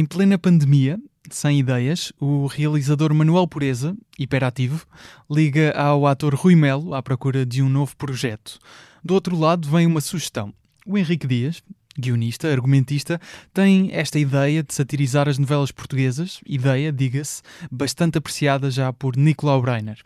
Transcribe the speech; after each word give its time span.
Em 0.00 0.06
plena 0.06 0.38
pandemia, 0.38 0.98
sem 1.28 1.58
ideias, 1.58 2.10
o 2.18 2.46
realizador 2.46 3.12
Manuel 3.12 3.46
Pureza, 3.46 3.94
hiperativo, 4.18 4.86
liga 5.30 5.72
ao 5.72 6.06
ator 6.06 6.34
Rui 6.34 6.56
Melo 6.56 6.94
à 6.94 7.02
procura 7.02 7.44
de 7.44 7.60
um 7.60 7.68
novo 7.68 7.94
projeto. 7.98 8.58
Do 9.04 9.12
outro 9.12 9.38
lado 9.38 9.68
vem 9.68 9.86
uma 9.86 10.00
sugestão. 10.00 10.54
O 10.86 10.96
Henrique 10.96 11.26
Dias, 11.26 11.62
guionista, 11.98 12.50
argumentista, 12.50 13.20
tem 13.52 13.90
esta 13.92 14.18
ideia 14.18 14.62
de 14.62 14.72
satirizar 14.72 15.28
as 15.28 15.36
novelas 15.36 15.70
portuguesas, 15.70 16.40
ideia, 16.46 16.90
diga-se, 16.90 17.42
bastante 17.70 18.16
apreciada 18.16 18.70
já 18.70 18.90
por 18.94 19.18
Nicolau 19.18 19.60
Breiner. 19.60 19.98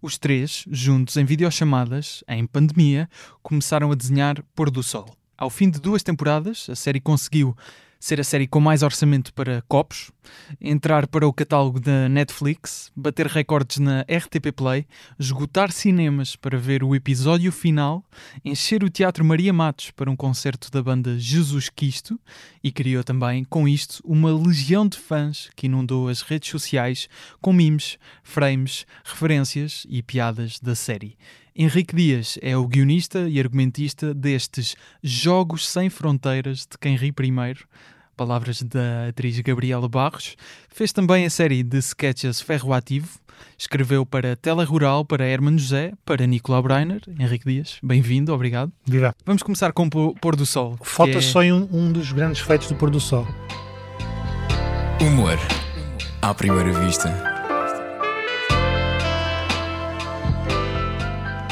Os 0.00 0.16
três, 0.16 0.64
juntos 0.70 1.18
em 1.18 1.24
videochamadas, 1.26 2.24
em 2.26 2.46
pandemia, 2.46 3.10
começaram 3.42 3.92
a 3.92 3.94
desenhar 3.94 4.42
Pôr 4.54 4.70
do 4.70 4.82
Sol. 4.82 5.14
Ao 5.36 5.50
fim 5.50 5.68
de 5.68 5.78
duas 5.78 6.02
temporadas, 6.02 6.66
a 6.70 6.74
série 6.74 7.00
conseguiu 7.00 7.54
ser 8.04 8.20
a 8.20 8.24
série 8.24 8.46
com 8.46 8.60
mais 8.60 8.82
orçamento 8.82 9.32
para 9.32 9.62
copos, 9.66 10.12
entrar 10.60 11.06
para 11.06 11.26
o 11.26 11.32
catálogo 11.32 11.80
da 11.80 12.06
Netflix, 12.06 12.92
bater 12.94 13.26
recordes 13.26 13.78
na 13.78 14.02
RTP 14.02 14.52
Play, 14.54 14.86
esgotar 15.18 15.72
cinemas 15.72 16.36
para 16.36 16.58
ver 16.58 16.84
o 16.84 16.94
episódio 16.94 17.50
final, 17.50 18.04
encher 18.44 18.84
o 18.84 18.90
Teatro 18.90 19.24
Maria 19.24 19.54
Matos 19.54 19.90
para 19.90 20.10
um 20.10 20.16
concerto 20.16 20.70
da 20.70 20.82
banda 20.82 21.18
Jesus 21.18 21.70
Cristo 21.70 22.20
e 22.62 22.70
criou 22.70 23.02
também, 23.02 23.42
com 23.42 23.66
isto, 23.66 24.02
uma 24.04 24.30
legião 24.30 24.86
de 24.86 24.98
fãs 24.98 25.48
que 25.56 25.64
inundou 25.64 26.06
as 26.06 26.20
redes 26.20 26.50
sociais 26.50 27.08
com 27.40 27.54
memes, 27.54 27.96
frames, 28.22 28.84
referências 29.02 29.86
e 29.88 30.02
piadas 30.02 30.60
da 30.60 30.74
série. 30.74 31.16
Henrique 31.56 31.94
Dias 31.94 32.36
é 32.42 32.56
o 32.56 32.66
guionista 32.66 33.28
e 33.28 33.38
argumentista 33.38 34.12
destes 34.12 34.74
Jogos 35.00 35.68
Sem 35.68 35.88
Fronteiras 35.88 36.66
de 36.68 36.76
Quem 36.76 36.96
Ri 36.96 37.12
Primeiro, 37.12 37.68
palavras 38.14 38.62
da 38.62 39.08
atriz 39.08 39.38
Gabriela 39.40 39.88
Barros. 39.88 40.36
Fez 40.68 40.92
também 40.92 41.26
a 41.26 41.30
série 41.30 41.62
de 41.62 41.78
sketches 41.78 42.40
Ferro 42.40 42.72
Ativo. 42.72 43.18
Escreveu 43.58 44.06
para 44.06 44.36
Tela 44.36 44.64
Rural, 44.64 45.04
para 45.04 45.26
Herman 45.26 45.58
José, 45.58 45.92
para 46.04 46.26
Nicolau 46.26 46.62
Breiner. 46.62 47.02
Henrique 47.18 47.44
Dias, 47.44 47.78
bem-vindo, 47.82 48.32
obrigado. 48.32 48.72
Viva. 48.84 49.14
Vamos 49.26 49.42
começar 49.42 49.72
com 49.72 49.86
o 49.86 50.14
Pôr 50.14 50.36
do 50.36 50.46
Sol. 50.46 50.78
Falta 50.82 51.18
é... 51.18 51.20
só 51.20 51.40
um, 51.40 51.68
um 51.72 51.92
dos 51.92 52.12
grandes 52.12 52.40
feitos 52.40 52.68
do 52.68 52.74
Pôr 52.74 52.90
do 52.90 53.00
Sol. 53.00 53.26
Humor 55.00 55.38
à 56.22 56.32
primeira 56.32 56.72
vista. 56.80 57.12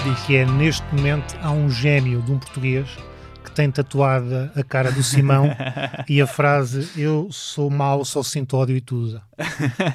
Diz 0.04 0.20
que 0.24 0.36
é 0.36 0.46
neste 0.46 0.82
momento 0.94 1.36
há 1.40 1.50
um 1.50 1.70
gêmeo 1.70 2.22
de 2.22 2.32
um 2.32 2.38
português 2.38 2.88
tem 3.52 3.70
tatuada 3.70 4.52
a 4.54 4.62
cara 4.62 4.90
do 4.90 5.02
Simão 5.02 5.48
e 6.08 6.20
a 6.20 6.26
frase 6.26 6.88
Eu 6.96 7.28
sou 7.30 7.70
mau, 7.70 8.04
só 8.04 8.22
sinto 8.22 8.56
ódio 8.56 8.76
e 8.76 8.80
tu 8.80 8.96
usa. 8.96 9.22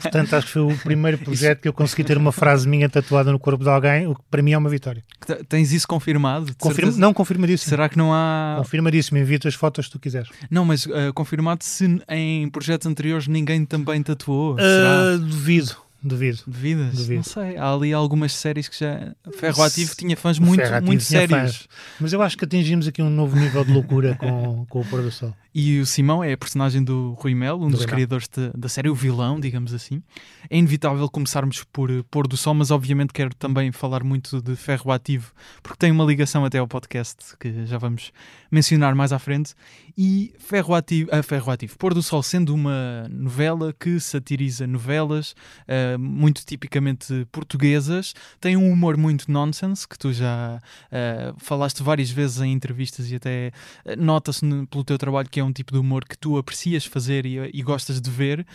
Portanto, 0.01 0.33
acho 0.35 0.47
que 0.47 0.53
foi 0.53 0.61
o 0.61 0.77
primeiro 0.77 1.17
projeto 1.17 1.61
que 1.61 1.67
eu 1.67 1.73
consegui 1.73 2.03
ter 2.03 2.17
uma 2.17 2.31
frase 2.31 2.67
minha 2.67 2.89
tatuada 2.89 3.31
no 3.31 3.39
corpo 3.39 3.63
de 3.63 3.69
alguém, 3.69 4.07
o 4.07 4.15
que 4.15 4.21
para 4.29 4.41
mim 4.41 4.51
é 4.51 4.57
uma 4.57 4.69
vitória. 4.69 5.03
Tens 5.47 5.71
isso 5.71 5.87
confirmado? 5.87 6.55
Confirma, 6.57 6.91
não, 6.97 7.13
confirmadíssimo. 7.13 7.69
Será 7.69 7.89
que 7.89 7.97
não 7.97 8.13
há. 8.13 8.55
Confirmadíssimo, 8.59 9.17
envio-te 9.17 9.47
as 9.47 9.55
fotos 9.55 9.87
que 9.87 9.91
tu 9.93 9.99
quiseres. 9.99 10.29
Não, 10.49 10.65
mas 10.65 10.85
uh, 10.85 11.13
confirmado 11.13 11.63
se 11.63 12.01
em 12.09 12.49
projetos 12.49 12.87
anteriores 12.87 13.27
ninguém 13.27 13.65
também 13.65 14.01
tatuou? 14.03 14.55
Uh, 14.55 15.17
duvido. 15.19 15.86
Duvido. 16.07 16.39
Duvidas? 16.47 16.95
Duvido. 16.95 17.15
Não 17.15 17.23
sei. 17.23 17.57
Há 17.57 17.73
ali 17.73 17.93
algumas 17.93 18.33
séries 18.33 18.67
que 18.67 18.79
já. 18.79 19.13
Ferro 19.37 19.63
Ativo 19.63 19.95
tinha 19.95 20.15
fãs 20.15 20.39
muito, 20.39 20.63
muito 20.83 21.03
sérios. 21.03 21.67
Mas 21.99 22.13
eu 22.13 22.21
acho 22.21 22.37
que 22.37 22.45
atingimos 22.45 22.87
aqui 22.87 23.01
um 23.01 23.09
novo 23.09 23.37
nível 23.37 23.63
de 23.63 23.71
loucura 23.71 24.15
com, 24.15 24.65
com 24.69 24.81
o 24.81 24.85
Pôr 24.85 25.01
do 25.01 25.11
Sol. 25.11 25.33
E 25.59 25.79
o 25.79 25.87
Simão 25.87 26.23
é 26.23 26.33
a 26.33 26.37
personagem 26.37 26.83
do 26.83 27.13
Rui 27.13 27.33
Melo, 27.33 27.65
um 27.65 27.69
do 27.69 27.71
dos 27.71 27.79
Rui 27.79 27.87
criadores 27.87 28.27
de, 28.27 28.51
da 28.55 28.69
série, 28.69 28.89
o 28.89 28.93
vilão, 28.93 29.39
digamos 29.39 29.73
assim. 29.73 30.03
É 30.51 30.57
inevitável 30.57 31.09
começarmos 31.09 31.63
por 31.63 31.89
Pôr 32.11 32.27
do 32.27 32.37
Sol, 32.37 32.53
mas 32.53 32.69
obviamente 32.69 33.11
quero 33.11 33.33
também 33.33 33.71
falar 33.71 34.03
muito 34.03 34.39
de 34.39 34.55
Ferro 34.55 34.91
Ativo, 34.91 35.31
porque 35.63 35.79
tem 35.79 35.91
uma 35.91 36.03
ligação 36.03 36.45
até 36.45 36.59
ao 36.59 36.67
podcast 36.67 37.35
que 37.39 37.65
já 37.65 37.79
vamos 37.79 38.11
mencionar 38.51 38.93
mais 38.93 39.11
à 39.11 39.17
frente. 39.17 39.55
E 39.97 40.31
Ferro 40.37 40.75
Ativo, 40.75 41.09
uh, 41.11 41.23
Ferro 41.23 41.51
Ativo 41.51 41.75
Pôr 41.75 41.95
do 41.95 42.03
Sol 42.03 42.21
sendo 42.21 42.53
uma 42.53 43.07
novela 43.09 43.73
que 43.73 43.99
satiriza 43.99 44.67
novelas 44.67 45.31
uh, 45.31 45.96
muito 45.97 46.45
tipicamente 46.45 47.27
portuguesas, 47.31 48.13
tem 48.39 48.55
um 48.55 48.71
humor 48.71 48.97
muito 48.97 49.31
nonsense, 49.31 49.87
que 49.87 49.97
tu 49.97 50.13
já 50.13 50.59
uh, 50.91 51.35
falaste 51.37 51.81
várias 51.83 52.09
vezes 52.09 52.41
em 52.41 52.51
entrevistas 52.51 53.11
e 53.11 53.15
até 53.15 53.51
nota-se 53.97 54.41
pelo 54.69 54.83
teu 54.83 54.97
trabalho 54.97 55.29
que 55.29 55.39
é 55.39 55.43
um 55.43 55.51
tipo 55.51 55.73
de 55.73 55.79
humor 55.79 56.05
que 56.05 56.17
tu 56.17 56.37
aprecias 56.37 56.85
fazer 56.85 57.25
e, 57.25 57.37
e 57.53 57.61
gostas 57.61 57.99
de 58.01 58.09
ver. 58.09 58.45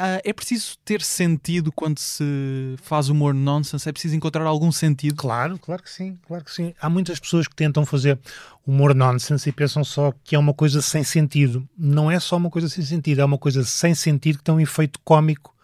Uh, 0.00 0.16
é 0.24 0.32
preciso 0.32 0.78
ter 0.82 1.02
sentido 1.02 1.70
quando 1.70 1.98
se 1.98 2.24
faz 2.80 3.10
humor 3.10 3.34
nonsense? 3.34 3.86
É 3.86 3.92
preciso 3.92 4.16
encontrar 4.16 4.46
algum 4.46 4.72
sentido? 4.72 5.16
Claro, 5.16 5.58
claro 5.58 5.82
que 5.82 5.90
sim, 5.90 6.16
claro 6.26 6.42
que 6.42 6.50
sim. 6.50 6.72
Há 6.80 6.88
muitas 6.88 7.20
pessoas 7.20 7.46
que 7.46 7.54
tentam 7.54 7.84
fazer 7.84 8.18
humor 8.66 8.94
nonsense 8.94 9.48
e 9.48 9.52
pensam 9.52 9.84
só 9.84 10.12
que 10.24 10.34
é 10.34 10.38
uma 10.38 10.54
coisa 10.54 10.80
sem 10.80 11.04
sentido. 11.04 11.68
Não 11.76 12.10
é 12.10 12.18
só 12.18 12.36
uma 12.36 12.48
coisa 12.48 12.68
sem 12.68 12.82
sentido, 12.82 13.20
é 13.20 13.24
uma 13.24 13.36
coisa 13.36 13.62
sem 13.62 13.94
sentido 13.94 14.38
que 14.38 14.44
tem 14.44 14.54
um 14.54 14.60
efeito 14.60 14.98
cómico, 15.04 15.54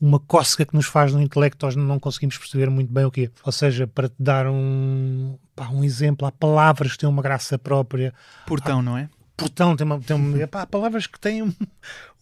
uma 0.00 0.18
cócega 0.18 0.64
que 0.64 0.74
nos 0.74 0.86
faz 0.86 1.12
no 1.12 1.20
intelecto, 1.20 1.66
nós 1.66 1.76
não 1.76 1.98
conseguimos 1.98 2.38
perceber 2.38 2.70
muito 2.70 2.92
bem 2.92 3.04
o 3.04 3.10
quê. 3.10 3.30
Ou 3.44 3.52
seja, 3.52 3.86
para 3.86 4.08
te 4.08 4.16
dar 4.18 4.46
um, 4.46 5.36
pá, 5.54 5.68
um 5.68 5.84
exemplo, 5.84 6.26
há 6.26 6.32
palavras 6.32 6.92
que 6.92 6.98
têm 6.98 7.08
uma 7.08 7.22
graça 7.22 7.58
própria. 7.58 8.14
Portão, 8.46 8.78
há, 8.78 8.82
não 8.82 8.96
é? 8.96 9.10
portão, 9.40 9.74
tem, 9.74 9.86
uma, 9.86 9.98
tem 9.98 10.16
uma, 10.16 10.38
epá, 10.42 10.66
palavras 10.66 11.06
que 11.06 11.18
têm 11.18 11.54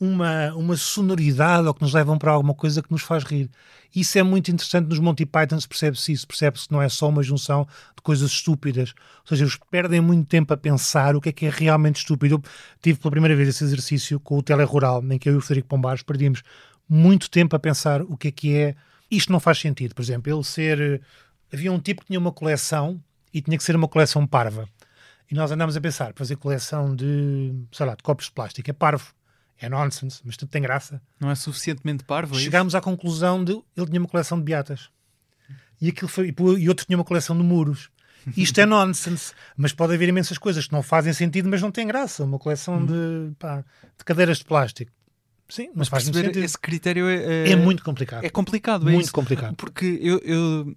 uma, 0.01 0.55
uma 0.55 0.77
sonoridade 0.77 1.67
ou 1.67 1.75
que 1.75 1.83
nos 1.83 1.93
levam 1.93 2.17
para 2.17 2.31
alguma 2.31 2.55
coisa 2.55 2.81
que 2.81 2.93
nos 2.93 3.03
faz 3.03 3.25
rir. 3.25 3.51
Isso 3.95 4.19
é 4.19 4.23
muito 4.23 4.51
interessante 4.51 4.87
nos 4.87 4.99
Monty 4.99 5.27
Pythons, 5.27 5.67
percebe-se 5.67 6.13
isso, 6.13 6.27
percebe-se 6.27 6.69
que 6.69 6.73
não 6.73 6.81
é 6.81 6.89
só 6.89 7.09
uma 7.09 7.23
junção 7.23 7.67
de 7.97 8.03
coisas 8.03 8.31
estúpidas. 8.31 8.95
Ou 9.23 9.29
seja, 9.29 9.45
eles 9.45 9.59
perdem 9.71 10.01
muito 10.01 10.29
tempo 10.29 10.53
a 10.53 10.57
pensar 10.57 11.17
o 11.17 11.21
que 11.21 11.31
é 11.31 11.33
que 11.33 11.47
é 11.47 11.51
realmente 11.51 11.97
estúpido. 11.97 12.37
Eu 12.37 12.43
tive 12.81 12.99
pela 12.99 13.11
primeira 13.11 13.35
vez 13.35 13.49
esse 13.49 13.65
exercício 13.65 14.21
com 14.21 14.39
o 14.39 14.43
Telerural, 14.43 15.03
em 15.11 15.19
que 15.19 15.29
eu 15.29 15.35
e 15.35 15.37
o 15.37 15.41
Frederico 15.41 15.69
Pombares 15.69 16.03
perdíamos 16.03 16.43
muito 16.89 17.31
tempo 17.31 17.55
a 17.55 17.59
pensar 17.59 18.03
o 18.03 18.17
que 18.17 18.29
é 18.29 18.31
que 18.31 18.57
é. 18.57 18.75
Isto 19.11 19.33
não 19.33 19.41
faz 19.41 19.59
sentido. 19.59 19.95
Por 19.95 20.03
exemplo, 20.03 20.33
ele 20.33 20.45
ser. 20.45 21.03
Havia 21.53 21.73
um 21.73 21.81
tipo 21.81 22.03
que 22.03 22.09
tinha 22.09 22.19
uma 22.19 22.33
coleção 22.33 23.03
e 23.33 23.41
tinha 23.41 23.57
que 23.57 23.65
ser 23.65 23.77
uma 23.77 23.89
coleção 23.89 24.27
parva 24.27 24.69
e 25.31 25.35
nós 25.35 25.51
andamos 25.51 25.77
a 25.77 25.81
pensar, 25.81 26.13
fazer 26.15 26.37
coleção 26.37 26.95
de, 26.95 27.53
sei 27.71 27.85
lá, 27.85 27.95
de 27.95 28.03
copos 28.03 28.27
de 28.27 28.33
plástico. 28.33 28.71
É 28.71 28.73
parvo, 28.73 29.13
é 29.61 29.69
nonsense, 29.69 30.21
mas 30.25 30.37
tudo 30.37 30.49
tem 30.49 30.63
graça. 30.63 31.03
Não 31.21 31.31
é 31.31 31.35
suficientemente 31.35 32.03
parvo? 32.05 32.35
É 32.35 32.39
Chegámos 32.39 32.75
à 32.75 32.81
conclusão 32.81 33.45
de 33.45 33.53
ele 33.77 33.87
tinha 33.87 34.01
uma 34.01 34.09
coleção 34.09 34.39
de 34.39 34.45
beatas. 34.45 34.89
E, 35.81 35.91
aquilo 35.91 36.09
foi, 36.09 36.35
e 36.59 36.69
outro 36.69 36.87
tinha 36.87 36.97
uma 36.97 37.05
coleção 37.05 37.37
de 37.37 37.43
muros. 37.43 37.91
Isto 38.37 38.61
é 38.61 38.67
nonsense, 38.67 39.33
mas 39.57 39.73
pode 39.73 39.95
haver 39.95 40.09
imensas 40.09 40.39
coisas 40.39 40.67
que 40.67 40.73
não 40.73 40.83
fazem 40.83 41.13
sentido, 41.13 41.49
mas 41.49 41.61
não 41.61 41.71
têm 41.71 41.87
graça. 41.87 42.25
Uma 42.25 42.39
coleção 42.39 42.85
de, 42.85 43.33
pá, 43.39 43.63
de 43.99 44.05
cadeiras 44.05 44.39
de 44.39 44.45
plástico. 44.45 44.91
Sim, 45.49 45.71
mas, 45.75 45.89
mas 45.89 46.05
perceber 46.05 46.37
esse 46.37 46.59
critério 46.59 47.09
é, 47.09 47.49
é, 47.49 47.51
é, 47.53 47.57
muito 47.57 47.83
complicado. 47.83 48.25
É 48.25 48.29
complicado, 48.29 48.89
é 48.89 48.93
muito 48.93 49.05
isso. 49.05 49.13
complicado. 49.13 49.57
Porque 49.57 49.99
eu, 50.03 50.19
eu 50.19 50.77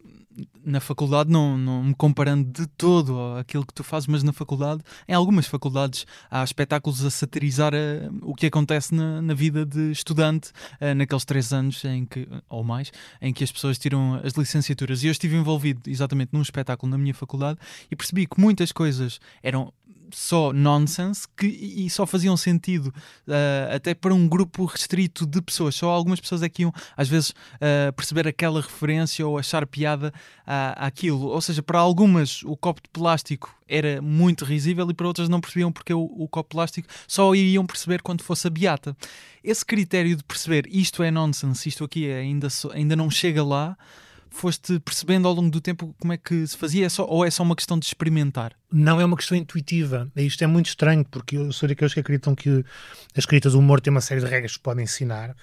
na 0.63 0.79
faculdade, 0.79 1.29
não, 1.29 1.57
não 1.57 1.83
me 1.83 1.93
comparando 1.93 2.49
de 2.49 2.67
todo 2.67 3.35
aquilo 3.37 3.65
que 3.65 3.73
tu 3.73 3.83
fazes, 3.83 4.07
mas 4.07 4.23
na 4.23 4.31
faculdade, 4.31 4.81
em 5.07 5.13
algumas 5.13 5.45
faculdades, 5.45 6.05
há 6.29 6.43
espetáculos 6.43 7.03
a 7.03 7.09
satirizar 7.09 7.73
uh, 7.73 8.19
o 8.21 8.33
que 8.33 8.45
acontece 8.45 8.93
na, 8.93 9.21
na 9.21 9.33
vida 9.33 9.65
de 9.65 9.91
estudante 9.91 10.51
uh, 10.79 10.95
naqueles 10.95 11.25
três 11.25 11.51
anos 11.51 11.83
em 11.83 12.05
que, 12.05 12.27
ou 12.49 12.63
mais, 12.63 12.91
em 13.21 13.33
que 13.33 13.43
as 13.43 13.51
pessoas 13.51 13.77
tiram 13.77 14.19
as 14.23 14.33
licenciaturas. 14.33 15.03
E 15.03 15.07
eu 15.07 15.11
estive 15.11 15.35
envolvido 15.35 15.89
exatamente 15.89 16.29
num 16.33 16.41
espetáculo 16.41 16.89
na 16.89 16.97
minha 16.97 17.13
faculdade 17.13 17.59
e 17.89 17.95
percebi 17.95 18.25
que 18.25 18.39
muitas 18.39 18.71
coisas 18.71 19.19
eram 19.43 19.73
só 20.13 20.53
nonsense 20.53 21.27
que, 21.35 21.47
e 21.47 21.89
só 21.89 22.05
faziam 22.05 22.35
sentido 22.37 22.87
uh, 23.27 23.75
até 23.75 23.93
para 23.93 24.13
um 24.13 24.27
grupo 24.27 24.65
restrito 24.65 25.25
de 25.25 25.41
pessoas. 25.41 25.75
Só 25.75 25.89
algumas 25.89 26.19
pessoas 26.19 26.43
é 26.43 26.49
que 26.49 26.63
iam, 26.63 26.73
às 26.95 27.07
vezes, 27.07 27.29
uh, 27.29 27.93
perceber 27.95 28.27
aquela 28.27 28.61
referência 28.61 29.25
ou 29.25 29.37
achar 29.37 29.65
piada 29.65 30.13
à, 30.45 30.87
àquilo. 30.87 31.27
Ou 31.27 31.41
seja, 31.41 31.61
para 31.61 31.79
algumas 31.79 32.43
o 32.43 32.55
copo 32.55 32.81
de 32.81 32.89
plástico 32.89 33.55
era 33.67 34.01
muito 34.01 34.43
risível 34.43 34.89
e 34.89 34.93
para 34.93 35.07
outras 35.07 35.29
não 35.29 35.39
percebiam 35.39 35.71
porque 35.71 35.93
o, 35.93 36.03
o 36.03 36.27
copo 36.27 36.49
de 36.49 36.55
plástico 36.55 36.87
só 37.07 37.33
iriam 37.33 37.65
perceber 37.65 38.01
quando 38.01 38.21
fosse 38.21 38.47
a 38.47 38.49
beata. 38.49 38.95
Esse 39.43 39.65
critério 39.65 40.15
de 40.15 40.23
perceber 40.23 40.67
isto 40.69 41.01
é 41.01 41.09
nonsense, 41.09 41.67
isto 41.67 41.83
aqui 41.83 42.11
ainda, 42.11 42.47
ainda 42.73 42.95
não 42.95 43.09
chega 43.09 43.43
lá 43.43 43.77
foste 44.31 44.79
percebendo 44.79 45.27
ao 45.27 45.33
longo 45.33 45.51
do 45.51 45.61
tempo 45.61 45.93
como 45.99 46.13
é 46.13 46.17
que 46.17 46.47
se 46.47 46.57
fazia, 46.57 46.85
é 46.85 46.89
só, 46.89 47.05
ou 47.05 47.23
é 47.23 47.29
só 47.29 47.43
uma 47.43 47.55
questão 47.55 47.77
de 47.77 47.85
experimentar? 47.85 48.53
Não 48.71 48.99
é 48.99 49.05
uma 49.05 49.17
questão 49.17 49.37
intuitiva. 49.37 50.09
Isto 50.15 50.43
é 50.43 50.47
muito 50.47 50.67
estranho, 50.67 51.05
porque 51.05 51.37
eu 51.37 51.51
sou 51.51 51.69
daqueles 51.69 51.93
que 51.93 51.99
acreditam 51.99 52.33
que 52.33 52.49
a 53.15 53.19
escrita 53.19 53.49
do 53.49 53.59
humor 53.59 53.81
tem 53.81 53.91
uma 53.91 54.01
série 54.01 54.21
de 54.21 54.25
regras 54.25 54.55
que 54.55 54.63
podem 54.63 54.85
ensinar, 54.85 55.35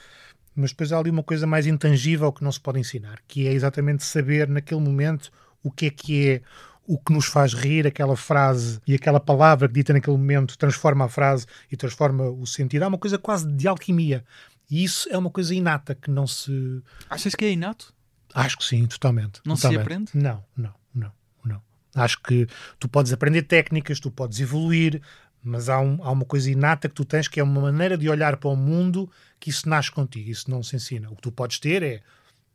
mas 0.56 0.70
depois 0.70 0.90
há 0.90 0.98
ali 0.98 1.10
uma 1.10 1.22
coisa 1.22 1.46
mais 1.46 1.66
intangível 1.66 2.32
que 2.32 2.42
não 2.42 2.50
se 2.50 2.58
pode 2.58 2.80
ensinar, 2.80 3.20
que 3.28 3.46
é 3.46 3.52
exatamente 3.52 4.04
saber 4.04 4.48
naquele 4.48 4.80
momento 4.80 5.30
o 5.62 5.70
que 5.70 5.86
é 5.86 5.90
que 5.90 6.28
é 6.28 6.42
o 6.86 6.98
que 6.98 7.12
nos 7.12 7.26
faz 7.26 7.52
rir, 7.52 7.86
aquela 7.86 8.16
frase 8.16 8.80
e 8.86 8.94
aquela 8.94 9.20
palavra 9.20 9.68
que 9.68 9.74
dita 9.74 9.92
naquele 9.92 10.16
momento 10.16 10.56
transforma 10.56 11.04
a 11.04 11.08
frase 11.08 11.44
e 11.70 11.76
transforma 11.76 12.30
o 12.30 12.46
sentido. 12.46 12.82
Há 12.82 12.88
uma 12.88 12.96
coisa 12.96 13.18
quase 13.18 13.46
de 13.46 13.68
alquimia. 13.68 14.24
E 14.70 14.82
isso 14.82 15.06
é 15.10 15.18
uma 15.18 15.30
coisa 15.30 15.54
inata 15.54 15.94
que 15.94 16.10
não 16.10 16.26
se. 16.26 16.82
Achas 17.10 17.34
que 17.34 17.44
é 17.44 17.52
inato? 17.52 17.92
Acho 18.34 18.58
que 18.58 18.64
sim, 18.64 18.86
totalmente. 18.86 19.40
Não 19.44 19.54
totalmente. 19.54 19.78
se 19.78 19.82
aprende? 19.82 20.10
Não, 20.14 20.44
não, 20.56 20.74
não, 20.94 21.12
não. 21.44 21.62
Acho 21.94 22.20
que 22.22 22.46
tu 22.78 22.88
podes 22.88 23.12
aprender 23.12 23.42
técnicas, 23.42 24.00
tu 24.00 24.10
podes 24.10 24.40
evoluir, 24.40 25.00
mas 25.42 25.68
há, 25.68 25.80
um, 25.80 25.98
há 26.02 26.10
uma 26.10 26.24
coisa 26.24 26.50
inata 26.50 26.88
que 26.88 26.94
tu 26.94 27.04
tens 27.04 27.28
que 27.28 27.40
é 27.40 27.42
uma 27.42 27.60
maneira 27.60 27.96
de 27.96 28.08
olhar 28.08 28.36
para 28.36 28.50
o 28.50 28.56
mundo 28.56 29.10
que 29.40 29.50
isso 29.50 29.68
nasce 29.68 29.90
contigo, 29.90 30.30
isso 30.30 30.50
não 30.50 30.62
se 30.62 30.76
ensina. 30.76 31.10
O 31.10 31.16
que 31.16 31.22
tu 31.22 31.32
podes 31.32 31.58
ter 31.58 31.82
é 31.82 32.02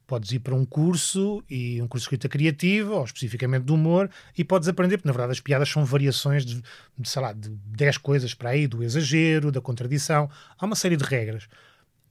podes 0.05 0.31
ir 0.31 0.39
para 0.39 0.53
um 0.53 0.65
curso 0.65 1.43
e 1.49 1.81
um 1.81 1.87
curso 1.87 2.03
de 2.03 2.05
escrita 2.07 2.29
criativa 2.29 2.93
ou 2.93 3.03
especificamente 3.03 3.63
de 3.63 3.71
humor 3.71 4.09
e 4.37 4.43
podes 4.43 4.67
aprender, 4.67 4.97
porque 4.97 5.07
na 5.07 5.13
verdade 5.13 5.31
as 5.31 5.39
piadas 5.39 5.69
são 5.69 5.85
variações 5.85 6.45
de, 6.45 6.61
de 6.97 7.09
sei 7.09 7.21
lá, 7.21 7.33
de 7.33 7.49
10 7.49 7.97
coisas 7.97 8.33
para 8.33 8.51
aí, 8.51 8.67
do 8.67 8.83
exagero, 8.83 9.51
da 9.51 9.61
contradição, 9.61 10.29
há 10.57 10.65
uma 10.65 10.75
série 10.75 10.97
de 10.97 11.03
regras. 11.03 11.47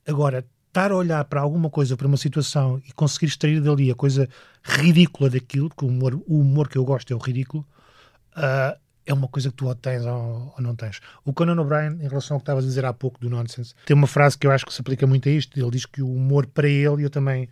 Agora, 0.07 0.45
estar 0.73 0.91
a 0.91 0.97
olhar 0.97 1.23
para 1.27 1.43
alguma 1.43 1.69
coisa, 1.69 1.99
para 1.99 2.07
uma 2.07 2.17
situação 2.17 2.81
e 2.89 2.93
conseguir 2.93 3.27
extrair 3.27 3.61
dali 3.61 3.91
a 3.91 3.95
coisa 3.95 4.27
ridícula 4.63 5.29
daquilo, 5.29 5.69
porque 5.69 5.85
o 5.85 5.89
humor, 5.89 6.15
o 6.27 6.41
humor 6.41 6.67
que 6.67 6.79
eu 6.79 6.85
gosto 6.85 7.13
é 7.13 7.15
o 7.15 7.19
ridículo, 7.19 7.65
uh, 8.35 8.81
é 9.05 9.13
uma 9.13 9.29
coisa 9.29 9.51
que 9.51 9.57
tu 9.57 9.67
ou 9.67 9.75
tens 9.75 10.07
ou, 10.07 10.55
ou, 10.57 10.63
não 10.63 10.75
tens. 10.75 11.01
O 11.27 11.33
Conan 11.33 11.61
O'Brien, 11.61 11.99
em 12.01 12.09
relação 12.09 12.37
ao 12.37 12.41
que 12.41 12.45
estavas 12.45 12.65
a 12.65 12.67
dizer 12.69 12.87
há 12.87 12.93
pouco 12.93 13.21
do 13.21 13.29
nonsense, 13.29 13.75
tem 13.85 13.95
uma 13.95 14.07
frase 14.07 14.39
que 14.39 14.47
eu 14.47 14.51
acho 14.51 14.65
que 14.65 14.73
se 14.73 14.81
aplica 14.81 15.07
muito 15.07 15.29
a 15.29 15.33
isto. 15.33 15.61
Ele 15.61 15.71
diz 15.71 15.85
que 15.85 16.01
o 16.01 16.11
humor 16.11 16.47
para 16.47 16.69
ele, 16.69 17.03
e 17.03 17.05
eu 17.05 17.11
também 17.11 17.51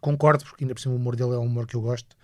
concordo, 0.00 0.44
porque 0.44 0.62
ainda 0.62 0.74
por 0.74 0.80
cima 0.80 0.94
o 0.94 0.98
humor 0.98 1.16
dele 1.16 1.32
é 1.32 1.38
um 1.38 1.46
humor 1.46 1.66
que 1.66 1.74
eu 1.74 1.80
gosto, 1.80 2.14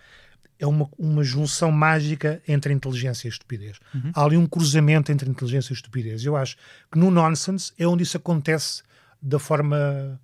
é 0.56 0.66
uma, 0.66 0.88
uma 0.96 1.24
junção 1.24 1.72
mágica 1.72 2.40
entre 2.46 2.72
inteligência 2.72 3.26
e 3.26 3.30
estupidez. 3.30 3.80
Uhum. 3.92 4.12
Há 4.14 4.24
ali 4.24 4.36
um 4.36 4.46
cruzamento 4.46 5.10
entre 5.10 5.28
inteligência 5.28 5.72
e 5.72 5.74
estupidez. 5.74 6.24
Eu 6.24 6.36
acho 6.36 6.56
que 6.92 6.96
no 6.96 7.10
nonsense 7.10 7.72
é 7.76 7.84
onde 7.88 8.04
isso 8.04 8.16
acontece 8.16 8.84
da 9.22 9.38
forma 9.38 10.20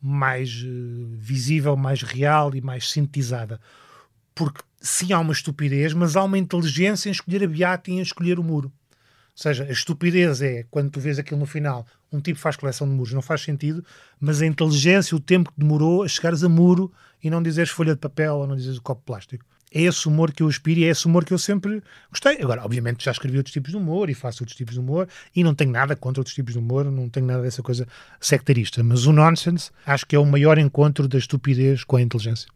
mais 0.00 0.62
uh, 0.62 1.06
visível, 1.18 1.76
mais 1.76 2.02
real 2.02 2.54
e 2.54 2.60
mais 2.60 2.90
sintetizada. 2.90 3.60
Porque 4.34 4.60
sim, 4.80 5.12
há 5.12 5.18
uma 5.18 5.32
estupidez, 5.32 5.92
mas 5.92 6.16
há 6.16 6.22
uma 6.22 6.38
inteligência 6.38 7.08
em 7.08 7.12
escolher 7.12 7.42
a 7.42 7.48
beata 7.48 7.90
e 7.90 7.94
em 7.94 8.00
escolher 8.00 8.38
o 8.38 8.44
muro. 8.44 8.68
Ou 8.68 9.42
seja, 9.42 9.64
a 9.64 9.70
estupidez 9.70 10.40
é 10.40 10.64
quando 10.70 10.90
tu 10.90 11.00
vês 11.00 11.18
aquilo 11.18 11.40
no 11.40 11.46
final, 11.46 11.86
um 12.10 12.20
tipo 12.20 12.38
faz 12.38 12.56
coleção 12.56 12.88
de 12.88 12.94
muros, 12.94 13.12
não 13.12 13.20
faz 13.20 13.42
sentido, 13.42 13.84
mas 14.18 14.40
a 14.40 14.46
inteligência, 14.46 15.16
o 15.16 15.20
tempo 15.20 15.50
que 15.50 15.60
demorou 15.60 16.02
a 16.02 16.08
chegares 16.08 16.42
a 16.42 16.48
muro 16.48 16.92
e 17.22 17.28
não 17.28 17.42
dizeres 17.42 17.70
folha 17.70 17.94
de 17.94 18.00
papel 18.00 18.36
ou 18.36 18.46
não 18.46 18.56
dizeres 18.56 18.78
o 18.78 18.82
copo 18.82 19.00
de 19.00 19.06
plástico. 19.06 19.44
É 19.76 19.82
esse 19.82 20.08
humor 20.08 20.32
que 20.32 20.42
eu 20.42 20.48
aspiro 20.48 20.80
e 20.80 20.84
é 20.84 20.88
esse 20.88 21.06
humor 21.06 21.24
que 21.24 21.34
eu 21.34 21.38
sempre 21.38 21.82
gostei. 22.10 22.40
Agora, 22.40 22.64
obviamente, 22.64 23.04
já 23.04 23.10
escrevi 23.10 23.36
outros 23.36 23.52
tipos 23.52 23.70
de 23.70 23.76
humor 23.76 24.08
e 24.08 24.14
faço 24.14 24.42
outros 24.42 24.56
tipos 24.56 24.72
de 24.72 24.80
humor 24.80 25.06
e 25.34 25.44
não 25.44 25.54
tenho 25.54 25.70
nada 25.70 25.94
contra 25.94 26.20
outros 26.20 26.34
tipos 26.34 26.54
de 26.54 26.58
humor, 26.58 26.84
não 26.86 27.10
tenho 27.10 27.26
nada 27.26 27.42
dessa 27.42 27.62
coisa 27.62 27.86
sectarista. 28.18 28.82
Mas 28.82 29.04
o 29.04 29.12
nonsense 29.12 29.70
acho 29.84 30.06
que 30.06 30.16
é 30.16 30.18
o 30.18 30.24
maior 30.24 30.56
encontro 30.56 31.06
da 31.06 31.18
estupidez 31.18 31.84
com 31.84 31.96
a 31.96 32.02
inteligência. 32.02 32.48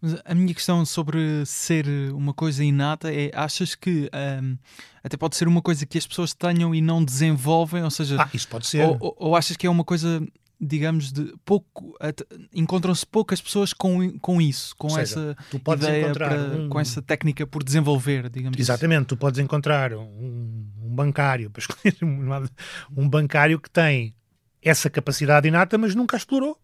Mas 0.00 0.16
a 0.24 0.34
minha 0.34 0.54
questão 0.54 0.84
sobre 0.86 1.44
ser 1.44 1.86
uma 2.14 2.32
coisa 2.32 2.64
inata 2.64 3.12
é: 3.12 3.30
achas 3.34 3.74
que 3.74 4.10
um, 4.42 4.56
até 5.04 5.16
pode 5.16 5.36
ser 5.36 5.46
uma 5.46 5.60
coisa 5.60 5.84
que 5.84 5.98
as 5.98 6.06
pessoas 6.06 6.32
tenham 6.32 6.74
e 6.74 6.80
não 6.80 7.04
desenvolvem? 7.04 7.82
Ou 7.82 7.90
seja, 7.90 8.16
ah, 8.18 8.28
isso 8.32 8.48
pode 8.48 8.66
ser. 8.66 8.86
Ou, 8.86 8.96
ou, 8.98 9.16
ou 9.18 9.36
achas 9.36 9.56
que 9.56 9.66
é 9.66 9.70
uma 9.70 9.84
coisa, 9.84 10.22
digamos, 10.60 11.12
de 11.12 11.34
pouco. 11.44 11.96
Encontram-se 12.54 13.06
poucas 13.06 13.40
pessoas 13.40 13.72
com, 13.72 14.18
com 14.18 14.40
isso, 14.40 14.74
com 14.76 14.90
seja, 14.90 15.02
essa 15.02 15.36
ideia, 15.74 16.12
um... 16.58 16.68
com 16.68 16.78
essa 16.78 17.00
técnica 17.00 17.46
por 17.46 17.64
desenvolver, 17.64 18.28
digamos 18.28 18.56
assim. 18.56 18.62
Exatamente, 18.62 19.06
tu 19.06 19.16
podes 19.16 19.38
encontrar 19.40 19.94
um, 19.94 20.66
um 20.82 20.94
bancário, 20.94 21.50
para 21.50 21.60
escolher 21.60 21.96
um 22.94 23.08
bancário 23.08 23.58
que 23.58 23.70
tem 23.70 24.14
essa 24.62 24.90
capacidade 24.90 25.48
inata, 25.48 25.78
mas 25.78 25.94
nunca 25.94 26.16
a 26.16 26.18
explorou. 26.18 26.58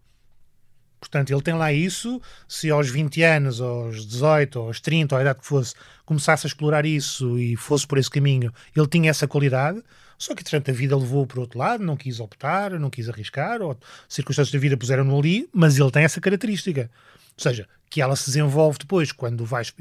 Portanto, 1.08 1.30
ele 1.32 1.42
tem 1.42 1.54
lá 1.54 1.72
isso. 1.72 2.20
Se 2.48 2.70
aos 2.70 2.90
20 2.90 3.22
anos, 3.22 3.60
aos 3.60 4.04
18, 4.06 4.58
aos 4.58 4.80
30, 4.80 5.14
ou 5.14 5.18
a 5.18 5.22
idade 5.22 5.38
que 5.38 5.46
fosse, 5.46 5.74
começasse 6.04 6.46
a 6.46 6.48
explorar 6.48 6.84
isso 6.84 7.38
e 7.38 7.56
fosse 7.56 7.86
por 7.86 7.96
esse 7.96 8.10
caminho, 8.10 8.52
ele 8.74 8.86
tinha 8.86 9.10
essa 9.10 9.26
qualidade. 9.26 9.82
Só 10.18 10.34
que, 10.34 10.42
entretanto, 10.42 10.70
a 10.70 10.74
vida 10.74 10.96
levou 10.96 11.26
para 11.26 11.38
o 11.38 11.40
outro 11.42 11.58
lado, 11.58 11.84
não 11.84 11.96
quis 11.96 12.20
optar, 12.20 12.72
não 12.78 12.90
quis 12.90 13.08
arriscar, 13.08 13.60
ou 13.62 13.78
circunstâncias 14.08 14.52
da 14.52 14.58
vida 14.58 14.76
puseram-no 14.76 15.18
ali, 15.18 15.48
mas 15.52 15.78
ele 15.78 15.90
tem 15.90 16.04
essa 16.04 16.20
característica. 16.20 16.90
Ou 17.36 17.42
seja, 17.42 17.68
que 17.90 18.00
ela 18.00 18.16
se 18.16 18.26
desenvolve 18.26 18.78
depois, 18.78 19.12
quando 19.12 19.44
vais 19.44 19.72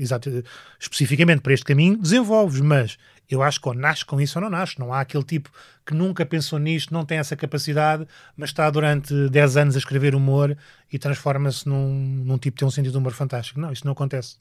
especificamente 0.79 1.41
para 1.41 1.53
este 1.53 1.65
caminho, 1.65 1.97
desenvolves, 1.97 2.59
mas 2.59 2.97
eu 3.29 3.41
acho 3.41 3.59
que 3.59 3.67
ou 3.67 3.73
nasce 3.73 4.05
com 4.05 4.19
isso 4.19 4.37
ou 4.37 4.43
não 4.43 4.49
nasce. 4.49 4.79
Não 4.79 4.93
há 4.93 5.01
aquele 5.01 5.23
tipo 5.23 5.49
que 5.85 5.93
nunca 5.93 6.25
pensou 6.25 6.59
nisto, 6.59 6.93
não 6.93 7.05
tem 7.05 7.17
essa 7.17 7.35
capacidade, 7.35 8.07
mas 8.35 8.49
está 8.49 8.69
durante 8.69 9.29
10 9.29 9.57
anos 9.57 9.75
a 9.75 9.79
escrever 9.79 10.15
humor 10.15 10.57
e 10.91 10.99
transforma-se 10.99 11.67
num, 11.67 12.23
num 12.25 12.37
tipo 12.37 12.55
que 12.55 12.59
tem 12.59 12.67
um 12.67 12.71
sentido 12.71 12.93
de 12.93 12.97
humor 12.97 13.13
fantástico. 13.13 13.59
Não, 13.59 13.71
isso 13.71 13.85
não 13.85 13.93
acontece. 13.93 14.37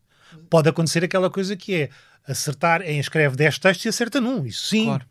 Pode 0.51 0.69
acontecer 0.69 1.05
aquela 1.05 1.31
coisa 1.31 1.57
que 1.57 1.75
é 1.75 1.91
acertar 2.27 2.83
em 2.83 2.99
escreve 2.99 3.37
10 3.37 3.59
textos 3.59 3.85
e 3.85 3.89
acerta 3.89 4.21
num. 4.21 4.45
Isso 4.47 4.67
sim. 4.67 4.87
Claro. 4.87 5.07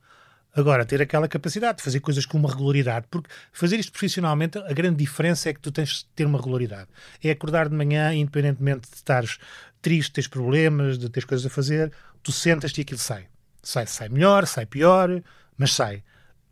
Agora, 0.55 0.85
ter 0.85 1.01
aquela 1.01 1.27
capacidade 1.27 1.79
de 1.79 1.83
fazer 1.83 1.99
coisas 1.99 2.27
com 2.27 2.37
uma 2.37 2.47
regularidade, 2.49 3.07
porque 3.09 3.27
fazer 3.51 3.79
isto 3.79 3.91
profissionalmente, 3.91 4.59
a 4.59 4.71
grande 4.71 4.97
diferença 4.97 5.49
é 5.49 5.53
que 5.53 5.59
tu 5.59 5.71
tens 5.71 5.89
de 5.89 6.05
ter 6.15 6.27
uma 6.27 6.37
regularidade. 6.37 6.87
É 7.23 7.31
acordar 7.31 7.67
de 7.67 7.75
manhã, 7.75 8.13
independentemente 8.13 8.87
de 8.87 8.95
estares 8.95 9.39
triste, 9.81 10.11
tens 10.11 10.27
problemas, 10.27 10.99
de 10.99 11.09
teres 11.09 11.25
coisas 11.25 11.45
a 11.45 11.49
fazer, 11.49 11.91
tu 12.21 12.31
sentas-te 12.31 12.79
e 12.79 12.81
aquilo 12.83 12.99
sai. 12.99 13.25
Sai, 13.63 13.87
sai 13.87 14.09
melhor, 14.09 14.45
sai 14.45 14.65
pior, 14.65 15.21
mas 15.57 15.73
sai. 15.73 16.03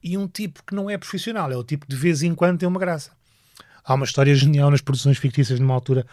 E 0.02 0.18
um 0.18 0.28
tipo 0.28 0.63
que 0.63 0.74
não 0.74 0.90
é 0.90 0.98
profissional, 0.98 1.52
é 1.52 1.56
o 1.56 1.63
tipo 1.63 1.86
de 1.88 1.96
vez 1.96 2.24
em 2.24 2.34
quando 2.34 2.60
tem 2.60 2.68
uma 2.68 2.80
graça. 2.80 3.12
Há 3.84 3.94
uma 3.96 4.06
história 4.06 4.34
genial 4.34 4.72
nas 4.72 4.81
produções 4.81 5.18
fictícias, 5.18 5.60
numa 5.60 5.74
altura 5.74 6.06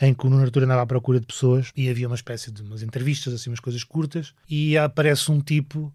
em 0.00 0.12
que 0.14 0.26
o 0.26 0.30
Nuno 0.30 0.42
Artur 0.42 0.62
andava 0.62 0.82
à 0.82 0.86
procura 0.86 1.20
de 1.20 1.26
pessoas 1.26 1.70
e 1.76 1.88
havia 1.88 2.06
uma 2.06 2.16
espécie 2.16 2.50
de 2.50 2.62
umas 2.62 2.82
entrevistas, 2.82 3.32
assim, 3.32 3.50
umas 3.50 3.60
coisas 3.60 3.84
curtas, 3.84 4.34
e 4.48 4.76
aparece 4.76 5.30
um 5.30 5.40
tipo 5.40 5.92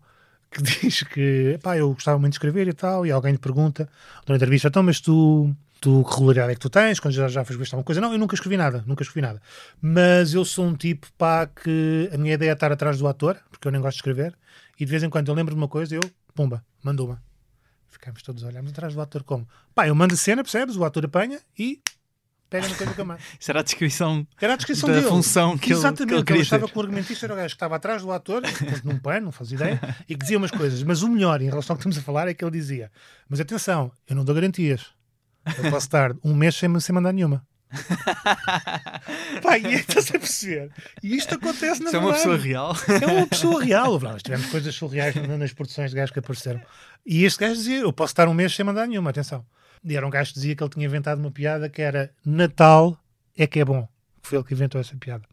que 0.52 0.62
diz 0.64 1.04
que 1.04 1.60
pá, 1.62 1.78
eu 1.78 1.94
gostava 1.94 2.18
muito 2.18 2.34
de 2.34 2.38
escrever 2.38 2.68
e 2.68 2.74
tal, 2.74 3.06
e 3.06 3.12
alguém 3.12 3.34
lhe 3.34 3.38
pergunta 3.38 3.90
na 4.28 4.36
entrevista, 4.36 4.68
então, 4.68 4.84
mas 4.84 5.00
tu, 5.00 5.54
tu 5.82 6.04
que 6.04 6.14
regularidade 6.14 6.52
é 6.52 6.56
que 6.56 6.62
tu 6.62 6.70
tens? 6.70 7.00
Quando 7.00 7.14
já, 7.14 7.28
já 7.28 7.44
fizeste 7.44 7.74
alguma 7.74 7.86
coisa? 7.86 8.00
Não, 8.00 8.12
eu 8.12 8.20
nunca 8.20 8.36
escrevi 8.36 8.58
nada, 8.58 8.84
nunca 8.88 9.04
escrevi 9.04 9.26
nada. 9.26 9.42
Mas 9.82 10.34
eu 10.34 10.46
sou 10.46 10.66
um 10.66 10.76
tipo, 10.76 11.08
pá, 11.18 11.48
que 11.48 12.10
a 12.14 12.18
minha 12.18 12.36
ideia 12.36 12.52
é 12.52 12.54
estar 12.54 12.72
atrás 12.72 12.98
do 12.98 13.08
ator, 13.08 13.38
porque 13.56 13.68
eu 13.68 13.72
nem 13.72 13.82
gosto 13.82 13.96
de 13.96 14.00
escrever, 14.00 14.38
e 14.80 14.86
de 14.86 14.92
vez 14.92 15.02
em 15.04 15.10
quando 15.10 15.28
eu 15.30 15.34
lembro 15.34 15.54
de 15.54 15.60
uma 15.60 15.68
coisa, 15.68 15.96
eu, 15.96 16.02
pumba, 16.34 16.64
mando 16.84 17.06
uma. 17.06 17.24
Ficamos 17.88 18.22
todos 18.22 18.44
a 18.44 18.48
olhar, 18.48 18.62
mas 18.62 18.72
atrás 18.72 18.94
do 18.94 19.02
ator 19.02 19.24
como? 19.24 19.48
Pá, 19.74 19.88
eu 19.88 19.96
mando 19.96 20.14
a 20.14 20.18
cena, 20.18 20.44
percebes? 20.44 20.76
O 20.76 20.84
ator 20.84 21.06
apanha 21.06 21.40
e 21.58 21.82
pega 22.50 22.68
na 22.68 22.76
coisa 22.76 22.94
que 22.94 23.00
eu 23.02 23.06
mando. 23.06 23.22
Isso 23.40 23.52
era 23.52 23.62
a 23.62 23.64
descrição, 23.64 24.28
era 24.40 24.54
a 24.54 24.56
descrição 24.58 24.90
da 24.90 24.96
dele. 24.96 25.08
função 25.08 25.58
que 25.58 25.72
Exatamente, 25.72 26.02
ele, 26.02 26.08
que 26.08 26.14
ele 26.16 26.24
queria 26.26 26.42
estava 26.42 26.68
ter. 26.68 26.74
com 26.74 26.80
o 26.80 26.84
argumentista, 26.84 27.26
era 27.26 27.34
o 27.34 27.38
gajo 27.38 27.48
que 27.50 27.56
estava 27.56 27.76
atrás 27.78 28.02
do 28.02 28.12
ator, 28.12 28.42
num 28.84 29.00
pano, 29.00 29.26
não 29.26 29.32
fazia 29.32 29.56
ideia, 29.56 29.98
e 30.10 30.14
que 30.14 30.22
dizia 30.22 30.38
umas 30.38 30.52
coisas. 30.52 30.84
Mas 30.84 31.02
o 31.04 31.08
melhor, 31.08 31.42
em 31.42 31.46
relação 31.46 31.74
ao 31.74 31.78
que 31.78 31.82
estamos 31.82 31.98
a 31.98 32.02
falar, 32.02 32.28
é 32.28 32.34
que 32.34 32.44
ele 32.44 32.52
dizia: 32.52 32.92
Mas 33.30 33.40
atenção, 33.40 33.92
eu 34.08 34.16
não 34.16 34.26
dou 34.26 34.36
garantias. 34.36 34.88
Eu 35.58 35.70
posso 35.72 35.86
estar 35.86 36.14
um 36.24 36.34
mês 36.34 36.56
sem, 36.56 36.80
sem 36.80 36.94
mandar 36.94 37.14
nenhuma. 37.14 37.46
Pai, 39.42 39.62
e 39.62 39.74
estás 39.76 40.10
a 40.10 40.20
perceber? 40.20 40.72
E 41.04 41.16
isto 41.16 41.36
acontece 41.36 41.82
na 41.82 41.88
Isso 41.88 41.96
é 41.96 42.00
uma 42.00 42.14
pessoa 42.14 42.38
real. 42.38 42.76
É 43.02 43.06
uma 43.06 43.28
pessoa 43.28 43.64
real. 43.64 44.00
Nós 44.00 44.24
tivemos 44.24 44.46
coisas 44.48 44.76
surreais 44.76 45.16
nas 45.16 45.54
produções 45.54 45.90
de 45.92 45.96
gajos 45.96 46.12
que 46.12 46.20
apareceram. 46.20 46.62
E 47.06 47.24
este 47.24 47.40
gajo 47.40 47.56
dizia: 47.56 47.80
Eu 47.80 47.94
posso 47.94 48.12
estar 48.12 48.28
um 48.28 48.34
mês 48.34 48.56
sem 48.56 48.66
mandar 48.66 48.88
nenhuma, 48.88 49.10
atenção. 49.10 49.46
E 49.84 49.96
era 49.96 50.06
um 50.06 50.10
gajo 50.10 50.30
que 50.30 50.36
dizia 50.36 50.56
que 50.56 50.64
ele 50.64 50.70
tinha 50.70 50.86
inventado 50.86 51.20
uma 51.20 51.32
piada 51.32 51.70
que 51.70 51.82
era 51.82 52.12
Natal 52.26 52.98
é 53.38 53.46
que 53.46 53.60
é 53.60 53.66
bom. 53.66 53.88
Foi 54.24 54.38
ele 54.38 54.46
que 54.48 54.54
inventou 54.54 54.82
essa 54.82 54.96
piada. 54.98 55.24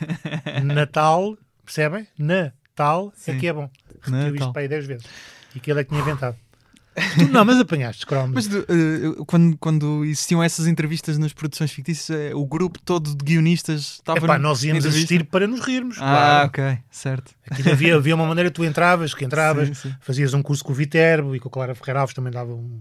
Natal, 0.64 1.36
percebem? 1.64 2.06
Natal 2.18 3.12
é 3.16 3.20
Sim. 3.20 3.38
que 3.38 3.46
é 3.46 3.52
bom. 3.52 3.70
Repetiu 4.00 4.34
isto 4.34 4.52
para 4.52 4.62
aí 4.62 4.68
10 4.68 4.86
vezes. 4.86 5.06
E 5.54 5.60
que 5.60 5.70
ele 5.70 5.80
é 5.80 5.84
que 5.84 5.90
tinha 5.90 6.00
inventado. 6.00 6.36
Tu, 7.18 7.28
não, 7.30 7.44
mas 7.44 7.58
apanhaste, 7.60 8.06
cromos. 8.06 8.32
Mas 8.34 8.54
eh, 8.54 8.62
quando, 9.26 9.56
quando 9.58 10.04
existiam 10.04 10.42
essas 10.42 10.66
entrevistas 10.66 11.18
nas 11.18 11.32
produções 11.32 11.70
fictícias, 11.70 12.10
eh, 12.18 12.34
o 12.34 12.46
grupo 12.46 12.78
todo 12.84 13.14
de 13.14 13.22
guionistas 13.24 13.80
estava. 13.94 14.18
Epá, 14.18 14.38
nós 14.38 14.62
íamos 14.64 14.84
entrevista? 14.84 14.88
assistir 15.14 15.24
para 15.24 15.46
nos 15.46 15.60
rirmos. 15.60 15.96
Ah, 16.00 16.00
claro. 16.00 16.46
ok, 16.72 16.78
certo. 16.90 17.32
Aquilo 17.50 17.70
havia, 17.70 17.94
havia 17.96 18.14
uma 18.14 18.26
maneira, 18.26 18.50
tu 18.50 18.64
entravas, 18.64 19.12
que 19.14 19.24
entravas, 19.24 19.68
Sim, 19.76 19.90
sim. 19.90 19.94
fazias 20.00 20.32
um 20.34 20.42
curso 20.42 20.64
com 20.64 20.72
o 20.72 20.74
Viterbo 20.74 21.36
e 21.36 21.40
com 21.40 21.48
a 21.48 21.52
Clara 21.52 21.74
Ferreira 21.74 22.00
Alves 22.00 22.14
também 22.14 22.32
dava 22.32 22.52
um- 22.52 22.80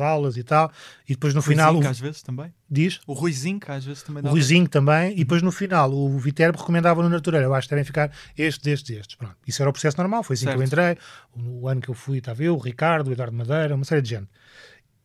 aulas 0.00 0.36
e 0.36 0.42
tal, 0.42 0.70
e 1.08 1.14
depois 1.14 1.34
no 1.34 1.42
final 1.42 1.72
Ruizinho, 1.72 1.88
o, 1.88 1.90
às 1.90 2.00
vezes 2.00 2.22
também. 2.22 2.52
diz, 2.68 3.00
O 3.06 3.12
Ruizinho, 3.12 3.60
às 3.68 3.84
vezes 3.84 4.02
também 4.02 4.20
o 4.20 4.24
dava. 4.24 4.34
Luizinho 4.34 4.68
também, 4.68 5.12
e 5.12 5.16
depois 5.16 5.42
no 5.42 5.52
final 5.52 5.92
o 5.92 6.18
Viterbo 6.18 6.58
recomendava 6.58 7.02
no 7.02 7.08
Natureira, 7.08 7.46
eu 7.46 7.54
acho 7.54 7.68
que 7.68 7.74
devem 7.74 7.84
ficar 7.84 8.10
estes, 8.36 8.66
estes, 8.66 8.96
estes. 8.96 9.16
Pronto. 9.16 9.36
Isso 9.46 9.62
era 9.62 9.68
o 9.70 9.72
processo 9.72 9.96
normal, 9.98 10.22
foi 10.22 10.34
assim 10.34 10.46
que 10.46 10.50
eu 10.52 10.58
Certo. 10.58 10.66
entrei, 10.68 10.96
o, 11.34 11.62
o 11.62 11.68
ano 11.68 11.80
que 11.80 11.88
eu 11.88 11.94
fui 11.94 12.18
estava 12.18 12.42
eu, 12.42 12.54
o 12.54 12.58
Ricardo, 12.58 13.08
o 13.08 13.12
Eduardo 13.12 13.36
Madeira, 13.36 13.74
uma 13.74 13.84
série 13.84 14.02
de 14.02 14.10
gente. 14.10 14.28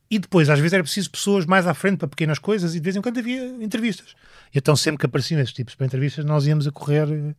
E 0.09 0.19
depois, 0.19 0.49
às 0.49 0.59
vezes, 0.59 0.73
era 0.73 0.83
preciso 0.83 1.09
pessoas 1.09 1.47
mais 1.47 1.65
à 1.65 1.73
frente 1.73 1.97
para 1.97 2.07
pequenas 2.07 2.37
coisas 2.37 2.75
e 2.75 2.79
de 2.79 2.83
vez 2.83 2.95
em 2.95 3.01
quando 3.01 3.17
havia 3.17 3.43
entrevistas. 3.63 4.15
Então, 4.53 4.75
sempre 4.75 4.99
que 4.99 5.05
apareciam 5.07 5.41
esses 5.41 5.53
tipos 5.53 5.73
para 5.73 5.87
entrevistas, 5.87 6.23
nós 6.23 6.45
íamos 6.45 6.67
a 6.67 6.71
correr 6.71 7.11
eh, 7.11 7.33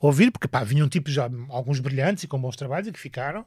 ouvir, 0.00 0.32
porque 0.32 0.48
pá, 0.48 0.64
vinham 0.64 0.88
tipos 0.88 1.12
já, 1.12 1.30
alguns 1.48 1.78
brilhantes 1.78 2.24
e 2.24 2.26
com 2.26 2.40
bons 2.40 2.56
trabalhos 2.56 2.88
e 2.88 2.92
que 2.92 2.98
ficaram, 2.98 3.46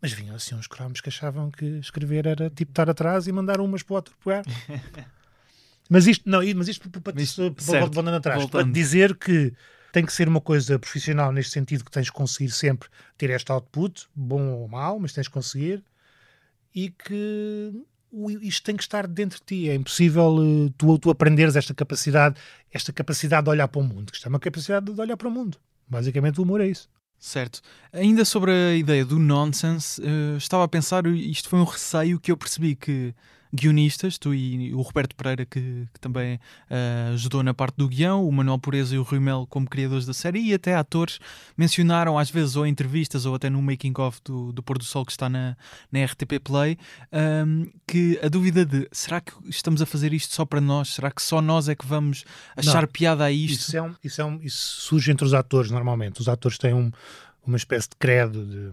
mas 0.00 0.12
vinham 0.12 0.36
assim 0.36 0.54
uns 0.54 0.66
cromos 0.66 1.00
que 1.00 1.08
achavam 1.08 1.50
que 1.50 1.64
escrever 1.64 2.26
era 2.26 2.50
tipo 2.50 2.72
estar 2.72 2.88
atrás 2.88 3.26
e 3.26 3.32
mandar 3.32 3.60
umas 3.60 3.82
para 3.82 3.92
o 3.94 3.96
outro 3.96 4.14
pegar. 4.22 4.44
mas 5.88 6.06
isto, 6.06 6.28
não, 6.28 6.40
mas 6.54 6.68
isto 6.68 6.88
para, 6.90 7.12
Mas, 7.14 7.34
para, 7.34 7.54
certo, 7.58 7.94
voltando 7.94 8.10
atrás, 8.10 8.46
para 8.46 8.62
dizer 8.64 9.16
que 9.16 9.52
tem 9.92 10.04
que 10.04 10.12
ser 10.12 10.28
uma 10.28 10.40
coisa 10.40 10.78
profissional 10.78 11.32
neste 11.32 11.52
sentido 11.52 11.84
que 11.84 11.90
tens 11.90 12.06
de 12.06 12.12
conseguir 12.12 12.50
sempre 12.50 12.88
ter 13.16 13.30
este 13.30 13.50
output, 13.50 14.06
bom 14.14 14.48
ou 14.48 14.68
mau, 14.68 14.98
mas 14.98 15.12
tens 15.12 15.24
de 15.24 15.30
conseguir 15.30 15.82
e 16.74 16.90
que 16.90 17.72
isto 18.42 18.62
tem 18.64 18.76
que 18.76 18.82
estar 18.82 19.06
dentro 19.06 19.38
de 19.38 19.44
ti. 19.44 19.70
É 19.70 19.74
impossível 19.74 20.36
eh, 20.40 20.72
tu, 20.76 20.98
tu 20.98 21.10
aprenderes 21.10 21.56
esta 21.56 21.74
capacidade, 21.74 22.38
esta 22.70 22.92
capacidade 22.92 23.44
de 23.44 23.50
olhar 23.50 23.68
para 23.68 23.80
o 23.80 23.84
mundo, 23.84 24.10
que 24.10 24.16
isto 24.16 24.26
é 24.26 24.28
uma 24.28 24.38
capacidade 24.38 24.92
de 24.92 25.00
olhar 25.00 25.16
para 25.16 25.28
o 25.28 25.30
mundo. 25.30 25.58
Basicamente 25.88 26.38
o 26.38 26.42
humor 26.42 26.60
é 26.60 26.66
isso. 26.66 26.88
Certo. 27.18 27.60
Ainda 27.92 28.24
sobre 28.24 28.52
a 28.52 28.74
ideia 28.74 29.04
do 29.04 29.18
nonsense, 29.18 30.00
eh, 30.02 30.36
estava 30.36 30.64
a 30.64 30.68
pensar, 30.68 31.06
isto 31.06 31.48
foi 31.48 31.58
um 31.58 31.64
receio 31.64 32.20
que 32.20 32.30
eu 32.30 32.36
percebi 32.36 32.76
que 32.76 33.14
guionistas, 33.56 34.18
tu 34.18 34.34
e 34.34 34.72
o 34.74 34.80
Roberto 34.82 35.16
Pereira, 35.16 35.44
que, 35.46 35.88
que 35.92 36.00
também 36.00 36.38
eh, 36.70 37.10
ajudou 37.14 37.42
na 37.42 37.54
parte 37.54 37.76
do 37.76 37.88
guião, 37.88 38.26
o 38.26 38.30
Manuel 38.32 38.58
Pureza 38.58 38.94
e 38.94 38.98
o 38.98 39.02
Rui 39.02 39.18
Melo 39.18 39.46
como 39.46 39.66
criadores 39.68 40.04
da 40.06 40.12
série, 40.14 40.40
e 40.40 40.54
até 40.54 40.74
atores, 40.74 41.18
mencionaram 41.56 42.18
às 42.18 42.30
vezes 42.30 42.54
ou 42.56 42.66
em 42.66 42.70
entrevistas 42.70 43.24
ou 43.26 43.34
até 43.34 43.48
no 43.48 43.60
making-of 43.62 44.20
do, 44.24 44.52
do 44.52 44.62
Pôr 44.62 44.78
do 44.78 44.84
Sol 44.84 45.04
que 45.04 45.12
está 45.12 45.28
na, 45.28 45.56
na 45.90 46.04
RTP 46.04 46.38
Play, 46.44 46.76
ahm, 47.10 47.64
que 47.86 48.18
a 48.22 48.28
dúvida 48.28 48.64
de 48.64 48.86
será 48.92 49.20
que 49.20 49.32
estamos 49.48 49.80
a 49.80 49.86
fazer 49.86 50.12
isto 50.12 50.34
só 50.34 50.44
para 50.44 50.60
nós? 50.60 50.88
Será 50.94 51.10
que 51.10 51.22
só 51.22 51.40
nós 51.40 51.68
é 51.68 51.74
que 51.74 51.86
vamos 51.86 52.24
achar 52.56 52.82
Não. 52.82 52.88
piada 52.88 53.24
a 53.24 53.32
isto? 53.32 53.60
Isso, 53.68 53.76
é 53.76 53.82
um, 53.82 53.94
isso, 54.04 54.20
é 54.20 54.24
um, 54.24 54.38
isso 54.42 54.80
surge 54.82 55.10
entre 55.10 55.24
os 55.24 55.32
atores 55.34 55.70
normalmente. 55.70 56.20
Os 56.20 56.28
atores 56.28 56.58
têm 56.58 56.74
um- 56.74 56.90
uma 57.46 57.56
espécie 57.56 57.88
de 57.88 57.96
credo. 57.98 58.44
De... 58.44 58.72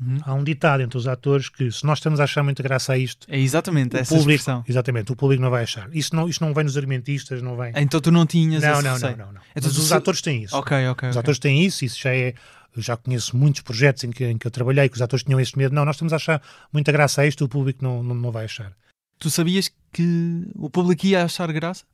Uhum. 0.00 0.18
Há 0.22 0.34
um 0.34 0.44
ditado 0.44 0.80
entre 0.82 0.96
os 0.96 1.08
atores 1.08 1.48
que 1.48 1.70
se 1.72 1.84
nós 1.84 1.98
estamos 1.98 2.20
a 2.20 2.24
achar 2.24 2.42
muita 2.44 2.62
graça 2.62 2.92
a 2.92 2.98
isto, 2.98 3.26
É 3.28 3.38
exatamente 3.38 3.96
o 3.96 3.98
essa 3.98 4.14
público, 4.14 4.30
expressão. 4.30 4.64
exatamente, 4.68 5.10
o 5.10 5.16
público 5.16 5.42
não 5.42 5.50
vai 5.50 5.64
achar. 5.64 5.88
Isso 5.92 6.14
não, 6.14 6.28
isto 6.28 6.44
não 6.44 6.54
vem 6.54 6.64
nos 6.64 6.76
argumentistas, 6.76 7.42
não 7.42 7.56
vem. 7.56 7.72
Então 7.76 8.00
tu 8.00 8.12
não 8.12 8.24
tinhas 8.24 8.62
Não, 8.62 8.80
não, 8.80 8.98
não, 8.98 9.16
não, 9.16 9.32
não. 9.32 9.40
Então 9.56 9.70
os 9.70 9.92
atores 9.92 10.22
têm 10.22 10.44
isso. 10.44 10.56
Ok, 10.56 10.76
ok. 10.88 11.08
Os 11.08 11.16
ok. 11.16 11.20
atores 11.20 11.38
têm 11.38 11.64
isso, 11.64 11.84
isso 11.84 11.98
já 12.00 12.14
é. 12.14 12.34
Eu 12.76 12.82
já 12.82 12.96
conheço 12.96 13.36
muitos 13.36 13.62
projetos 13.62 14.04
em 14.04 14.10
que, 14.10 14.24
em 14.24 14.38
que 14.38 14.46
eu 14.46 14.50
trabalhei 14.50 14.88
que 14.88 14.94
os 14.94 15.02
atores 15.02 15.24
tinham 15.24 15.40
esse 15.40 15.56
medo. 15.58 15.74
Não, 15.74 15.84
nós 15.84 15.96
estamos 15.96 16.12
a 16.12 16.16
achar 16.16 16.40
muita 16.72 16.92
graça 16.92 17.22
a 17.22 17.26
isto, 17.26 17.44
o 17.44 17.48
público 17.48 17.82
não, 17.82 18.02
não, 18.02 18.14
não 18.14 18.30
vai 18.30 18.44
achar. 18.44 18.72
Tu 19.18 19.30
sabias 19.30 19.68
que 19.92 20.46
o 20.54 20.70
público 20.70 21.04
ia 21.06 21.24
achar 21.24 21.50
graça? 21.52 21.84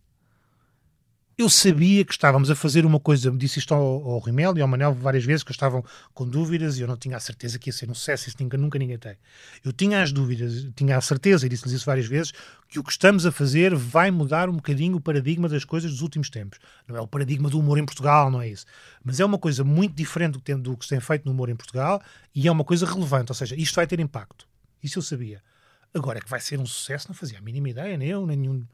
Eu 1.37 1.51
sabia 1.51 2.05
que 2.05 2.13
estávamos 2.13 2.49
a 2.49 2.55
fazer 2.55 2.87
uma 2.87 3.01
coisa, 3.01 3.29
disse 3.33 3.59
isto 3.59 3.75
ao, 3.75 3.83
ao 3.83 4.21
Rimel 4.21 4.57
e 4.57 4.61
ao 4.61 4.69
Manel 4.69 4.95
várias 4.95 5.25
vezes, 5.25 5.43
que 5.43 5.51
estavam 5.51 5.85
com 6.13 6.25
dúvidas 6.25 6.79
e 6.79 6.83
eu 6.83 6.87
não 6.87 6.97
tinha 6.97 7.17
a 7.17 7.21
certeza 7.21 7.59
que 7.59 7.69
ia 7.69 7.73
ser 7.73 7.91
um 7.91 7.95
sucesso, 7.95 8.29
isso 8.29 8.37
nunca, 8.39 8.57
nunca 8.57 8.79
ninguém 8.79 8.97
tem. 8.97 9.17
Eu 9.65 9.73
tinha 9.73 10.01
as 10.01 10.13
dúvidas, 10.13 10.65
tinha 10.77 10.97
a 10.97 11.01
certeza, 11.01 11.45
e 11.45 11.49
disse-lhes 11.49 11.73
isso 11.75 11.87
várias 11.87 12.07
vezes, 12.07 12.33
que 12.69 12.79
o 12.79 12.85
que 12.85 12.93
estamos 12.93 13.27
a 13.27 13.33
fazer 13.33 13.75
vai 13.75 14.13
mudar 14.13 14.49
um 14.49 14.55
bocadinho 14.55 14.97
o 14.97 15.01
paradigma 15.01 15.49
das 15.49 15.65
coisas 15.65 15.91
dos 15.91 16.03
últimos 16.03 16.31
tempos. 16.31 16.61
Não 16.87 16.97
é 16.97 17.01
o 17.01 17.09
paradigma 17.09 17.51
do 17.51 17.59
humor 17.59 17.79
em 17.79 17.85
Portugal, 17.85 18.31
não 18.31 18.41
é 18.41 18.49
isso. 18.49 18.65
Mas 19.03 19.19
é 19.19 19.25
uma 19.25 19.39
coisa 19.39 19.65
muito 19.65 19.97
diferente 19.97 20.35
do 20.35 20.39
que, 20.39 20.45
tem, 20.45 20.57
do 20.57 20.77
que 20.77 20.85
se 20.85 20.91
tem 20.91 21.01
feito 21.01 21.25
no 21.25 21.33
humor 21.33 21.49
em 21.49 21.57
Portugal 21.57 22.01
e 22.33 22.47
é 22.47 22.53
uma 22.53 22.65
coisa 22.65 22.87
relevante, 22.87 23.33
ou 23.33 23.35
seja, 23.35 23.57
isto 23.57 23.75
vai 23.75 23.89
ter 23.89 23.99
impacto. 23.99 24.47
Isso 24.81 25.01
eu 25.01 25.03
sabia. 25.03 25.43
Agora, 25.93 26.21
que 26.21 26.31
vai 26.31 26.39
ser 26.39 26.61
um 26.61 26.67
sucesso, 26.67 27.09
não 27.09 27.15
fazia 27.15 27.39
a 27.39 27.41
mínima 27.41 27.71
ideia, 27.71 27.97
nem 27.97 28.09
eu, 28.09 28.25
nem 28.25 28.37
nenhum. 28.37 28.65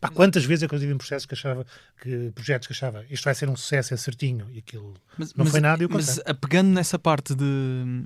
Pá, 0.00 0.08
quantas 0.08 0.44
vezes 0.44 0.62
é 0.64 0.68
que 0.68 0.74
eu 0.74 0.78
tive 0.78 0.92
em 0.92 0.98
processos 0.98 1.24
que 1.24 1.34
achava 1.34 1.64
que 2.02 2.30
projetos 2.34 2.66
que 2.66 2.72
achava 2.74 3.04
isto 3.08 3.24
vai 3.24 3.34
ser 3.34 3.48
um 3.48 3.56
sucesso, 3.56 3.94
é 3.94 3.96
certinho, 3.96 4.46
e 4.52 4.58
aquilo 4.58 4.92
Mas, 5.16 5.32
não 5.34 5.44
mas- 5.44 5.52
foi 5.52 5.60
nada 5.60 5.82
e 5.82 5.86
o 5.86 5.90
Mas 5.90 6.20
apegando 6.26 6.68
nessa 6.68 6.98
parte 6.98 7.34
de 7.34 8.04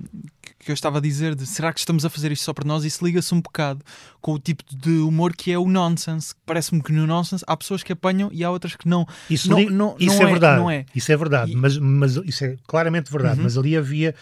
que 0.59 0.71
eu 0.71 0.73
estava 0.73 0.97
a 0.99 1.01
dizer 1.01 1.35
de 1.35 1.45
será 1.45 1.73
que 1.73 1.79
estamos 1.79 2.05
a 2.05 2.09
fazer 2.09 2.31
isto 2.31 2.43
só 2.43 2.53
para 2.53 2.65
nós, 2.67 2.83
isso 2.85 3.03
liga-se 3.05 3.33
um 3.33 3.41
bocado 3.41 3.83
com 4.21 4.33
o 4.33 4.39
tipo 4.39 4.63
de 4.73 4.89
humor 4.99 5.33
que 5.35 5.51
é 5.51 5.57
o 5.57 5.67
nonsense. 5.67 6.33
Parece-me 6.45 6.81
que 6.81 6.91
no 6.91 7.05
nonsense 7.07 7.43
há 7.47 7.55
pessoas 7.57 7.83
que 7.83 7.91
apanham 7.93 8.29
e 8.31 8.43
há 8.43 8.51
outras 8.51 8.75
que 8.75 8.87
não. 8.87 9.05
Isso, 9.29 9.49
não- 9.49 9.59
não- 9.69 9.95
isso 9.99 10.15
não 10.17 10.21
é, 10.23 10.29
é- 10.29 10.31
verdade. 10.31 10.61
não 10.61 10.71
é. 10.71 10.85
Isso 10.95 11.11
é 11.11 11.17
verdade, 11.17 11.51
E- 11.51 11.55
mas, 11.55 11.77
mas 11.77 12.15
isso 12.17 12.45
é 12.45 12.55
claramente 12.67 13.11
verdade. 13.11 13.37
Uhum. 13.37 13.43
Mas 13.43 13.57
ali 13.57 13.75
havia, 13.75 14.13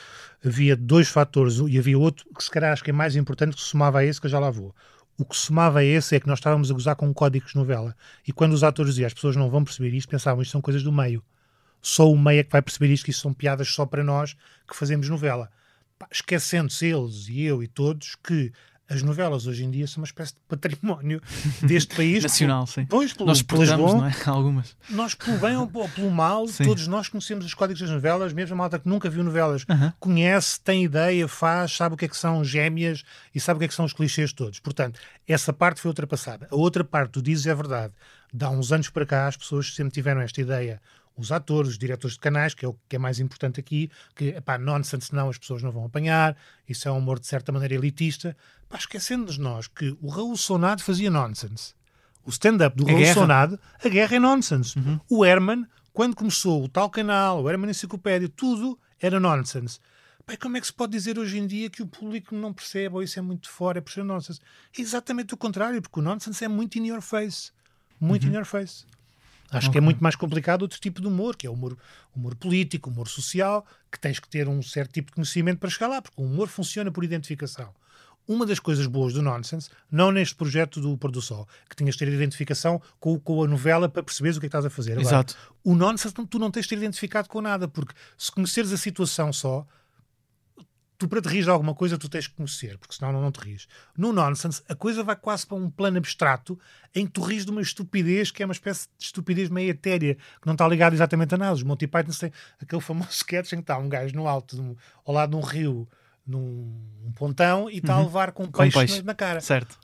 havia 0.46 0.76
dois 0.76 1.08
fatores 1.08 1.58
e 1.68 1.78
havia 1.78 1.98
outro 1.98 2.26
que 2.36 2.44
se 2.44 2.50
calhar 2.52 2.72
acho 2.72 2.84
que 2.84 2.90
é 2.90 2.94
mais 2.94 3.16
importante 3.16 3.56
que 3.56 3.62
se 3.62 3.68
somava 3.70 4.00
a 4.00 4.06
esse, 4.06 4.20
que 4.20 4.28
eu 4.28 4.32
já 4.32 4.40
lá 4.40 4.50
vou. 4.50 4.74
O 5.20 5.26
que 5.26 5.36
somava 5.36 5.80
a 5.80 5.84
esse 5.84 6.16
é 6.16 6.20
que 6.20 6.28
nós 6.28 6.38
estávamos 6.38 6.70
a 6.70 6.74
gozar 6.74 6.96
com 6.96 7.12
códigos 7.12 7.52
de 7.52 7.58
novela. 7.58 7.96
E 8.28 8.32
quando 8.32 8.54
os 8.54 8.64
atores 8.64 8.92
diziam 8.94 9.08
as 9.08 9.14
pessoas 9.14 9.36
não 9.36 9.50
vão 9.50 9.64
perceber 9.64 9.94
isto, 9.96 10.10
pensavam 10.10 10.42
isto 10.44 10.52
são 10.52 10.62
coisas 10.62 10.84
do 10.84 10.92
meio. 10.92 11.24
Só 11.82 12.12
o 12.12 12.18
meio 12.18 12.42
é 12.42 12.44
que 12.44 12.52
vai 12.52 12.62
perceber 12.62 12.94
isto, 12.94 13.06
que 13.06 13.12
isto 13.12 13.22
são 13.22 13.34
piadas 13.34 13.68
só 13.68 13.86
para 13.86 14.04
nós 14.04 14.36
que 14.68 14.76
fazemos 14.76 15.10
novela. 15.10 15.50
Esquecendo-se 16.12 16.86
eles 16.86 17.28
e 17.28 17.42
eu 17.42 17.64
e 17.64 17.68
todos 17.68 18.16
que 18.16 18.52
as 18.90 19.04
novelas 19.04 19.48
hoje 19.48 19.64
em 19.66 19.70
dia 19.72 19.86
são 19.88 20.02
uma 20.02 20.06
espécie 20.06 20.34
de 20.34 20.40
património 20.48 21.22
deste 21.62 21.96
país. 21.96 22.24
Nacional, 22.24 22.66
sim. 22.66 22.86
Pois, 22.86 23.14
pelo, 23.14 23.28
Nós 23.28 23.42
pelas 23.42 23.70
bom, 23.72 23.98
não 23.98 24.06
é? 24.08 24.16
Algumas. 24.26 24.76
nós, 24.90 25.14
pelo 25.14 25.38
bem 25.38 25.56
ou 25.58 25.68
pelo 25.68 26.10
mal, 26.12 26.48
Sim. 26.48 26.64
todos 26.66 26.88
nós 26.88 27.10
conhecemos 27.10 27.46
os 27.46 27.54
códigos 27.54 27.82
das 27.82 27.90
novelas, 27.90 28.32
mesmo 28.34 28.54
a 28.54 28.58
malta 28.58 28.80
que 28.80 28.88
nunca 28.88 29.10
viu 29.10 29.24
novelas, 29.24 29.66
Aham. 29.70 29.94
conhece, 30.00 30.60
tem 30.62 30.84
ideia, 30.84 31.28
faz, 31.28 31.74
sabe 31.76 31.96
o 31.96 31.98
que 31.98 32.06
é 32.06 32.08
que 32.08 32.18
são 32.18 32.44
gêmeas 32.44 33.04
e 33.34 33.40
sabe 33.40 33.58
o 33.58 33.60
que 33.60 33.66
é 33.66 33.68
que 33.68 33.74
são 33.74 33.86
os 33.86 33.94
clichês 33.94 34.32
todos. 34.32 34.60
Portanto, 34.60 35.00
essa 35.28 35.52
parte 35.52 35.82
foi 35.82 35.90
ultrapassada. 35.90 36.48
A 36.50 36.56
outra 36.56 36.84
parte, 36.84 37.12
tu 37.12 37.22
dizes, 37.22 37.46
é 37.48 37.54
verdade. 37.54 37.94
De 38.34 38.44
há 38.46 38.50
uns 38.50 38.72
anos 38.72 38.90
para 38.90 39.06
cá, 39.06 39.28
as 39.28 39.38
pessoas 39.38 39.74
sempre 39.74 39.94
tiveram 39.94 40.22
esta 40.22 40.40
ideia. 40.42 40.82
Os 41.18 41.32
atores, 41.32 41.72
os 41.72 41.78
diretores 41.78 42.14
de 42.14 42.20
canais, 42.20 42.54
que 42.54 42.64
é 42.64 42.68
o 42.68 42.78
que 42.88 42.96
é 42.96 43.00
mais 43.00 43.20
importante 43.20 43.60
aqui, 43.60 43.90
que, 44.16 44.26
epá, 44.30 44.58
nonsense 44.58 45.14
não, 45.14 45.30
as 45.30 45.38
pessoas 45.38 45.64
não 45.64 45.72
vão 45.72 45.86
apanhar, 45.86 46.38
isso 46.70 46.88
é 46.88 46.92
um 46.92 46.98
humor 47.00 47.20
de 47.20 47.26
certa 47.26 47.52
maneira 47.52 47.74
elitista. 47.74 48.38
Pá, 48.70 48.78
esquecendo-nos 48.78 49.38
nós 49.38 49.68
que 49.68 49.98
o 50.02 50.10
Raul 50.10 50.38
Sonado 50.38 50.84
fazia 50.84 51.10
nonsense. 51.10 51.74
O 52.24 52.30
stand-up 52.30 52.76
do 52.78 52.84
A 52.86 52.88
Raul 52.88 53.00
guerra. 53.00 53.14
Sonado, 53.14 53.60
a 53.84 53.90
guerra 53.90 54.16
é 54.16 54.20
nonsense. 54.20 54.76
O 55.10 55.26
Herman, 55.26 55.66
quando 55.92 56.16
começou 56.16 56.64
o 56.64 56.70
tal 56.70 56.90
canal, 56.90 57.42
o 57.42 57.50
Herman 57.50 57.72
Enciclopédia, 57.72 58.30
tudo 58.30 58.78
era 59.00 59.20
nonsense. 59.20 59.80
Pai, 60.26 60.36
como 60.36 60.58
é 60.58 60.60
que 60.60 60.68
se 60.68 60.74
pode 60.74 60.92
dizer 60.92 61.18
hoje 61.18 61.38
em 61.38 61.48
dia 61.48 61.70
que 61.70 61.82
o 61.82 61.88
público 61.88 62.36
não 62.36 62.52
percebe 62.52 62.96
ou 62.96 63.02
isso 63.02 63.18
é 63.18 63.22
muito 63.22 63.50
fora, 63.50 63.78
é 63.78 63.82
por 63.82 63.94
ser 63.94 64.04
nonsense? 64.04 64.42
É 64.78 64.82
exatamente 64.82 65.34
o 65.34 65.38
contrário, 65.38 65.82
porque 65.82 66.00
o 66.02 66.04
nonsense 66.04 66.44
é 66.44 66.50
muito 66.50 66.78
in 66.78 66.88
your 66.88 67.02
face. 67.02 67.52
Muito 67.98 68.28
in 68.28 68.34
your 68.34 68.44
face. 68.44 68.86
Acho 69.52 69.72
que 69.72 69.78
é 69.78 69.82
muito 69.82 70.04
mais 70.04 70.16
complicado 70.16 70.64
outro 70.64 70.80
tipo 70.80 71.02
de 71.02 71.08
humor, 71.08 71.36
que 71.36 71.48
é 71.48 71.50
o 71.50 71.54
humor, 71.54 71.78
humor 72.16 72.36
político, 72.36 72.90
humor 72.90 73.08
social, 73.08 73.66
que 73.92 74.00
tens 74.00 74.20
que 74.20 74.28
ter 74.28 74.48
um 74.48 74.62
certo 74.62 74.92
tipo 74.92 75.12
de 75.12 75.16
conhecimento 75.16 75.60
para 75.60 75.70
chegar 75.70 75.88
lá, 75.88 76.02
porque 76.02 76.22
o 76.22 76.26
humor 76.26 76.48
funciona 76.48 76.92
por 76.92 77.04
identificação. 77.04 77.74
Uma 78.28 78.46
das 78.46 78.60
coisas 78.60 78.86
boas 78.88 79.14
do 79.14 79.22
Nonsense, 79.22 79.70
não 79.90 80.12
neste 80.12 80.36
projeto 80.36 80.82
do 80.82 80.98
Pôr 80.98 81.12
do 81.12 81.22
Sol, 81.22 81.48
que 81.70 81.78
tinhas 81.78 81.96
de 81.96 82.00
ter 82.00 82.12
identificação 82.12 82.82
com, 83.00 83.18
com 83.18 83.42
a 83.42 83.48
novela 83.48 83.88
para 83.88 84.04
perceberes 84.04 84.36
o 84.36 84.42
que 84.42 84.48
é 84.48 84.50
que 84.50 84.56
estás 84.56 84.66
a 84.66 84.70
fazer. 84.70 84.94
Agora, 84.94 85.08
Exato. 85.08 85.38
o 85.64 85.74
Nonsense 85.74 86.14
tu 86.30 86.38
não 86.38 86.52
tens 86.52 86.64
de 86.64 86.70
ter 86.70 86.78
identificado 86.78 87.30
com 87.30 87.40
nada, 87.40 87.70
porque 87.70 87.94
se 88.18 88.30
conheceres 88.30 88.74
a 88.74 88.78
situação 88.78 89.32
só, 89.32 89.66
tu 90.98 91.08
para 91.08 91.22
te 91.22 91.28
rir 91.30 91.44
de 91.44 91.50
alguma 91.50 91.76
coisa 91.76 91.98
tu 91.98 92.10
tens 92.10 92.28
que 92.28 92.34
conhecer, 92.36 92.78
porque 92.78 92.96
senão 92.96 93.12
não, 93.12 93.22
não 93.22 93.32
te 93.32 93.40
rires. 93.40 93.68
No 93.96 94.12
Nonsense, 94.12 94.64
a 94.68 94.74
coisa 94.76 95.04
vai 95.04 95.16
quase 95.16 95.46
para 95.46 95.56
um 95.58 95.70
plano 95.70 95.98
abstrato 95.98 96.60
em 96.96 97.06
que 97.06 97.12
tu 97.14 97.22
ris 97.22 97.46
de 97.46 97.52
uma 97.52 97.62
estupidez 97.62 98.32
que 98.32 98.42
é 98.42 98.46
uma 98.46 98.52
espécie 98.54 98.88
de 98.98 99.06
estupidez 99.06 99.50
meio 99.50 99.70
etérea, 99.70 100.16
que 100.16 100.46
não 100.48 100.54
está 100.54 100.68
ligada 100.68 100.96
exatamente 100.96 101.36
a 101.36 101.38
nada. 101.38 101.54
Os 101.54 101.64
Monty 101.64 101.86
Python 101.88 102.12
têm 102.12 102.32
aquele 102.60 102.82
famoso 102.82 103.10
sketch 103.14 103.54
em 103.54 103.58
que 103.58 103.62
está 103.64 103.78
um 103.78 103.88
gajo 103.88 104.16
no 104.16 104.28
alto, 104.28 104.56
de 104.56 104.62
um- 104.62 104.76
ao 105.06 105.14
lado 105.14 105.30
de 105.32 105.36
um 105.36 105.42
rio, 105.42 105.88
num 106.26 106.82
um 107.06 107.12
pontão, 107.14 107.70
e 107.70 107.78
está 107.78 107.94
a 107.96 108.02
levar 108.02 108.32
com 108.32 108.44
um 108.44 108.52
Com 108.52 108.64
peixe, 108.64 108.78
peixe. 108.78 109.02
Na, 109.04 109.14
cara. 109.14 109.40
Certo. 109.40 109.78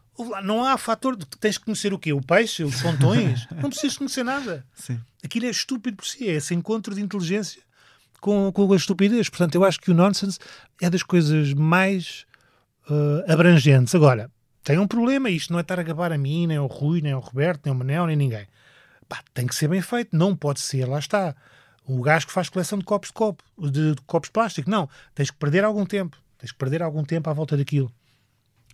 Não 0.43 0.63
há 0.63 0.77
fator 0.77 1.15
de 1.15 1.25
que 1.25 1.38
tens 1.38 1.58
que 1.58 1.65
conhecer 1.65 1.91
o 1.93 1.98
quê? 1.98 2.13
O 2.13 2.22
peixe? 2.22 2.63
Os 2.63 2.82
pontões? 2.82 3.48
não 3.62 3.70
precisas 3.70 3.98
conhecer 3.98 4.24
nada. 4.24 4.65
Sim. 4.74 5.00
Aquilo 5.24 5.46
é 5.46 5.50
estúpido 5.50 5.98
por 5.98 6.05
si, 6.05 6.27
é 6.27 6.34
esse 6.34 6.53
encontro 6.53 6.93
de 6.93 7.01
inteligência 7.01 7.62
com, 8.24 8.50
com 8.53 8.72
a 8.72 8.75
estupidez. 8.77 9.27
Portanto, 9.27 9.56
eu 9.56 9.65
acho 9.65 9.82
que 9.82 9.92
o 9.92 9.94
nonsense 9.94 10.39
é 10.82 10.89
das 10.89 11.03
coisas 11.03 11.53
mais 11.53 12.25
eh, 12.89 13.32
abrangentes. 13.32 13.94
Agora, 13.94 14.32
tem 14.63 14.80
um 14.80 14.88
problema, 14.88 15.30
isto 15.30 15.51
não 15.51 15.60
é 15.60 15.62
estar 15.62 15.77
a 15.77 15.84
gabar 15.84 16.13
a 16.13 16.18
mim, 16.18 16.48
nem 16.48 16.56
ao 16.56 16.68
Rui, 16.68 17.01
nem 17.01 17.12
ao 17.12 17.20
Roberto, 17.20 17.65
nem 17.65 17.74
ao 17.74 17.77
Manel, 17.77 18.08
nem 18.08 18.15
ninguém. 18.15 18.48
Pá, 19.10 19.20
tem 19.34 19.46
que 19.46 19.53
ser 19.53 19.68
bem 19.68 19.82
feito, 19.82 20.15
não 20.15 20.38
pode 20.38 20.62
ser, 20.62 20.86
lá 20.86 21.00
está. 21.00 21.36
O 21.86 22.01
gajo 22.01 22.25
que 22.25 22.32
faz 22.32 22.48
coleção 22.48 22.80
de 22.80 22.86
copos 22.86 23.10
de 23.10 23.13
copo, 23.13 23.44
de, 23.60 23.94
de 23.94 24.01
copos 24.08 24.30
plástico, 24.30 24.70
não. 24.70 24.89
Tens 25.13 25.30
que 25.30 25.38
perder 25.38 25.65
algum 25.65 25.86
tempo. 25.86 26.18
Tens 26.38 26.53
que 26.53 26.58
perder 26.58 26.82
algum 26.82 27.03
tempo 27.03 27.30
à 27.30 27.34
volta 27.34 27.58
daquilo. 27.58 27.92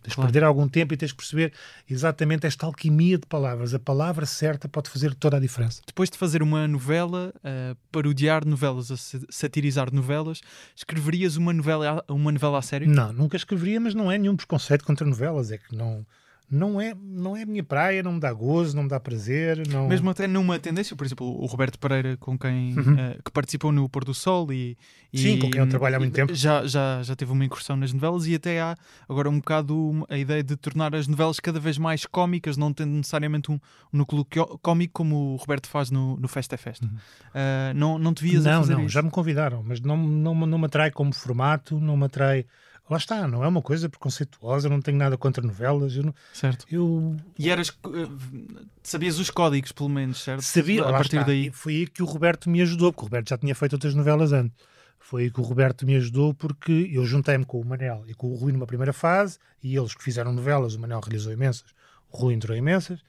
Tens 0.02 0.16
Claro. 0.16 0.32
perder 0.32 0.46
algum 0.46 0.68
tempo 0.68 0.94
e 0.94 0.98
tens 0.98 1.12
que 1.12 1.18
perceber 1.18 1.54
exatamente 1.90 2.48
esta 2.48 2.66
alquimia 2.66 3.18
de 3.18 3.26
palavras. 3.26 3.74
A 3.74 3.80
palavra 3.80 4.26
certa 4.26 4.68
pode 4.70 4.90
fazer 4.90 5.14
toda 5.14 5.38
a 5.38 5.40
diferença. 5.40 5.82
Depois 5.86 6.10
de 6.10 6.18
fazer 6.18 6.42
uma 6.42 6.68
novela, 6.68 7.34
a 7.44 7.76
parodiar 7.92 8.46
novelas, 8.46 9.16
satirizar 9.30 9.94
novelas, 9.94 10.42
escreverias 10.76 11.36
uma 11.36 11.52
novela, 11.54 12.04
uma 12.08 12.32
novela 12.32 12.60
a 12.60 12.62
sério? 12.62 12.88
Não, 12.88 13.12
nunca 13.12 13.36
escreveria, 13.36 13.80
mas 13.80 13.94
não 13.94 14.12
é 14.12 14.18
nenhum 14.18 14.36
preconceito 14.36 14.86
contra 14.86 15.06
novelas. 15.06 15.52
É 15.52 15.58
que 15.58 15.76
não, 15.76 16.06
não 16.52 16.80
é, 16.82 16.94
não 17.00 17.36
é 17.38 17.44
a 17.44 17.46
minha 17.46 17.64
praia, 17.64 18.02
não 18.02 18.14
me 18.14 18.20
dá 18.20 18.32
gozo, 18.34 18.76
não 18.76 18.84
me 18.84 18.90
dá 18.90 19.00
prazer. 19.00 19.68
Não... 19.68 19.88
Mesmo 19.88 20.10
até 20.10 20.28
numa 20.28 20.58
tendência, 20.60 20.96
por 20.96 21.06
exemplo, 21.06 21.28
o 21.28 21.46
Roberto 21.46 21.78
Pereira, 21.78 22.18
com 22.18 22.38
quem 22.38 22.78
Uhum. 22.78 23.00
eh, 23.00 23.18
que 23.24 23.32
participou 23.32 23.72
no 23.72 23.88
Pôr 23.88 24.04
do 24.04 24.14
Sol 24.14 24.52
e, 24.52 24.78
e- 25.14 25.18
Sim, 25.18 25.40
com 25.40 25.50
quem 25.50 25.60
eu 25.60 25.68
trabalho 25.70 25.96
há 25.98 26.00
muito 26.00 26.14
tempo. 26.14 26.34
Já, 26.34 26.66
já, 26.66 27.02
já 27.04 27.16
teve 27.16 27.32
uma 27.32 27.46
incursão 27.46 27.76
nas 27.76 27.94
novelas 27.94 28.26
e 28.26 28.36
até 28.36 28.60
há 28.62 28.76
agora 29.08 29.30
um 29.30 29.38
bocado 29.40 30.06
a 30.10 30.18
ideia 30.18 30.44
de 30.44 30.56
tornar 30.56 30.96
as 30.96 31.08
novelas 31.08 31.40
cada 31.40 31.60
vez 31.60 31.78
mais 31.78 32.06
cómicas, 32.06 32.58
não 32.58 32.74
tendo 32.74 32.92
necessariamente 32.92 33.52
um, 33.52 33.56
um 33.94 33.98
núcleo 34.00 34.26
có- 34.26 34.58
cómico 34.62 34.94
como 34.94 35.34
o 35.34 35.36
Roberto 35.36 35.68
faz 35.68 35.92
no, 35.92 36.18
no 36.18 36.28
Festa 36.28 36.56
é 36.56 36.58
Festa. 36.58 36.90
Eh, 37.34 37.74
não, 37.76 38.00
não 38.00 38.14
te 38.14 38.24
vias 38.24 38.46
a 38.46 38.50
Uhum. 38.50 38.56
Não, 38.56 38.62
fazer 38.62 38.74
não, 38.74 38.82
isso? 38.82 38.90
já 38.90 39.02
me 39.02 39.10
convidaram, 39.12 39.64
mas 39.64 39.80
não, 39.82 39.96
não, 39.98 40.34
não 40.34 40.58
me 40.58 40.66
atrai 40.66 40.90
como 40.92 41.14
formato, 41.14 41.80
não 41.80 41.96
me 41.96 42.06
atrai. 42.06 42.46
Lá 42.90 42.98
está, 42.98 43.28
não 43.28 43.44
é 43.44 43.48
uma 43.48 43.62
coisa 43.62 43.88
preconceituosa, 43.88 44.68
não 44.68 44.82
tenho 44.82 44.98
nada 44.98 45.16
contra 45.18 45.46
novelas. 45.46 45.96
Eu, 45.96 46.04
não- 46.04 46.16
Certo. 46.34 46.66
eu 46.72 47.16
E 47.38 47.50
eras, 47.50 47.70
eh, 47.86 48.68
sabias 48.82 49.20
os 49.20 49.30
códigos, 49.30 49.72
pelo 49.72 49.90
menos, 49.90 50.24
certo? 50.24 50.42
sabia, 50.42 50.82
a 50.84 50.92
partir 50.92 51.18
está, 51.18 51.28
daí. 51.28 51.48
e 51.48 51.52
foi 51.52 51.74
aí 51.76 51.88
que 51.88 52.02
o 52.02 52.06
Roberto 52.06 52.50
me 52.50 52.62
ajudou, 52.62 52.92
porque 52.92 53.04
o 53.04 53.06
Roberto 53.06 53.30
já 53.30 53.38
tinha 53.38 53.54
feito 53.54 53.74
outras 53.74 53.94
novelas 53.94 54.32
antes. 54.34 54.58
Foi 55.00 55.24
aí 55.24 55.32
que 55.32 55.40
o 55.40 55.44
Roberto 55.44 55.86
me 55.86 55.96
ajudou, 55.96 56.34
porque 56.34 56.90
eu 56.92 57.06
juntei-me 57.06 57.46
com 57.46 57.62
o 57.62 57.66
Manel 57.66 58.04
e 58.08 58.14
com 58.14 58.28
o 58.32 58.36
Rui 58.36 58.52
numa 58.52 58.66
primeira 58.68 58.92
fase, 58.92 59.38
e 59.64 59.76
eles 59.78 59.94
que 59.94 60.04
fizeram 60.04 60.34
novelas, 60.34 60.74
o 60.76 60.80
Manel 60.80 61.00
realizou 61.00 61.32
imensas, 61.32 61.66
o 62.12 62.18
Rui 62.18 62.34
entrou 62.34 62.58
imensas, 62.58 63.00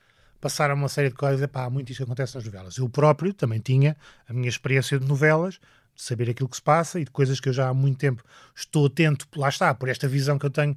passaram 0.41 0.75
uma 0.75 0.89
série 0.89 1.09
de 1.11 1.17
coisas, 1.17 1.45
pá, 1.49 1.65
há 1.65 1.71
muito 1.71 1.91
isto 1.91 1.99
que 1.99 2.05
acontece 2.05 2.35
nas 2.37 2.45
novelas. 2.45 2.77
Eu 2.79 2.89
próprio 2.89 3.33
também 3.35 3.59
tinha 3.61 3.97
a 4.29 4.33
minha 4.33 4.49
experiência 4.49 4.99
de 5.01 5.07
novelas, 5.07 5.59
saber 6.02 6.30
aquilo 6.30 6.49
que 6.49 6.57
se 6.57 6.62
passa 6.62 6.99
e 7.00 7.04
de 7.04 7.11
coisas 7.11 7.38
que 7.40 7.49
eu 7.49 7.52
já 7.52 7.69
há 7.69 7.75
muito 7.75 7.99
tempo 7.99 8.23
estou 8.54 8.87
atento, 8.87 9.26
lá 9.37 9.49
está, 9.49 9.75
por 9.75 9.88
esta 9.88 10.09
visão 10.09 10.38
que 10.38 10.47
eu 10.47 10.50
tenho 10.50 10.76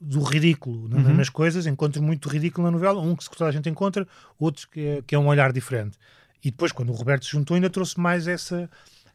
do 0.00 0.22
ridículo 0.22 0.82
Uhum. 0.84 1.14
nas 1.14 1.28
coisas, 1.28 1.66
encontro 1.66 2.02
muito 2.02 2.28
ridículo 2.28 2.66
na 2.66 2.70
novela, 2.70 3.00
um 3.00 3.14
que 3.14 3.28
toda 3.30 3.50
a 3.50 3.52
gente 3.52 3.68
encontra, 3.68 4.06
outros 4.38 4.64
que 4.64 4.80
é, 4.80 5.02
que 5.06 5.14
é 5.14 5.18
um 5.18 5.26
olhar 5.26 5.52
diferente. 5.52 5.98
E 6.42 6.50
depois, 6.50 6.72
quando 6.72 6.90
o 6.90 6.94
Roberto 6.94 7.24
se 7.26 7.32
juntou, 7.32 7.54
ainda 7.54 7.68
trouxe 7.68 8.00
mais 8.00 8.26
essa, 8.26 8.70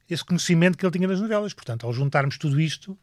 esse 0.08 0.24
conhecimento 0.24 0.78
que 0.78 0.86
ele 0.86 0.92
tinha 0.94 1.08
das 1.08 1.20
novelas. 1.20 1.54
Portanto, 1.54 1.88
ao 1.88 1.92
juntarmos 1.94 2.38
tudo 2.38 2.62
isto, 2.62 2.96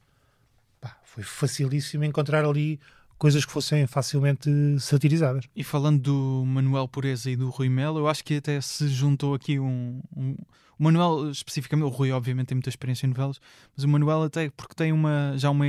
pá, 0.81 0.97
foi 1.05 1.25
facilíssimo 1.25 2.05
encontrar 2.05 2.45
ali 2.45 2.79
coisas 3.19 3.45
que 3.45 3.51
fossem 3.53 3.85
facilmente 3.89 4.49
satirizadas. 4.79 5.45
E 5.57 5.65
falando 5.65 6.01
do 6.01 6.45
Manuel 6.47 6.87
Pureza 6.87 7.31
e 7.31 7.37
do 7.37 7.51
Rui 7.51 7.69
Melo, 7.69 7.99
eu 7.99 8.09
acho 8.09 8.23
que 8.25 8.37
até 8.37 8.61
se 8.61 8.87
juntou 8.89 9.35
aqui 9.35 9.59
um. 9.59 10.01
um- 10.17 10.37
o 10.79 10.85
Manuel, 10.85 11.31
especificamente, 11.31 11.87
o 11.87 11.89
Rui, 11.89 12.11
obviamente, 12.13 12.49
tem 12.49 12.57
muita 12.57 12.69
experiência 12.69 13.07
em 13.07 13.11
novelas, 13.11 13.41
mas 13.77 13.85
o 13.85 13.89
Manuel, 13.89 14.23
até 14.25 14.51
porque 14.51 14.75
tem 14.75 14.93
uma, 14.93 15.35
já 15.37 15.51
uma, 15.51 15.67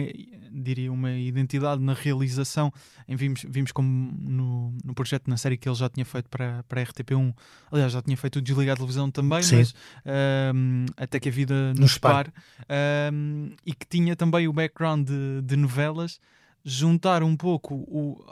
diria, 0.51 0.91
uma 0.91 1.11
identidade 1.11 1.81
na 1.81 1.93
realização. 1.93 2.71
Em, 3.07 3.15
vimos, 3.15 3.45
vimos 3.47 3.71
como 3.71 4.11
no, 4.19 4.73
no 4.83 4.93
projeto, 4.93 5.29
na 5.29 5.37
série 5.37 5.57
que 5.57 5.67
ele 5.67 5.75
já 5.75 5.89
tinha 5.89 6.05
feito 6.05 6.29
para, 6.29 6.63
para 6.63 6.81
a 6.81 6.85
RTP1, 6.85 7.33
aliás, 7.71 7.91
já 7.91 8.01
tinha 8.01 8.17
feito 8.17 8.37
o 8.37 8.41
Desligar 8.41 8.73
a 8.73 8.77
televisão 8.77 9.11
também, 9.11 9.43
Sim. 9.43 9.57
mas 9.57 9.75
ahm, 10.05 10.85
até 10.97 11.19
que 11.19 11.29
a 11.29 11.31
vida 11.31 11.73
nos 11.73 11.93
separe, 11.93 12.31
ahm, 12.69 13.51
e 13.65 13.73
que 13.73 13.85
tinha 13.87 14.15
também 14.15 14.47
o 14.47 14.53
background 14.53 15.07
de, 15.07 15.41
de 15.43 15.55
novelas 15.55 16.19
juntar 16.65 17.23
um 17.23 17.35
pouco 17.35 17.75
o, 17.75 18.23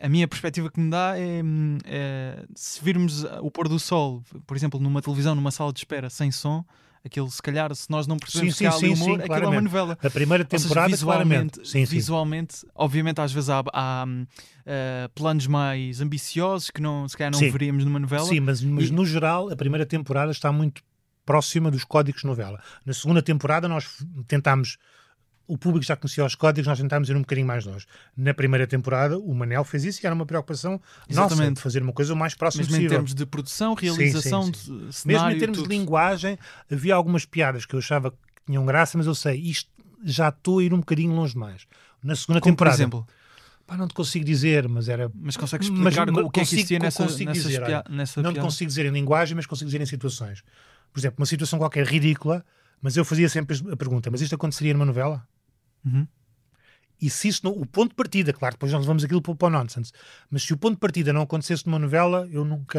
a 0.00 0.08
minha 0.08 0.28
perspectiva 0.28 0.70
que 0.70 0.78
me 0.80 0.90
dá 0.90 1.14
é, 1.18 1.42
é, 1.84 2.44
se 2.54 2.82
virmos 2.82 3.24
o 3.40 3.50
pôr 3.50 3.68
do 3.68 3.78
sol, 3.78 4.22
por 4.46 4.56
exemplo, 4.56 4.78
numa 4.80 5.02
televisão, 5.02 5.34
numa 5.34 5.50
sala 5.50 5.72
de 5.72 5.80
espera 5.80 6.08
sem 6.08 6.30
som, 6.30 6.64
aquilo 7.04 7.28
se 7.30 7.42
calhar, 7.42 7.74
se 7.74 7.90
nós 7.90 8.06
não 8.06 8.16
percebemos 8.16 8.54
Sim, 8.54 8.64
que 8.64 8.66
há 8.66 8.72
sim, 8.72 8.86
ali 8.86 8.96
sim, 8.96 9.02
humor, 9.02 9.18
sim, 9.18 9.24
aquilo 9.24 9.44
é 9.46 9.48
uma 9.48 9.60
novela. 9.60 9.98
A 10.00 10.10
primeira 10.10 10.44
Ou 10.44 10.50
seja, 10.58 10.62
temporada, 10.68 10.88
visualmente, 10.88 11.28
claramente. 11.58 11.68
Sim, 11.68 11.84
visualmente, 11.84 12.66
obviamente, 12.74 13.20
às 13.20 13.32
vezes 13.32 13.50
há, 13.50 13.62
há, 13.72 14.04
eh, 14.64 15.10
planos 15.14 15.46
mais 15.48 16.00
ambiciosos 16.00 16.70
que 16.70 16.80
não, 16.80 17.08
se 17.08 17.16
calhar 17.16 17.32
não 17.32 17.40
veríamos 17.40 17.84
numa 17.84 17.98
novela. 17.98 18.24
Sim, 18.24 18.40
mas, 18.40 18.62
mas 18.62 18.88
E- 18.88 18.92
no 18.92 19.04
geral, 19.04 19.50
a 19.50 19.56
primeira 19.56 19.84
temporada 19.84 20.30
está 20.30 20.52
muito 20.52 20.80
próxima 21.26 21.70
dos 21.70 21.84
códigos 21.84 22.22
de 22.22 22.26
novela. 22.28 22.60
Na 22.86 22.92
segunda 22.92 23.20
temporada, 23.22 23.68
nós 23.68 23.86
tentámos. 24.28 24.78
O 25.52 25.58
público 25.58 25.84
já 25.84 25.94
conhecia 25.94 26.24
os 26.24 26.34
códigos, 26.34 26.66
nós 26.66 26.78
tentámos 26.78 27.10
ir 27.10 27.14
um 27.16 27.20
bocadinho 27.20 27.46
mais 27.46 27.66
longe. 27.66 27.84
Na 28.16 28.32
primeira 28.32 28.66
temporada, 28.66 29.18
o 29.18 29.34
Manel 29.34 29.64
fez 29.64 29.84
isso 29.84 30.00
e 30.02 30.06
era 30.06 30.14
uma 30.14 30.24
preocupação 30.24 30.80
nossa 31.10 31.34
Exatamente. 31.34 31.56
de 31.56 31.60
fazer 31.60 31.82
uma 31.82 31.92
coisa 31.92 32.14
o 32.14 32.16
mais 32.16 32.34
próxima 32.34 32.62
Mesmo 32.62 32.74
em 32.74 32.78
possível. 32.78 32.90
termos 32.96 33.14
de 33.14 33.26
produção, 33.26 33.74
realização, 33.74 34.44
sim, 34.44 34.50
de 34.52 34.58
cenário, 34.94 34.96
Mesmo 35.04 35.30
em 35.30 35.38
termos 35.38 35.58
tudo. 35.58 35.68
de 35.68 35.76
linguagem, 35.76 36.38
havia 36.70 36.94
algumas 36.94 37.26
piadas 37.26 37.66
que 37.66 37.74
eu 37.74 37.80
achava 37.80 38.12
que 38.12 38.16
tinham 38.46 38.64
graça, 38.64 38.96
mas 38.96 39.06
eu 39.06 39.14
sei, 39.14 39.38
isto 39.40 39.70
já 40.02 40.30
estou 40.30 40.58
a 40.60 40.64
ir 40.64 40.72
um 40.72 40.78
bocadinho 40.78 41.12
longe 41.14 41.34
demais. 41.34 41.66
Na 42.02 42.16
segunda 42.16 42.40
Como, 42.40 42.56
por 42.56 42.64
temporada, 42.64 42.76
exemplo, 42.76 43.06
pá, 43.66 43.76
não 43.76 43.86
te 43.86 43.92
consigo 43.92 44.24
dizer, 44.24 44.66
mas 44.68 44.88
era 44.88 45.10
mas 45.14 45.36
consegues 45.36 45.66
explicar 45.68 46.06
mas 46.10 46.24
o 46.24 46.30
que 46.30 46.40
é 46.40 46.44
que 46.44 46.48
consigo- 46.48 46.58
existia 46.60 46.78
nessa, 46.78 47.02
consigo 47.04 47.30
dizer, 47.30 47.62
pia- 47.64 47.84
olha, 47.86 47.94
nessa 47.96 48.22
não 48.22 48.32
te 48.32 48.40
consigo 48.40 48.68
dizer 48.68 48.86
em 48.86 48.90
linguagem, 48.90 49.36
mas 49.36 49.44
consigo 49.44 49.68
dizer 49.68 49.82
em 49.82 49.86
situações. 49.86 50.42
Por 50.92 50.98
exemplo, 50.98 51.16
uma 51.20 51.26
situação 51.26 51.58
qualquer 51.58 51.86
ridícula, 51.86 52.42
mas 52.80 52.96
eu 52.96 53.04
fazia 53.04 53.28
sempre 53.28 53.56
a 53.70 53.76
pergunta: 53.76 54.10
mas 54.10 54.20
isto 54.22 54.34
aconteceria 54.34 54.72
numa 54.72 54.84
novela? 54.86 55.24
Uhum. 55.84 56.06
E 57.00 57.10
se 57.10 57.26
isso 57.26 57.40
não, 57.42 57.50
o 57.50 57.66
ponto 57.66 57.88
de 57.90 57.96
partida, 57.96 58.32
claro, 58.32 58.54
depois 58.54 58.70
nós 58.70 58.82
levamos 58.82 59.02
aquilo 59.02 59.20
para 59.20 59.46
o 59.46 59.50
nonsense, 59.50 59.90
mas 60.30 60.44
se 60.44 60.52
o 60.52 60.56
ponto 60.56 60.74
de 60.74 60.78
partida 60.78 61.12
não 61.12 61.22
acontecesse 61.22 61.66
numa 61.66 61.78
novela, 61.78 62.28
eu 62.30 62.44
nunca, 62.44 62.78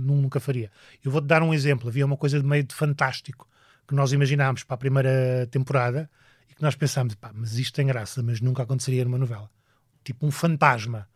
nu- 0.00 0.22
nunca 0.22 0.40
faria. 0.40 0.70
Eu 1.04 1.10
vou-te 1.10 1.26
dar 1.26 1.42
um 1.42 1.52
exemplo: 1.52 1.88
havia 1.88 2.06
uma 2.06 2.16
coisa 2.16 2.40
de 2.40 2.46
meio 2.46 2.64
de 2.64 2.74
fantástico 2.74 3.46
que 3.86 3.94
nós 3.94 4.10
imaginámos 4.10 4.64
para 4.64 4.74
a 4.74 4.78
primeira 4.78 5.46
temporada 5.50 6.10
e 6.50 6.54
que 6.54 6.62
nós 6.62 6.74
pensámos, 6.76 7.14
pá, 7.14 7.30
mas 7.34 7.58
isto 7.58 7.74
tem 7.74 7.86
graça, 7.86 8.22
mas 8.22 8.40
nunca 8.40 8.62
aconteceria 8.62 9.04
numa 9.04 9.18
novela. 9.18 9.50
Tipo 10.02 10.26
um 10.26 10.30
fantasma, 10.30 11.06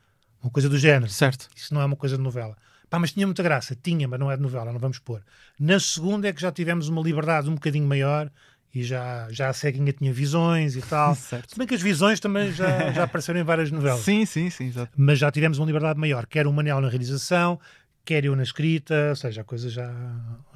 uma 0.43 0.51
coisa 0.51 0.69
do 0.69 0.79
género. 0.79 1.11
Certo. 1.11 1.49
Isso 1.57 1.73
não 1.73 1.81
é 1.81 1.87
uma 1.87 1.97
coisa 1.97 2.19
de 2.19 2.23
novela. 2.23 2.55
Pá, 2.91 2.99
mas 2.99 3.13
tinha 3.13 3.27
muita 3.27 3.43
graça. 3.43 3.75
Tinha, 3.75 4.07
mas 4.07 4.21
não 4.21 4.31
é 4.31 4.37
de 4.37 4.43
novela, 4.43 4.71
não 4.71 4.79
vamos 4.79 4.99
pôr. 4.99 5.23
Na 5.59 5.81
segunda 5.81 6.29
é 6.29 6.33
que 6.35 6.43
já 6.43 6.53
tivemos 6.53 6.89
uma 6.89 7.01
liberdade 7.01 7.49
um 7.49 7.55
bocadinho 7.55 7.87
maior 7.87 8.31
e 8.75 8.83
já, 8.83 9.29
já 9.31 9.49
a 9.49 9.53
ceguinha 9.53 9.93
tinha 9.93 10.13
visões 10.13 10.77
e 10.77 10.83
tal. 10.83 11.15
Certo. 11.17 11.51
Se 11.51 11.59
bem 11.59 11.67
que 11.67 11.75
as 11.75 11.83
visões 11.83 12.19
também 12.21 12.53
já, 12.53 12.91
já 12.93 13.05
apareceram 13.05 13.39
em 13.41 13.45
várias 13.45 13.71
novelas. 13.71 14.01
Sim, 14.01 14.25
sim, 14.25 14.51
sim. 14.51 14.73
Mas 14.97 15.19
já 15.19 15.31
tivemos 15.31 15.59
uma 15.59 15.67
liberdade 15.67 15.99
maior. 15.99 16.27
Quer 16.27 16.47
o 16.47 16.53
Manel 16.53 16.81
na 16.81 16.89
realização, 16.89 17.61
quer 18.05 18.25
eu 18.25 18.35
na 18.35 18.43
escrita. 18.43 19.11
Ou 19.11 19.17
seja, 19.17 19.43
a 19.43 19.45
coisa 19.45 19.69
já, 19.69 19.93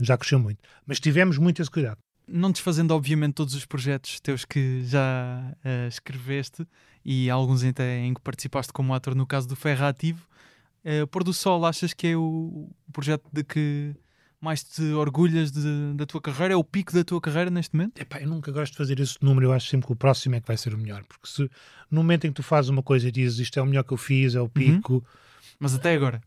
já 0.01 0.17
cresceu 0.17 0.39
muito. 0.39 0.59
Mas 0.87 0.99
tivemos 0.99 1.37
muito 1.39 1.61
esse 1.61 1.71
cuidado. 1.71 1.99
não 2.27 2.51
desfazendo 2.51 2.95
obviamente 2.95 3.35
todos 3.35 3.55
os 3.55 3.65
projetos 3.67 4.19
teus 4.21 4.45
que 4.45 4.83
já 4.85 5.53
eh, 5.65 5.87
escreveste 5.89 6.67
e 7.05 7.31
alguns 7.31 7.63
até 7.63 7.99
em 8.01 8.15
que 8.15 8.21
participaste 8.21 8.73
como 8.73 8.93
ator 8.95 9.15
no 9.15 9.27
caso 9.27 9.47
do 9.47 9.55
Ferra 9.55 9.89
Ativo, 9.89 10.27
eh, 10.85 11.07
Pôr 11.07 11.23
do 11.23 11.33
Sol 11.33 11.65
achas 11.65 11.93
que 11.95 12.09
é 12.09 12.17
o, 12.17 12.69
o 12.89 12.93
projeto 12.93 13.25
de 13.33 13.45
que 13.45 13.95
mais 14.47 14.63
te 14.65 14.83
orgulhas 14.93 15.51
de- 15.53 15.93
da 15.95 16.07
tua 16.07 16.21
carreira? 16.21 16.55
É 16.55 16.57
o 16.57 16.65
pico 16.65 16.93
da 16.93 17.05
tua 17.05 17.21
carreira 17.21 17.51
neste 17.51 17.75
momento? 17.77 18.01
Epá, 18.01 18.21
eu 18.21 18.29
nunca 18.29 18.51
gosto 18.53 18.73
de 18.73 18.79
fazer 18.79 18.99
esse 19.01 19.17
número, 19.21 19.47
eu 19.47 19.53
acho 19.53 19.69
sempre 19.69 19.87
que 19.87 19.93
o 19.93 19.97
próximo 19.97 20.35
é 20.37 20.41
que 20.41 20.47
vai 20.47 20.57
ser 20.57 20.73
o 20.75 20.79
melhor. 20.79 21.05
Porque 21.05 21.27
se 21.29 21.43
no 21.91 21.99
momento 22.01 22.25
em 22.27 22.31
que 22.31 22.35
tu 22.37 22.43
fazes 22.43 22.69
uma 22.71 22.83
coisa 22.83 23.09
e 23.09 23.13
dizes 23.13 23.39
isto 23.39 23.59
é 23.59 23.63
o 23.63 23.67
melhor 23.67 23.83
que 23.85 23.93
eu 23.93 23.97
fiz, 23.99 24.35
é 24.35 24.41
o 24.41 24.49
pico, 24.49 25.05
Mas 25.59 25.75
até 25.75 25.93
agora. 25.95 26.23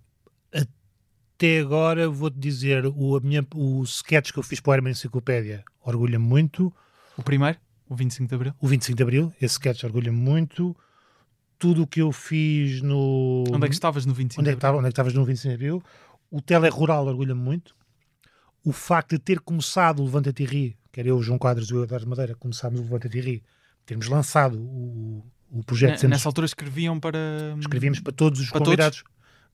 até 1.35 1.59
agora 1.59 2.09
vou-te 2.09 2.37
dizer 2.37 2.85
o, 2.85 3.15
a 3.15 3.19
minha, 3.21 3.45
o 3.55 3.81
sketch 3.83 4.31
que 4.31 4.39
eu 4.39 4.43
fiz 4.43 4.59
para 4.59 4.71
o 4.71 4.73
Herman 4.75 4.91
Enciclopédia 4.91 5.63
orgulha-me 5.81 6.25
muito. 6.25 6.73
O 7.17 7.23
primeiro, 7.23 7.57
o 7.87 7.95
25 7.95 8.27
de 8.29 8.35
Abril. 8.35 8.53
O 8.59 8.67
25 8.67 8.95
de 8.97 9.03
Abril, 9.03 9.33
esse 9.41 9.53
sketch 9.53 9.83
orgulha-me 9.83 10.17
muito. 10.17 10.75
Tudo 11.57 11.83
o 11.83 11.87
que 11.87 12.01
eu 12.01 12.11
fiz 12.11 12.81
no. 12.81 13.43
Onde 13.51 13.65
é 13.65 13.67
que 13.67 13.73
estavas 13.73 14.05
no 14.05 14.13
25 14.13 14.39
Onde 14.41 14.49
é 14.49 14.53
que 14.53 14.57
estava? 14.57 14.77
Onde 14.77 14.85
é 14.87 14.89
que 14.89 14.93
estavas 14.93 15.13
no 15.13 15.25
25 15.25 15.49
de 15.49 15.55
Abril? 15.55 15.83
O 16.31 16.41
Tele 16.41 16.69
Rural 16.69 17.05
orgulha-me 17.07 17.41
muito. 17.41 17.75
O 18.63 18.71
facto 18.71 19.11
de 19.11 19.19
ter 19.19 19.39
começado 19.39 20.01
o 20.01 20.05
Levanta-te 20.05 20.43
e 20.43 20.45
Ri, 20.45 20.77
quer 20.91 21.05
eu, 21.07 21.21
João 21.21 21.37
Quadros 21.39 21.69
e 21.69 21.73
o 21.73 21.83
Eduardo 21.83 22.07
Madeira, 22.07 22.35
começámos 22.35 22.79
o 22.79 22.83
Levanta-te 22.83 23.17
e 23.17 23.21
Ri, 23.21 23.43
termos 23.85 24.07
lançado 24.07 24.57
o, 24.59 25.23
o 25.49 25.63
projeto 25.63 25.91
Ne- 25.91 25.97
sendo 25.97 26.11
Nessa 26.11 26.27
altura 26.29 26.45
escreviam 26.45 26.99
para. 26.99 27.17
escrevíamos 27.59 27.99
para 27.99 28.13
todos 28.13 28.39
os 28.39 28.49
Para 28.49 28.59
convidados 28.59 29.03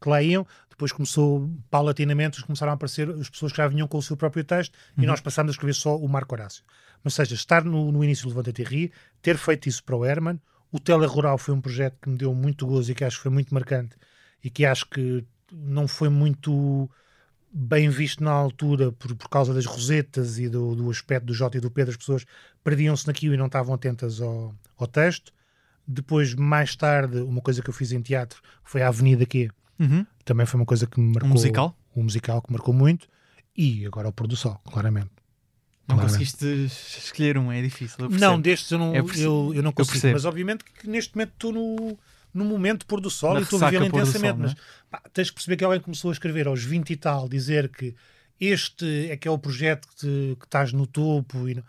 que 0.01 0.09
lá 0.09 0.21
iam. 0.21 0.45
Depois 0.69 0.91
começou, 0.91 1.49
paulatinamente, 1.69 2.43
começaram 2.43 2.71
a 2.73 2.75
aparecer 2.75 3.09
as 3.11 3.29
pessoas 3.29 3.51
que 3.53 3.57
já 3.59 3.67
vinham 3.67 3.87
com 3.87 3.97
o 3.97 4.01
seu 4.01 4.17
próprio 4.17 4.43
texto 4.43 4.77
e 4.97 5.05
nós 5.05 5.21
passámos 5.21 5.51
a 5.51 5.53
escrever 5.53 5.73
só 5.73 5.95
o 5.97 6.09
Marco 6.09 6.35
Horácio. 6.35 6.63
Mas, 7.01 7.13
seja, 7.13 7.33
estar 7.33 7.63
no, 7.63 7.91
no 7.93 8.03
início 8.03 8.25
do 8.25 8.29
Levanta-te 8.29 8.61
e 8.61 8.65
Ri, 8.65 8.91
ter 9.21 9.37
feito 9.37 9.69
isso 9.69 9.81
para 9.83 9.95
o 9.95 10.03
Herman, 10.03 10.37
o 10.71 10.79
Tele 10.79 11.05
Rural 11.05 11.37
foi 11.37 11.53
um 11.53 11.61
projeto 11.61 11.97
que 12.01 12.09
me 12.09 12.17
deu 12.17 12.33
muito 12.33 12.65
gozo 12.67 12.91
e 12.91 12.95
que 12.95 13.05
acho 13.05 13.17
que 13.17 13.23
foi 13.23 13.31
muito 13.31 13.53
marcante 13.53 13.95
e 14.43 14.49
que 14.49 14.65
acho 14.65 14.85
que 14.89 15.23
não 15.53 15.87
foi 15.87 16.09
muito 16.09 16.89
bem 17.57 17.87
visto 17.89 18.21
na 18.21 18.31
altura 18.31 18.91
por, 18.91 19.15
por 19.15 19.29
causa 19.29 19.53
das 19.53 19.65
rosetas 19.65 20.37
e 20.37 20.49
do, 20.49 20.75
do 20.75 20.89
aspecto 20.91 21.27
do 21.27 21.33
Jota 21.33 21.57
e 21.57 21.61
do 21.61 21.71
Pedro, 21.71 21.91
as 21.91 21.97
pessoas 21.97 22.25
perdiam-se 22.61 23.07
naquilo 23.07 23.33
e 23.33 23.37
não 23.37 23.45
estavam 23.45 23.73
atentas 23.73 24.19
ao, 24.19 24.53
ao 24.77 24.85
texto. 24.87 25.31
Depois, 25.87 26.33
mais 26.33 26.75
tarde, 26.75 27.19
uma 27.19 27.39
coisa 27.39 27.61
que 27.61 27.69
eu 27.69 27.73
fiz 27.73 27.93
em 27.93 28.01
teatro 28.01 28.41
foi 28.61 28.81
a 28.81 28.89
Avenida 28.89 29.25
Q. 29.25 29.49
Uhum. 29.79 30.05
Também 30.25 30.45
foi 30.45 30.59
uma 30.59 30.65
coisa 30.65 30.85
que 30.85 30.99
me 30.99 31.13
marcou. 31.13 31.29
Um 31.29 31.33
musical? 31.33 31.77
Um 31.95 32.03
musical 32.03 32.41
que 32.41 32.51
marcou 32.51 32.73
muito. 32.73 33.07
E 33.55 33.85
agora 33.85 34.09
o 34.09 34.11
Pôr 34.11 34.27
do 34.27 34.35
Sol, 34.35 34.59
claramente. 34.65 35.11
Não 35.87 35.95
Claramente. 35.95 36.17
conseguiste 36.33 36.97
escolher 36.97 37.37
um, 37.37 37.51
é 37.51 37.61
difícil. 37.61 37.95
eu 37.99 38.09
Não, 38.09 38.41
destes 38.41 38.71
eu 38.71 38.79
não, 38.79 38.95
Eu 38.95 39.07
eu, 39.15 39.53
eu, 39.53 39.63
não 39.63 39.71
consigo. 39.71 39.93
percebo. 39.93 40.13
Mas 40.13 40.25
obviamente 40.25 40.63
que 40.65 40.89
neste 40.89 41.15
momento 41.15 41.33
estou 41.33 41.53
no, 41.53 41.97
no 42.37 42.45
momento 42.45 42.85
pôr 42.85 42.99
do 43.01 43.09
sol 43.09 43.33
Na 43.33 43.39
e 43.39 43.43
estou 43.43 43.57
a 43.61 43.69
ressaca 43.69 43.83
vivê-lo 43.83 44.01
intensamente. 44.03 44.29
sol, 44.35 44.37
não 44.39 44.49
é? 44.49 44.55
mas 44.91 45.01
pá, 45.01 45.09
tens 45.13 45.29
que 45.29 45.35
perceber 45.35 45.57
que 45.57 45.63
alguém 45.63 45.79
começou 45.81 46.09
a 46.09 46.13
escrever 46.13 46.47
aos 46.47 46.63
20 46.63 46.89
e 46.91 46.95
tal, 46.97 47.27
dizer 47.29 47.69
que 47.69 47.95
este 48.39 49.09
é 49.09 49.17
que 49.17 49.27
é 49.27 49.31
o 49.31 49.37
projeto 49.39 49.87
que, 49.87 49.95
te- 49.95 50.35
que 50.39 50.45
estás 50.45 50.73
no 50.73 50.85
topo. 50.85 51.47
E 51.49 51.63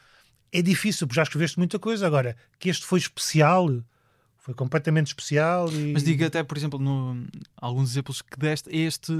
É 0.52 0.62
difícil, 0.62 1.06
porque 1.06 1.16
já 1.16 1.22
escreveste 1.22 1.58
muita 1.58 1.78
coisa. 1.78 2.06
Agora, 2.06 2.36
que 2.58 2.68
este 2.68 2.84
foi 2.84 2.98
especial, 2.98 3.68
foi 4.46 4.54
completamente 4.54 5.08
especial. 5.08 5.68
E... 5.72 5.92
Mas 5.92 6.04
diga 6.04 6.28
até, 6.28 6.40
por 6.44 6.56
exemplo, 6.56 6.78
no, 6.78 7.26
alguns 7.56 7.90
exemplos 7.90 8.22
que 8.22 8.38
deste, 8.38 8.70
este 8.70 9.12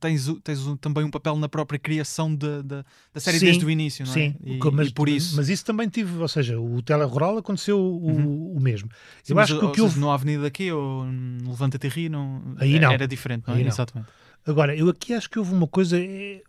tens, 0.00 0.26
o- 0.26 0.40
tens 0.40 0.66
o- 0.66 0.76
também 0.76 1.04
um 1.04 1.10
papel 1.12 1.36
na 1.36 1.48
própria 1.48 1.78
criação 1.78 2.34
da, 2.34 2.60
da, 2.60 2.84
da 3.12 3.20
série 3.20 3.38
Sim, 3.38 3.44
desde 3.46 3.64
o 3.64 3.70
início, 3.70 4.04
não 4.04 4.10
é? 4.10 4.14
Sim, 4.14 4.34
E, 4.44 4.58
o 4.60 4.72
mas, 4.72 4.88
e 4.88 4.92
por 4.92 5.08
isso. 5.08 5.36
mas 5.36 5.48
isso 5.48 5.64
também 5.64 5.88
tive, 5.88 6.18
ou 6.18 6.26
seja, 6.26 6.58
o 6.58 6.82
Telerural 6.82 7.38
aconteceu 7.38 7.78
o, 7.78 8.56
o 8.56 8.60
mesmo. 8.60 8.90
Sim, 9.22 9.34
eu 9.34 9.38
acho 9.38 9.56
que 9.60 9.64
o 9.64 9.68
que 9.70 9.76
seja, 9.76 9.84
houve. 9.84 10.00
no 10.00 10.10
Avenida 10.10 10.44
aqui 10.44 10.72
ou 10.72 11.04
no 11.04 11.50
Levanta-te 11.50 12.08
não, 12.08 12.56
Aí 12.58 12.80
não. 12.80 12.90
era 12.90 13.06
diferente, 13.06 13.44
não 13.46 13.54
é? 13.54 13.58
Aí 13.58 13.62
não. 13.62 13.70
Exatamente. 13.70 14.10
Agora, 14.44 14.74
eu 14.76 14.88
aqui 14.88 15.14
acho 15.14 15.30
que 15.30 15.38
houve 15.38 15.54
uma 15.54 15.68
coisa. 15.68 15.96
é, 16.00 16.42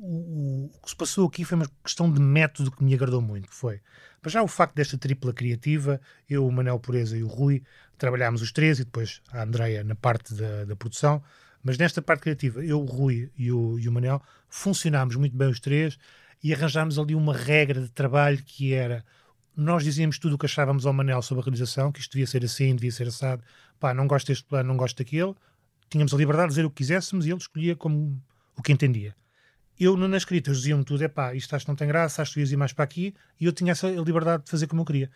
o, 0.00 0.70
o 0.72 0.80
que 0.84 0.90
se 0.90 0.96
passou 0.96 1.26
aqui 1.26 1.44
foi 1.44 1.56
uma 1.56 1.66
questão 1.84 2.10
de 2.12 2.20
método 2.20 2.70
que 2.70 2.82
me 2.84 2.94
agradou 2.94 3.20
muito. 3.20 3.48
Foi, 3.50 3.80
para 4.22 4.30
já, 4.30 4.42
o 4.42 4.46
facto 4.46 4.76
desta 4.76 4.96
tripla 4.96 5.32
criativa, 5.32 6.00
eu, 6.30 6.46
o 6.46 6.52
Manel 6.52 6.78
Pureza 6.78 7.18
e 7.18 7.24
o 7.24 7.26
Rui, 7.26 7.60
trabalhámos 7.98 8.40
os 8.40 8.52
três 8.52 8.78
e 8.78 8.84
depois 8.84 9.20
a 9.32 9.42
Andreia 9.42 9.82
na 9.82 9.96
parte 9.96 10.32
da, 10.32 10.64
da 10.64 10.76
produção. 10.76 11.20
Mas 11.60 11.76
nesta 11.76 12.00
parte 12.00 12.22
criativa, 12.22 12.64
eu, 12.64 12.80
o 12.80 12.84
Rui 12.84 13.30
e 13.36 13.50
o, 13.50 13.80
e 13.80 13.88
o 13.88 13.92
Manel 13.92 14.22
funcionámos 14.48 15.16
muito 15.16 15.36
bem 15.36 15.48
os 15.48 15.58
três 15.58 15.98
e 16.40 16.54
arranjámos 16.54 17.00
ali 17.00 17.16
uma 17.16 17.36
regra 17.36 17.80
de 17.80 17.88
trabalho 17.88 18.40
que 18.44 18.72
era. 18.72 19.04
Nós 19.56 19.82
dizíamos 19.82 20.20
tudo 20.20 20.36
o 20.36 20.38
que 20.38 20.46
achávamos 20.46 20.86
ao 20.86 20.92
Manel 20.92 21.20
sobre 21.20 21.42
a 21.42 21.44
realização, 21.44 21.90
que 21.90 21.98
isto 21.98 22.12
devia 22.12 22.26
ser 22.26 22.44
assim, 22.44 22.76
devia 22.76 22.92
ser 22.92 23.08
assado. 23.08 23.42
Pá, 23.80 23.92
não 23.92 24.06
gosto 24.06 24.28
deste 24.28 24.44
plano, 24.44 24.68
não 24.68 24.76
gosto 24.76 24.98
daquele. 24.98 25.34
Tínhamos 25.90 26.14
a 26.14 26.16
liberdade 26.16 26.48
de 26.48 26.54
dizer 26.54 26.64
o 26.64 26.70
que 26.70 26.76
quiséssemos 26.76 27.26
e 27.26 27.30
ele 27.30 27.38
escolhia 27.38 27.74
como 27.74 28.22
o 28.56 28.62
que 28.62 28.72
entendia. 28.72 29.16
Eu, 29.84 29.96
na 29.96 30.16
escrita, 30.16 30.50
eles 30.50 30.58
diziam-me 30.58 30.84
tudo: 30.84 31.02
é 31.02 31.08
pá, 31.08 31.34
isto 31.34 31.56
acho 31.56 31.64
que 31.64 31.68
não 31.68 31.74
tem 31.76 31.88
graça, 31.88 32.22
acho 32.22 32.30
que 32.30 32.36
devias 32.36 32.52
ir 32.52 32.56
mais 32.56 32.72
para 32.72 32.84
aqui, 32.84 33.12
e 33.40 33.46
eu 33.46 33.52
tinha 33.52 33.72
essa 33.72 33.88
liberdade 33.88 34.44
de 34.44 34.50
fazer 34.50 34.68
como 34.68 34.82
eu 34.82 34.86
queria. 34.86 35.10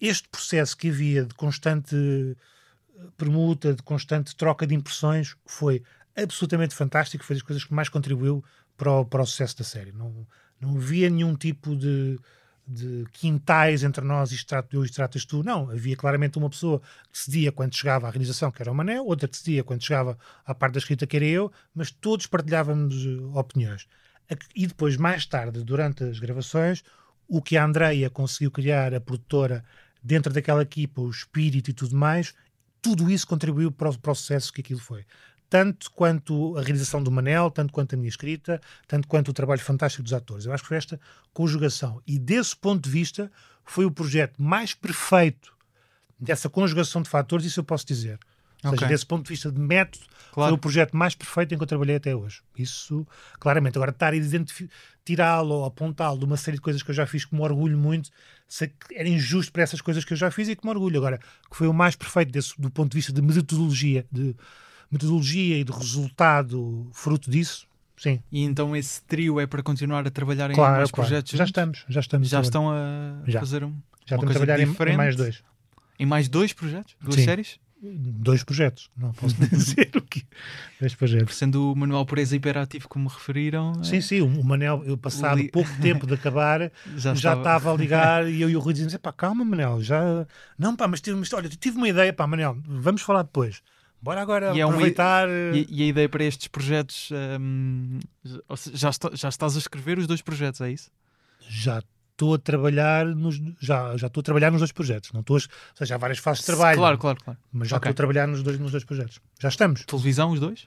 Este 0.00 0.28
processo 0.28 0.76
que 0.76 0.88
havia 0.88 1.24
de 1.24 1.34
constante 1.34 1.96
eh, 1.96 3.02
permuta, 3.16 3.74
de 3.74 3.82
constante 3.82 4.36
troca 4.36 4.68
de 4.68 4.74
impressões, 4.74 5.34
foi 5.44 5.82
absolutamente 6.16 6.76
fantástico. 6.76 7.24
Foi 7.24 7.34
das 7.34 7.42
coisas 7.42 7.64
que 7.64 7.74
mais 7.74 7.88
contribuiu 7.88 8.44
para 8.76 8.92
o, 8.92 9.04
para 9.04 9.22
o 9.22 9.26
sucesso 9.26 9.58
da 9.58 9.64
série. 9.64 9.90
Não, 9.90 10.24
não 10.60 10.76
havia 10.76 11.10
nenhum 11.10 11.34
tipo 11.34 11.74
de, 11.74 12.16
de 12.64 13.04
quintais 13.12 13.82
entre 13.82 14.04
nós, 14.04 14.30
isto 14.30 14.46
trato 14.46 14.76
eu, 14.76 14.84
isto 14.84 14.94
tratas 14.94 15.24
tu. 15.24 15.42
Não, 15.42 15.70
havia 15.70 15.96
claramente 15.96 16.38
uma 16.38 16.50
pessoa 16.50 16.80
que 17.10 17.18
cedia 17.18 17.50
quando 17.50 17.74
chegava 17.74 18.06
à 18.06 18.10
realização, 18.10 18.52
que 18.52 18.62
era 18.62 18.70
o 18.70 18.74
Manel, 18.74 19.04
outra 19.04 19.26
que 19.28 19.36
cedia 19.36 19.64
quando 19.64 19.82
chegava 19.82 20.16
à 20.46 20.54
parte 20.54 20.74
da 20.74 20.78
escrita, 20.78 21.04
que 21.04 21.16
era 21.16 21.26
eu, 21.26 21.52
mas 21.74 21.90
todos 21.90 22.28
partilhávamos 22.28 22.94
eh, 23.06 23.38
opiniões. 23.38 23.88
E 24.54 24.66
depois, 24.66 24.96
mais 24.96 25.26
tarde, 25.26 25.62
durante 25.62 26.04
as 26.04 26.18
gravações, 26.18 26.82
o 27.28 27.42
que 27.42 27.56
a 27.56 27.64
Andreia 27.64 28.08
conseguiu 28.08 28.50
criar, 28.50 28.94
a 28.94 29.00
produtora, 29.00 29.64
dentro 30.02 30.32
daquela 30.32 30.62
equipa, 30.62 31.00
o 31.00 31.10
espírito 31.10 31.70
e 31.70 31.72
tudo 31.72 31.96
mais, 31.96 32.34
tudo 32.80 33.10
isso 33.10 33.26
contribuiu 33.26 33.72
para 33.72 33.90
o, 33.90 33.98
para 33.98 34.12
o 34.12 34.14
sucesso 34.14 34.52
que 34.52 34.60
aquilo 34.60 34.80
foi. 34.80 35.04
Tanto 35.48 35.90
quanto 35.90 36.56
a 36.56 36.62
realização 36.62 37.02
do 37.02 37.10
Manel, 37.10 37.50
tanto 37.50 37.72
quanto 37.72 37.94
a 37.94 37.96
minha 37.96 38.08
escrita, 38.08 38.60
tanto 38.86 39.06
quanto 39.06 39.28
o 39.28 39.32
trabalho 39.32 39.60
fantástico 39.60 40.02
dos 40.02 40.12
atores. 40.12 40.46
Eu 40.46 40.52
acho 40.52 40.62
que 40.62 40.68
foi 40.68 40.76
esta 40.76 41.00
conjugação. 41.32 42.02
E 42.06 42.18
desse 42.18 42.56
ponto 42.56 42.82
de 42.82 42.90
vista, 42.90 43.30
foi 43.64 43.84
o 43.84 43.90
projeto 43.90 44.42
mais 44.42 44.74
perfeito 44.74 45.54
dessa 46.18 46.48
conjugação 46.48 47.02
de 47.02 47.08
fatores, 47.08 47.46
isso 47.46 47.60
eu 47.60 47.64
posso 47.64 47.86
dizer. 47.86 48.18
Ou 48.64 48.70
seja, 48.70 48.84
Ok. 48.84 48.88
desse 48.88 49.06
ponto 49.06 49.24
de 49.24 49.28
vista 49.30 49.52
de 49.52 49.60
método, 49.60 50.04
Claro. 50.32 50.50
foi 50.50 50.56
o 50.56 50.58
projeto 50.58 50.96
mais 50.96 51.14
perfeito 51.14 51.54
em 51.54 51.58
que 51.58 51.62
eu 51.62 51.66
trabalhei 51.66 51.96
até 51.96 52.16
hoje. 52.16 52.40
Isso, 52.56 53.06
claramente. 53.38 53.76
Agora, 53.78 53.90
estar 53.90 54.12
a 54.12 54.16
tirá-lo 55.04 55.54
ou 55.54 55.64
apontá-lo 55.66 56.18
de 56.18 56.24
uma 56.24 56.36
série 56.36 56.56
de 56.56 56.60
coisas 56.62 56.82
que 56.82 56.90
eu 56.90 56.94
já 56.94 57.06
fiz 57.06 57.24
que 57.24 57.34
me 57.34 57.40
orgulho 57.42 57.76
muito, 57.78 58.10
era 58.94 59.08
injusto 59.08 59.52
para 59.52 59.62
essas 59.62 59.80
coisas 59.80 60.04
que 60.04 60.12
eu 60.12 60.16
já 60.16 60.30
fiz 60.30 60.48
e 60.48 60.56
que 60.56 60.64
me 60.64 60.70
orgulho. 60.70 60.96
Agora, 60.98 61.18
que 61.50 61.56
foi 61.56 61.66
o 61.68 61.72
mais 61.74 61.94
perfeito 61.94 62.32
desse, 62.32 62.54
do 62.60 62.70
ponto 62.70 62.90
de 62.92 62.96
vista 62.98 63.12
de 63.12 63.20
metodologia, 63.22 64.06
de 64.10 64.34
metodologia 64.90 65.58
e 65.58 65.64
de 65.64 65.72
resultado 65.72 66.88
fruto 66.92 67.30
disso, 67.30 67.66
sim. 67.96 68.20
E 68.32 68.42
então 68.42 68.74
esse 68.74 69.02
trio 69.04 69.38
é 69.40 69.46
para 69.46 69.62
continuar 69.62 70.06
a 70.06 70.10
trabalhar 70.10 70.50
em 70.50 70.54
Claro, 70.54 70.76
mais 70.76 70.90
claro. 70.90 71.08
projetos? 71.08 71.32
Já 71.32 71.38
juntos? 71.38 71.50
estamos, 71.50 71.84
já 71.88 72.00
estamos. 72.00 72.28
Já 72.28 72.40
estão 72.40 72.70
a 72.70 73.22
Já. 73.26 73.40
fazer 73.40 73.62
um, 73.64 73.68
já 74.06 74.16
uma 74.16 74.22
estamos 74.22 74.22
a 74.22 74.26
coisa 74.26 74.38
trabalhar 74.46 74.60
em- 74.92 74.96
mais 74.96 75.16
dois. 75.16 75.42
em 75.98 76.06
mais 76.06 76.28
dois 76.28 76.52
projetos? 76.52 76.96
Duas 77.00 77.16
Sim. 77.16 77.24
séries? 77.24 77.58
Dois 77.86 78.42
projetos, 78.42 78.90
não 78.96 79.12
posso 79.12 79.34
dizer 79.50 79.90
o 79.94 80.00
que. 80.00 80.24
Dois 80.80 80.94
projetos. 80.94 81.34
Sendo 81.36 81.72
o 81.72 81.76
Manuel 81.76 82.06
Pureza 82.06 82.34
hiperativo, 82.34 82.88
como 82.88 83.08
referiram, 83.08 83.72
é- 83.80 83.84
Sim, 83.84 84.00
sim, 84.00 84.20
o 84.22 84.42
Manel, 84.42 84.82
eu 84.86 84.96
passado 84.96 85.36
Li- 85.36 85.50
pouco 85.50 85.70
tempo 85.80 86.06
de 86.06 86.14
acabar, 86.14 86.72
já, 86.96 87.14
já, 87.14 87.34
estava... 87.34 87.72
a 87.72 87.76
ligar 87.76 88.26
e 88.30 88.40
eu 88.40 88.48
e 88.48 88.56
o 88.56 88.60
Rui 88.60 88.72
dizíamos: 88.72 88.96
pá, 88.96 89.12
calma, 89.12 89.44
Manel, 89.44 89.82
já. 89.82 90.26
Não, 90.58 90.74
pá, 90.74 90.88
mas 90.88 91.00
tive, 91.00 91.16
mas, 91.18 91.30
olha, 91.34 91.48
tive 91.48 91.76
uma 91.76 91.88
ideia, 91.88 92.12
pá, 92.12 92.26
Manel, 92.26 92.56
vamos 92.66 93.02
falar 93.02 93.22
depois. 93.22 93.62
Bora 94.00 94.20
agora 94.20 94.54
E 94.54 94.60
é 94.60 94.62
aproveitar. 94.62 95.28
E, 95.28 95.66
e 95.70 95.82
a 95.82 95.86
ideia 95.86 96.08
para 96.08 96.24
estes 96.24 96.46
projetos, 96.48 97.10
hum, 97.40 97.98
já, 98.74 98.90
está- 98.90 99.10
já 99.14 99.28
estás 99.28 99.56
a 99.56 99.58
escrever 99.58 99.98
os 99.98 100.06
dois 100.06 100.20
projetos, 100.22 100.60
é 100.60 100.70
isso? 100.72 100.90
Já 101.48 101.82
estou 102.14 102.34
a 102.34 102.38
trabalhar 102.38 103.04
nos. 103.06 103.40
Já, 103.60 103.96
já 103.96 104.06
estou 104.06 104.20
a 104.20 104.24
trabalhar 104.24 104.50
nos 104.50 104.60
dois 104.60 104.72
projetos. 104.72 105.12
Não 105.12 105.20
estou 105.20 105.36
a, 105.36 105.40
ou 105.40 105.76
seja, 105.76 105.94
há 105.94 105.98
várias 105.98 106.18
fases 106.18 106.40
de 106.40 106.46
trabalho. 106.46 106.78
Claro, 106.78 106.98
claro, 106.98 107.18
claro. 107.22 107.38
Mas 107.52 107.68
já 107.68 107.76
Ok. 107.76 107.90
estou 107.90 107.90
a 107.90 107.94
trabalhar 107.96 108.26
nos 108.28 108.42
dois, 108.42 108.58
nos 108.58 108.70
dois 108.70 108.84
projetos. 108.84 109.20
Já 109.40 109.48
estamos. 109.48 109.84
Televisão, 109.84 110.30
os 110.30 110.40
dois? 110.40 110.66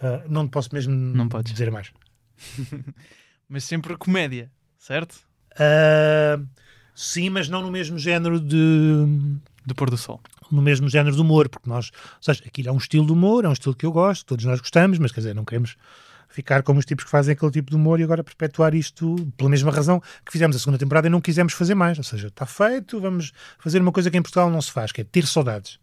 Ah, 0.00 0.22
não 0.28 0.46
posso 0.46 0.68
mesmo 0.72 0.94
Não 0.94 1.28
podes. 1.28 1.52
dizer 1.52 1.70
mais. 1.70 1.90
Mas 3.48 3.64
sempre 3.64 3.96
comédia, 3.96 4.50
certo? 4.78 5.16
Ah, 5.58 6.38
sim, 6.94 7.30
mas 7.30 7.48
não 7.48 7.62
no 7.62 7.70
mesmo 7.70 7.98
género 7.98 8.38
de. 8.40 9.38
Do 9.64 9.74
pôr 9.74 9.88
do 9.90 9.96
sol. 9.96 10.20
no 10.50 10.62
mesmo 10.62 10.88
género 10.88 11.14
de 11.16 11.20
humor, 11.20 11.48
porque 11.48 11.68
nós, 11.68 11.90
ou 12.16 12.22
seja, 12.22 12.42
aquilo 12.46 12.68
é 12.68 12.72
um 12.72 12.76
estilo 12.76 13.04
de 13.06 13.12
humor, 13.12 13.44
é 13.44 13.48
um 13.48 13.52
estilo 13.52 13.74
que 13.74 13.84
eu 13.86 13.90
gosto, 13.90 14.24
todos 14.26 14.44
nós 14.44 14.60
gostamos, 14.60 14.98
mas 14.98 15.10
quer 15.10 15.20
dizer, 15.20 15.34
não 15.34 15.44
queremos 15.44 15.76
ficar 16.36 16.62
como 16.62 16.78
os 16.78 16.84
tipos 16.84 17.02
que 17.02 17.10
fazem 17.10 17.32
aquele 17.32 17.50
tipo 17.50 17.70
de 17.70 17.76
humor 17.76 17.98
e 17.98 18.02
agora 18.02 18.22
perpetuar 18.22 18.74
isto 18.74 19.16
pela 19.38 19.48
mesma 19.48 19.72
razão 19.72 20.02
que 20.22 20.30
fizemos 20.30 20.54
a 20.54 20.58
segunda 20.58 20.76
temporada 20.76 21.06
e 21.06 21.10
não 21.10 21.18
quisemos 21.18 21.54
fazer 21.54 21.74
mais. 21.74 21.96
Ou 21.96 22.04
seja, 22.04 22.28
está 22.28 22.44
feito, 22.44 23.00
vamos 23.00 23.32
fazer 23.58 23.80
uma 23.80 23.90
coisa 23.90 24.10
que 24.10 24.18
em 24.18 24.22
Portugal 24.22 24.50
não 24.50 24.60
se 24.60 24.70
faz, 24.70 24.92
que 24.92 25.00
é 25.00 25.04
ter 25.04 25.26
saudades. 25.26 25.78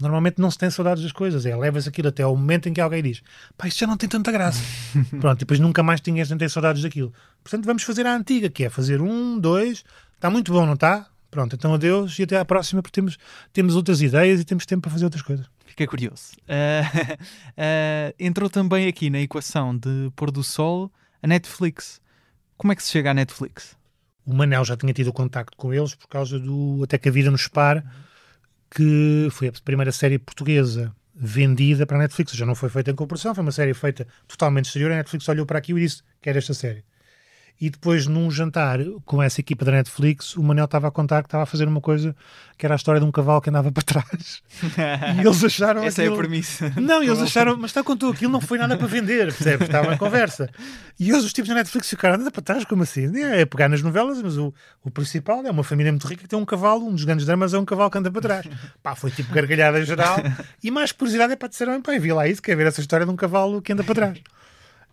Normalmente 0.00 0.40
não 0.40 0.50
se 0.50 0.56
tem 0.56 0.70
saudades 0.70 1.02
das 1.02 1.12
coisas, 1.12 1.44
é 1.44 1.54
levas 1.54 1.86
aquilo 1.86 2.08
até 2.08 2.22
ao 2.22 2.34
momento 2.34 2.70
em 2.70 2.72
que 2.72 2.80
alguém 2.80 3.02
diz 3.02 3.22
pá, 3.56 3.68
isto 3.68 3.80
já 3.80 3.86
não 3.86 3.98
tem 3.98 4.08
tanta 4.08 4.32
graça. 4.32 4.62
Pronto, 5.20 5.38
e 5.38 5.40
depois 5.40 5.60
nunca 5.60 5.82
mais 5.82 6.00
tinhas 6.00 6.30
nem 6.30 6.38
ter 6.38 6.48
saudades 6.48 6.82
daquilo. 6.82 7.12
Portanto, 7.44 7.66
vamos 7.66 7.82
fazer 7.82 8.06
a 8.06 8.16
antiga, 8.16 8.48
que 8.48 8.64
é 8.64 8.70
fazer 8.70 9.02
um, 9.02 9.38
dois, 9.38 9.84
está 10.14 10.30
muito 10.30 10.50
bom, 10.54 10.64
não 10.64 10.72
está? 10.72 11.06
Pronto, 11.30 11.54
então 11.54 11.74
adeus 11.74 12.18
e 12.18 12.22
até 12.22 12.38
à 12.38 12.44
próxima, 12.46 12.80
porque 12.80 12.94
temos, 12.94 13.18
temos 13.52 13.76
outras 13.76 14.00
ideias 14.00 14.40
e 14.40 14.44
temos 14.44 14.64
tempo 14.64 14.82
para 14.82 14.90
fazer 14.90 15.04
outras 15.04 15.22
coisas. 15.22 15.46
Fiquei 15.72 15.86
curioso. 15.86 16.32
Ah, 16.46 17.16
ah, 17.56 18.14
entrou 18.20 18.50
também 18.50 18.86
aqui 18.88 19.08
na 19.08 19.20
equação 19.20 19.74
de 19.74 20.12
pôr 20.14 20.30
do 20.30 20.44
sol 20.44 20.92
a 21.22 21.26
Netflix. 21.26 21.98
Como 22.58 22.72
é 22.72 22.76
que 22.76 22.82
se 22.82 22.90
chega 22.90 23.10
à 23.10 23.14
Netflix? 23.14 23.74
O 24.26 24.34
Manel 24.34 24.66
já 24.66 24.76
tinha 24.76 24.92
tido 24.92 25.10
contacto 25.14 25.56
com 25.56 25.72
eles 25.72 25.94
por 25.94 26.08
causa 26.08 26.38
do 26.38 26.82
Até 26.84 26.98
que 26.98 27.08
a 27.08 27.12
Vida 27.12 27.30
nos 27.30 27.44
Separe, 27.44 27.82
que 28.70 29.28
foi 29.30 29.48
a 29.48 29.52
primeira 29.64 29.90
série 29.92 30.18
portuguesa 30.18 30.94
vendida 31.14 31.86
para 31.86 31.96
a 31.96 32.00
Netflix. 32.00 32.32
Já 32.32 32.44
não 32.44 32.54
foi 32.54 32.68
feita 32.68 32.90
em 32.90 32.94
cooperação, 32.94 33.34
foi 33.34 33.42
uma 33.42 33.50
série 33.50 33.72
feita 33.72 34.06
totalmente 34.28 34.66
exterior. 34.66 34.92
A 34.92 34.96
Netflix 34.96 35.26
olhou 35.26 35.46
para 35.46 35.58
aquilo 35.58 35.78
e 35.78 35.84
disse 35.84 36.02
que 36.20 36.28
era 36.28 36.38
esta 36.38 36.52
série. 36.52 36.84
E 37.60 37.70
depois, 37.70 38.08
num 38.08 38.28
jantar 38.28 38.80
com 39.04 39.22
essa 39.22 39.40
equipa 39.40 39.64
da 39.64 39.70
Netflix, 39.70 40.36
o 40.36 40.42
Manel 40.42 40.64
estava 40.64 40.88
a 40.88 40.90
contar 40.90 41.22
que 41.22 41.28
estava 41.28 41.44
a 41.44 41.46
fazer 41.46 41.68
uma 41.68 41.80
coisa 41.80 42.14
que 42.58 42.66
era 42.66 42.74
a 42.74 42.76
história 42.76 43.00
de 43.00 43.06
um 43.06 43.12
cavalo 43.12 43.40
que 43.40 43.50
andava 43.50 43.70
para 43.72 43.84
trás. 43.84 44.42
E 45.16 45.20
eles 45.24 45.44
acharam 45.44 45.80
Essa 45.84 46.02
é 46.02 46.06
a 46.06 46.08
aquilo- 46.08 46.18
premissa. 46.22 46.72
não, 46.80 47.00
eles 47.04 47.20
acharam, 47.20 47.56
mas 47.56 47.70
está 47.70 47.84
com 47.84 47.96
tu, 47.96 48.08
aquilo 48.08 48.32
não 48.32 48.40
foi 48.40 48.58
nada 48.58 48.76
para 48.76 48.86
vender, 48.88 49.26
percebes? 49.32 49.68
Estava 49.68 49.88
uma 49.88 49.96
conversa. 49.98 50.50
E 50.98 51.08
eles, 51.08 51.24
os 51.24 51.32
tipos 51.32 51.48
da 51.50 51.54
Netflix, 51.54 51.88
ficaram, 51.88 52.16
anda 52.20 52.32
para 52.32 52.42
trás, 52.42 52.64
como 52.64 52.82
assim? 52.82 53.10
É 53.22 53.44
pegar 53.46 53.68
nas 53.68 53.80
novelas, 53.80 54.20
mas 54.20 54.36
o, 54.36 54.52
o 54.82 54.90
principal 54.90 55.46
é 55.46 55.50
uma 55.50 55.62
família 55.62 55.92
muito 55.92 56.08
rica 56.08 56.22
que 56.22 56.28
tem 56.28 56.38
um 56.38 56.44
cavalo, 56.44 56.86
um 56.88 56.92
dos 56.92 57.04
grandes 57.04 57.24
dramas 57.26 57.54
é 57.54 57.58
um 57.60 57.64
cavalo 57.64 57.90
que 57.92 57.98
anda 57.98 58.10
para 58.10 58.20
trás. 58.22 58.46
Pá, 58.82 58.96
foi 58.96 59.12
tipo 59.12 59.32
gargalhada 59.32 59.78
em 59.80 59.84
geral. 59.84 60.16
E 60.64 60.68
mais 60.70 60.90
curiosidade 60.90 61.32
é 61.32 61.36
para 61.36 61.46
dizer, 61.48 61.66
pá, 61.80 61.92
vi 61.96 62.12
lá 62.12 62.26
isso, 62.26 62.42
quer 62.42 62.56
ver 62.56 62.66
essa 62.66 62.80
história 62.80 63.06
de 63.06 63.12
um 63.12 63.16
cavalo 63.16 63.62
que 63.62 63.72
anda 63.72 63.84
para 63.84 63.94
trás. 63.94 64.18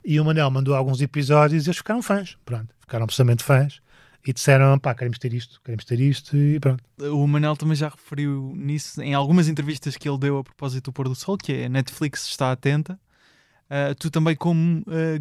E 0.03 0.19
o 0.19 0.25
Manel 0.25 0.49
mandou 0.49 0.75
alguns 0.75 1.01
episódios 1.01 1.65
e 1.65 1.69
eles 1.69 1.77
ficaram 1.77 2.01
fãs, 2.01 2.37
pronto, 2.45 2.73
ficaram 2.81 3.03
absolutamente 3.03 3.43
fãs. 3.43 3.81
E 4.25 4.33
disseram, 4.33 4.77
pá, 4.77 4.93
queremos 4.93 5.17
ter 5.17 5.33
isto, 5.33 5.61
queremos 5.63 5.85
ter 5.85 5.99
isto, 5.99 6.35
e 6.35 6.59
pronto. 6.59 6.83
O 6.99 7.25
Manel 7.25 7.55
também 7.55 7.75
já 7.75 7.87
referiu 7.87 8.53
nisso 8.55 9.01
em 9.01 9.13
algumas 9.13 9.47
entrevistas 9.47 9.95
que 9.95 10.09
ele 10.09 10.17
deu 10.17 10.37
a 10.39 10.43
propósito 10.43 10.85
do 10.85 10.93
pôr 10.93 11.07
do 11.07 11.15
sol, 11.15 11.37
que 11.37 11.53
é 11.53 11.65
a 11.65 11.69
Netflix 11.69 12.27
está 12.27 12.51
atenta. 12.51 12.99
Uh, 13.69 13.93
tu 13.99 14.09
também, 14.09 14.35
como 14.35 14.79
uh, 14.79 15.19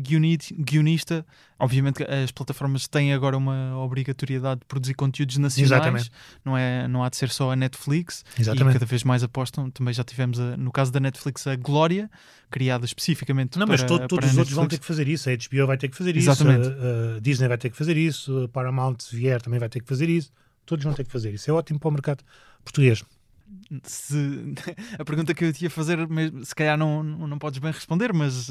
guionista, 0.65 1.25
obviamente 1.59 2.03
as 2.03 2.31
plataformas 2.31 2.89
têm 2.89 3.13
agora 3.13 3.37
uma 3.37 3.77
obrigatoriedade 3.79 4.61
de 4.61 4.67
produzir 4.67 4.95
conteúdos 4.95 5.37
nacionais, 5.37 5.71
Exatamente. 5.71 6.11
Não, 6.43 6.57
é, 6.57 6.89
não 6.89 7.05
há 7.05 7.11
de 7.11 7.19
ser 7.19 7.29
só 7.29 7.51
a 7.53 7.57
Netflix, 7.57 8.25
Exatamente. 8.39 8.71
e 8.71 8.73
cada 8.79 8.87
vez 8.87 9.05
mais 9.05 9.23
apostam. 9.23 9.71
Também 9.71 9.93
já 9.93 10.03
tivemos, 10.03 10.41
a, 10.41 10.57
no 10.57 10.73
caso 10.73 10.91
da 10.91 10.99
Netflix, 10.99 11.47
a 11.47 11.57
Glória, 11.57 12.11
criada 12.51 12.87
especificamente 12.87 13.59
Não, 13.59 13.67
para 13.67 13.75
mas 13.75 13.83
todo- 13.85 13.99
para 13.99 14.09
todos 14.09 14.31
os 14.31 14.39
outros 14.39 14.55
vão 14.57 14.67
ter 14.67 14.79
que 14.79 14.87
fazer 14.87 15.07
isso. 15.09 15.29
A 15.29 15.33
HBO 15.37 15.67
vai 15.67 15.77
ter 15.77 15.89
que 15.91 15.97
fazer 15.99 16.17
Exatamente. 16.17 16.69
isso, 16.69 16.71
a, 16.71 17.17
a 17.17 17.21
Disney 17.21 17.49
vai 17.49 17.59
ter 17.59 17.69
que 17.71 17.77
fazer 17.77 17.97
isso, 17.99 18.45
a 18.45 18.49
Paramount, 18.49 18.97
se 19.01 19.15
vier, 19.15 19.43
também 19.43 19.61
vai 19.61 19.69
ter 19.69 19.81
que 19.81 19.87
fazer 19.89 20.09
isso. 20.09 20.33
Todos 20.65 20.85
vão 20.85 20.95
ter 20.95 21.05
que 21.05 21.11
fazer 21.13 21.35
isso. 21.35 21.51
É 21.51 21.53
ótimo 21.53 21.79
para 21.79 21.89
o 21.89 21.93
mercado 21.93 22.25
português. 22.65 23.03
Se, 23.85 24.55
a 24.99 25.05
pergunta 25.05 25.35
que 25.35 25.45
eu 25.45 25.53
te 25.53 25.65
ia 25.65 25.71
fazer, 25.71 25.99
se 26.45 26.55
calhar 26.55 26.77
não, 26.77 27.03
não, 27.03 27.39
podes 27.39 27.59
bem 27.59 27.73
responder, 27.73 28.13
mas 28.13 28.51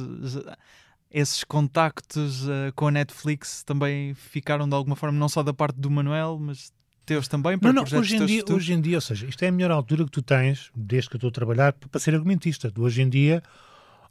esses 1.12 1.44
contactos 1.44 2.48
eh, 2.48 2.72
com 2.76 2.88
a 2.88 2.92
Netflix 2.92 3.64
também 3.64 4.14
ficaram 4.14 4.68
de 4.68 4.76
alguma 4.76 4.96
forma, 4.96 5.18
não 5.18 5.30
só 5.30 5.42
da 5.42 5.54
parte 5.54 5.80
do 5.80 5.90
Manuel, 5.90 6.38
mas 6.40 6.72
teus 7.08 7.28
também, 7.28 7.58
para 7.58 7.72
Não, 7.72 7.84
não, 7.84 8.00
hoje 8.00 8.18
em, 8.18 8.26
dia, 8.26 8.40
futuros? 8.40 8.64
hoje 8.64 8.74
em 8.74 8.82
dia, 8.82 8.98
ou 8.98 9.02
seja, 9.02 9.26
isto 9.26 9.42
é 9.42 9.48
a 9.48 9.52
melhor 9.52 9.72
altura 9.72 10.04
que 10.04 10.12
tu 10.12 10.22
tens, 10.22 10.70
desde 10.76 11.10
que 11.10 11.16
eu 11.16 11.18
estou 11.18 11.30
a 11.30 11.32
trabalhar, 11.32 11.72
para 11.72 12.00
ser 12.00 12.14
argumentista. 12.14 12.70
Tu, 12.70 12.82
hoje 12.82 13.02
em 13.02 13.10
dia, 13.10 13.42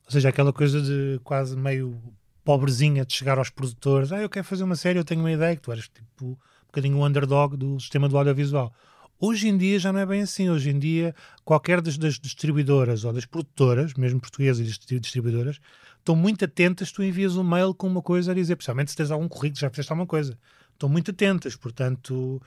ou 0.07 0.11
seja, 0.11 0.31
aquela 0.31 0.53
coisa 0.53 0.81
de 0.81 1.21
quase 1.23 1.55
meio 1.55 2.01
pobrezinha 2.43 3.05
de 3.05 3.13
chegar 3.13 3.39
aos 3.39 3.51
produtores, 3.51 4.13
ah, 4.13 4.23
eu 4.23 4.31
quero 4.31 4.47
fazer 4.47 4.65
uma 4.65 4.77
série, 4.77 4.99
eu 4.99 5.05
tenho 5.05 5.21
uma 5.21 5.31
ideia, 5.31 5.55
que 5.55 5.63
tu 5.63 5.71
eras 5.71 5.89
tipo 5.89 6.25
um 6.25 6.37
bocadinho 6.69 6.97
o 6.97 7.07
underdog 7.07 7.57
do 7.57 7.79
sistema 7.79 8.09
do 8.09 8.17
audiovisual. 8.17 8.73
Hoje 9.19 9.49
em 9.49 9.57
dia 9.57 9.79
já 9.79 9.93
não 9.93 10.01
é 10.01 10.07
bem 10.07 10.21
assim. 10.23 10.49
Hoje 10.51 10.71
em 10.71 10.79
dia, 10.79 11.15
qualquer 11.45 11.81
das, 11.81 11.97
das 11.97 12.19
distribuidoras 12.19 13.05
ou 13.05 13.13
das 13.13 13.25
produtoras, 13.25 13.95
mesmo 13.95 14.21
portuguesas 14.21 14.61
e 14.67 14.69
distri- 14.69 15.01
distribuidoras, 15.01 15.59
estão 15.99 16.15
muito 16.15 16.45
atentas. 16.45 16.93
Tu 16.93 17.03
envias 17.03 17.37
um 17.37 17.45
mail 17.45 17.73
com 17.75 17.87
uma 17.87 18.03
coisa 18.03 18.33
a 18.33 18.35
dizer, 18.35 18.57
principalmente 18.57 18.91
se 18.91 18.97
tens 18.97 19.11
algum 19.11 19.29
currículo, 19.29 19.61
já 19.61 19.71
fizeste 19.71 19.91
alguma 19.93 20.07
coisa. 20.07 20.39
Estão 20.75 20.89
muito 20.91 21.11
atentas, 21.11 21.57
portanto, 21.57 22.41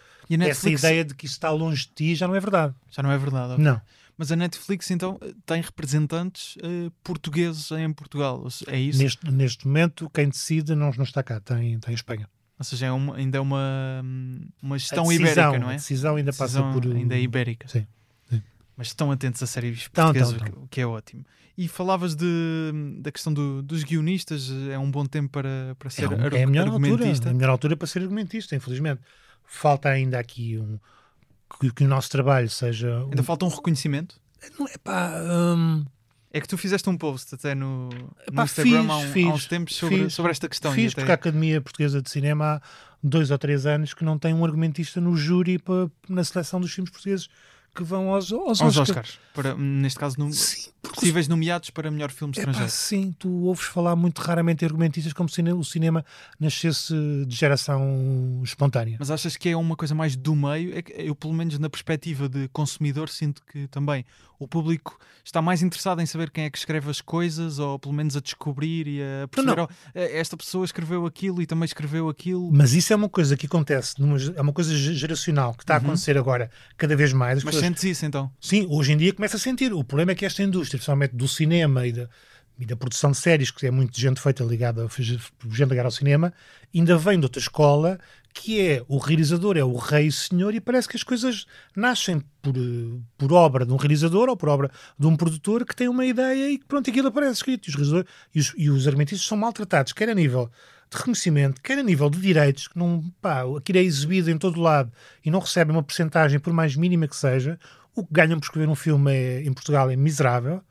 essa 0.52 0.70
ideia 0.70 1.04
de 1.04 1.16
que 1.16 1.26
isso 1.26 1.34
está 1.34 1.50
longe 1.50 1.88
de 1.88 1.92
ti 1.94 2.16
já 2.16 2.28
não 2.28 2.36
é 2.36 2.40
verdade. 2.40 2.76
já 2.92 3.02
não 3.02 3.12
é 3.12 3.18
verdade. 3.18 3.54
ok. 3.54 3.64
Não. 3.66 3.82
Mas 4.16 4.32
a 4.32 4.36
Netflix 4.36 4.92
então 4.92 5.18
tem 5.46 5.62
representantes 5.62 6.58
eh, 6.62 6.92
portugueses 7.04 7.72
em 7.72 7.92
Portugal, 7.94 8.46
é 8.68 8.78
isso? 8.78 9.02
Neste, 9.02 9.32
neste 9.32 9.66
momento, 9.66 10.10
quem 10.14 10.28
decide 10.30 10.76
não, 10.76 10.92
não 10.92 11.06
está 11.06 11.24
cá, 11.24 11.38
está 11.38 11.64
em, 11.64 11.78
está 11.78 11.90
em 11.90 11.96
Espanha. 11.96 12.30
Ou 12.60 12.66
seja, 12.66 12.88
é 12.88 12.92
uma- 12.92 13.16
ainda 13.16 13.38
é 13.38 13.42
uma, 13.42 14.04
uma 14.62 14.78
gestão 14.78 15.06
decisão, 15.06 15.26
ibérica, 15.32 15.60
não 15.60 15.70
é? 15.72 15.74
A 15.74 15.78
decisão 15.78 16.16
ainda 16.18 16.32
Decisão 16.32 16.72
passa 16.72 16.80
por. 16.82 16.94
ainda 16.94 17.16
é 17.16 17.22
ibérica. 17.22 17.68
Sim, 17.70 17.88
sim. 18.30 18.44
Mas 18.76 18.88
estão 18.88 19.10
atentos 19.12 19.42
a 19.42 19.48
séries 19.48 19.88
portuguesas, 19.88 20.34
estão, 20.34 20.48
o 20.48 20.52
que- 20.52 20.60
o 20.60 20.68
que 20.68 20.82
é 20.82 20.86
ótimo. 20.86 21.26
E 21.58 21.68
falavas 21.68 22.16
de, 22.16 22.72
da 23.02 23.12
questão 23.12 23.34
do- 23.34 23.62
dos 23.62 23.84
guionistas, 23.84 24.50
é 24.72 24.78
um 24.78 24.90
bom 24.92 25.06
tempo 25.06 25.30
para, 25.30 25.76
para 25.80 25.88
É, 25.88 25.92
ser 25.92 26.08
um- 26.10 26.14
argu- 26.22 26.36
é 26.36 26.44
a 26.44 26.48
melhor 26.48 26.68
altura. 26.68 26.86
argumentista. 26.92 27.28
É 27.30 27.32
a 27.32 27.34
melhor 27.34 27.50
altura 27.50 27.76
para 27.78 27.88
ser 27.88 28.02
argumentista, 28.02 28.56
infelizmente. 28.56 29.02
Falta 29.46 29.90
ainda 29.90 30.20
aqui 30.20 30.58
um. 30.58 30.78
Que, 31.60 31.72
que 31.74 31.84
o 31.84 31.88
nosso 31.88 32.10
trabalho 32.10 32.50
seja. 32.50 32.90
um- 33.06 33.10
Ainda 33.10 33.24
falta 33.24 33.46
um 33.46 33.50
reconhecimento. 33.50 34.20
Não 34.60 34.68
é 34.68 34.78
pá. 34.78 35.12
hum, 35.58 35.86
É 36.32 36.40
que 36.40 36.48
tu 36.48 36.58
fizeste 36.58 36.88
um 36.90 36.96
post 36.98 37.34
até 37.34 37.56
no, 37.56 37.90
no 37.90 38.12
Epá, 38.28 38.44
Instagram 38.44 38.82
fiz, 38.82 38.90
há, 38.92 38.98
um- 38.98 39.12
fiz, 39.12 39.26
há 39.26 39.30
uns 39.34 39.46
tempos 39.48 39.76
sobre, 39.76 39.98
fiz, 40.04 40.14
sobre 40.14 40.32
esta 40.32 40.48
questão. 40.48 40.72
fiz 40.74 40.92
até- 40.92 41.02
porque 41.02 41.12
a 41.12 41.16
Academia 41.16 41.60
Portuguesa 41.62 42.02
de 42.02 42.10
Cinema 42.10 42.56
há 42.58 42.62
dois 43.02 43.32
ou 43.32 43.38
três 43.38 43.66
anos 43.66 43.94
que 43.94 44.04
não 44.04 44.18
tem 44.20 44.34
um 44.34 44.46
argumentista 44.46 45.02
no 45.02 45.16
júri 45.18 45.58
para, 45.58 45.90
na 46.08 46.24
seleção 46.24 46.62
dos 46.62 46.72
filmes 46.72 46.92
portugueses 46.92 47.28
que 47.76 47.84
vão 47.84 48.10
aos, 48.14 48.32
aos, 48.32 48.62
aos 48.62 48.78
Oscars. 48.78 48.90
Oscars. 48.90 49.20
Para, 49.34 49.56
neste 49.56 49.98
caso, 50.00 50.16
no, 50.20 50.32
Sim, 50.34 50.70
possíveis 50.82 51.28
nomeados 51.28 51.70
para 51.70 51.90
melhor 51.90 52.12
filme 52.12 52.34
É 52.36 52.40
estrangeiro. 52.40 52.70
sim, 52.70 53.16
tu 53.18 53.30
ouves 53.46 53.66
falar 53.66 53.96
muito 53.96 54.20
raramente 54.20 54.66
argumentistas 54.66 55.14
como 55.14 55.30
se 55.30 55.42
o 55.42 55.64
cinema 55.64 56.04
nascesse 56.40 56.94
de 57.26 57.36
geração 57.36 58.42
espontânea. 58.44 58.98
Mas 59.00 59.12
achas 59.12 59.38
que 59.38 59.50
é 59.50 59.56
uma 59.56 59.76
coisa 59.76 59.96
mais 59.96 60.16
do 60.16 60.36
meio? 60.36 60.78
É 60.78 60.82
que 60.82 60.94
eu, 60.98 61.16
pelo 61.16 61.34
menos 61.34 61.58
na 61.60 61.70
perspectiva 61.70 62.28
de 62.28 62.48
consumidor, 62.50 63.10
sinto 63.10 63.42
que 63.52 63.68
também 63.68 64.06
o 64.38 64.48
público 64.48 64.98
está 65.24 65.42
mais 65.42 65.62
interessado 65.62 66.02
em 66.02 66.06
saber 66.06 66.30
quem 66.32 66.46
é 66.46 66.50
que 66.50 66.58
escreve 66.58 66.90
as 66.90 67.02
coisas, 67.02 67.60
ou 67.60 67.78
pelo 67.78 67.94
menos 67.94 68.16
a 68.16 68.22
descobrir 68.22 68.88
e 68.88 69.02
a 69.02 69.28
perceber 69.28 69.56
não. 69.58 69.66
"Oh, 69.66 69.70
esta 69.94 70.38
pessoa 70.38 70.64
escreveu 70.64 71.06
aquilo 71.06 71.42
e 71.42 71.46
também 71.46 71.66
escreveu 71.66 72.08
aquilo. 72.08 72.50
Mas 72.52 72.72
isso 72.74 72.94
é 72.94 72.96
uma 72.96 73.10
coisa 73.10 73.36
que 73.36 73.46
acontece, 73.48 74.00
numa, 74.00 74.18
é 74.36 74.42
uma 74.42 74.54
coisa 74.54 74.74
ge- 74.76 74.94
geracional 74.96 75.54
que 75.54 75.64
está 75.64 75.76
a 75.76 75.78
acontecer 75.78 76.18
agora 76.18 76.50
cada 76.78 76.96
vez 76.96 77.12
mais. 77.12 77.40
As 77.40 77.44
Mas 77.44 77.56
sentes 77.60 77.84
isso 77.84 78.06
então? 78.06 78.32
Sim, 78.40 78.66
hoje 78.70 78.94
em 78.94 78.98
dia 78.98 79.14
começa 79.14 79.38
a 79.38 79.40
sentir. 79.40 79.74
O 79.74 79.84
problema 79.84 80.12
é 80.12 80.16
que 80.16 80.26
esta 80.26 80.44
indústria, 80.44 80.78
principalmente 80.78 81.16
do 81.16 81.28
cinema 81.28 81.86
e 81.86 81.92
da, 81.92 82.10
e 82.60 82.66
da 82.66 82.76
produção 82.76 83.12
de 83.12 83.18
séries, 83.18 83.52
que 83.52 83.66
é 83.66 83.72
muito 83.72 84.00
gente 84.00 84.20
feita 84.20 84.44
ligada, 84.44 84.88
gente 84.98 85.70
ligada 85.70 85.88
ao 85.88 85.92
cinema, 85.92 86.34
ainda 86.76 86.98
vem 86.98 87.18
de 87.18 87.26
outra 87.26 87.40
escola, 87.40 87.98
que 88.34 88.60
é 88.60 88.84
o 88.88 88.98
realizador, 88.98 89.58
é 89.58 89.64
o 89.64 89.76
rei 89.76 90.08
e 90.08 90.12
senhor, 90.12 90.54
e 90.54 90.60
parece 90.60 90.88
que 90.88 90.98
as 90.98 91.04
coisas 91.04 91.46
nascem 91.76 92.22
por, 92.42 92.54
por 93.18 93.32
obra 93.32 93.66
de 93.66 93.72
um 93.72 93.78
realizador 93.78 94.30
ou 94.30 94.36
por 94.36 94.50
obra 94.50 94.70
de 94.98 95.08
um 95.08 95.16
produtor 95.16 95.66
que 95.66 95.76
tem 95.76 95.88
uma 95.88 96.06
ideia 96.06 96.50
e 96.50 96.58
que 96.58 96.66
pronto, 96.66 96.90
aquilo 96.90 97.08
aparece 97.08 97.34
escrito. 97.34 97.70
E 97.70 97.82
os, 97.82 98.06
e 98.36 98.40
os, 98.40 98.54
e 98.58 98.70
os 98.70 98.88
argumentistas 98.88 99.28
são 99.28 99.38
maltratados, 99.38 99.94
quer 99.94 100.10
a 100.10 100.16
nível 100.16 100.52
de 100.92 100.98
reconhecimento, 100.98 101.62
quer 101.62 101.78
a 101.78 101.84
nível 101.84 102.10
de 102.10 102.20
direitos, 102.20 102.68
que 102.68 102.78
não, 102.78 103.04
pá, 103.22 103.44
aquilo 103.58 103.78
é 103.78 103.82
exibido 103.84 104.30
em 104.32 104.38
todo 104.38 104.60
lado 104.60 104.92
e 105.24 105.30
não 105.30 105.40
recebem 105.40 105.76
uma 105.76 105.84
porcentagem, 105.84 106.40
por 106.40 106.52
mais 106.52 106.76
mínima 106.76 107.08
que 107.08 107.16
seja, 107.16 107.60
o 107.96 108.04
que 108.04 108.12
ganham 108.14 108.40
por 108.40 108.46
escrever 108.46 108.68
um 108.70 108.76
filme 108.76 109.12
é- 109.14 109.42
em 109.44 109.54
Portugal 109.54 109.90
é 109.92 109.96
miserável. 109.96 110.62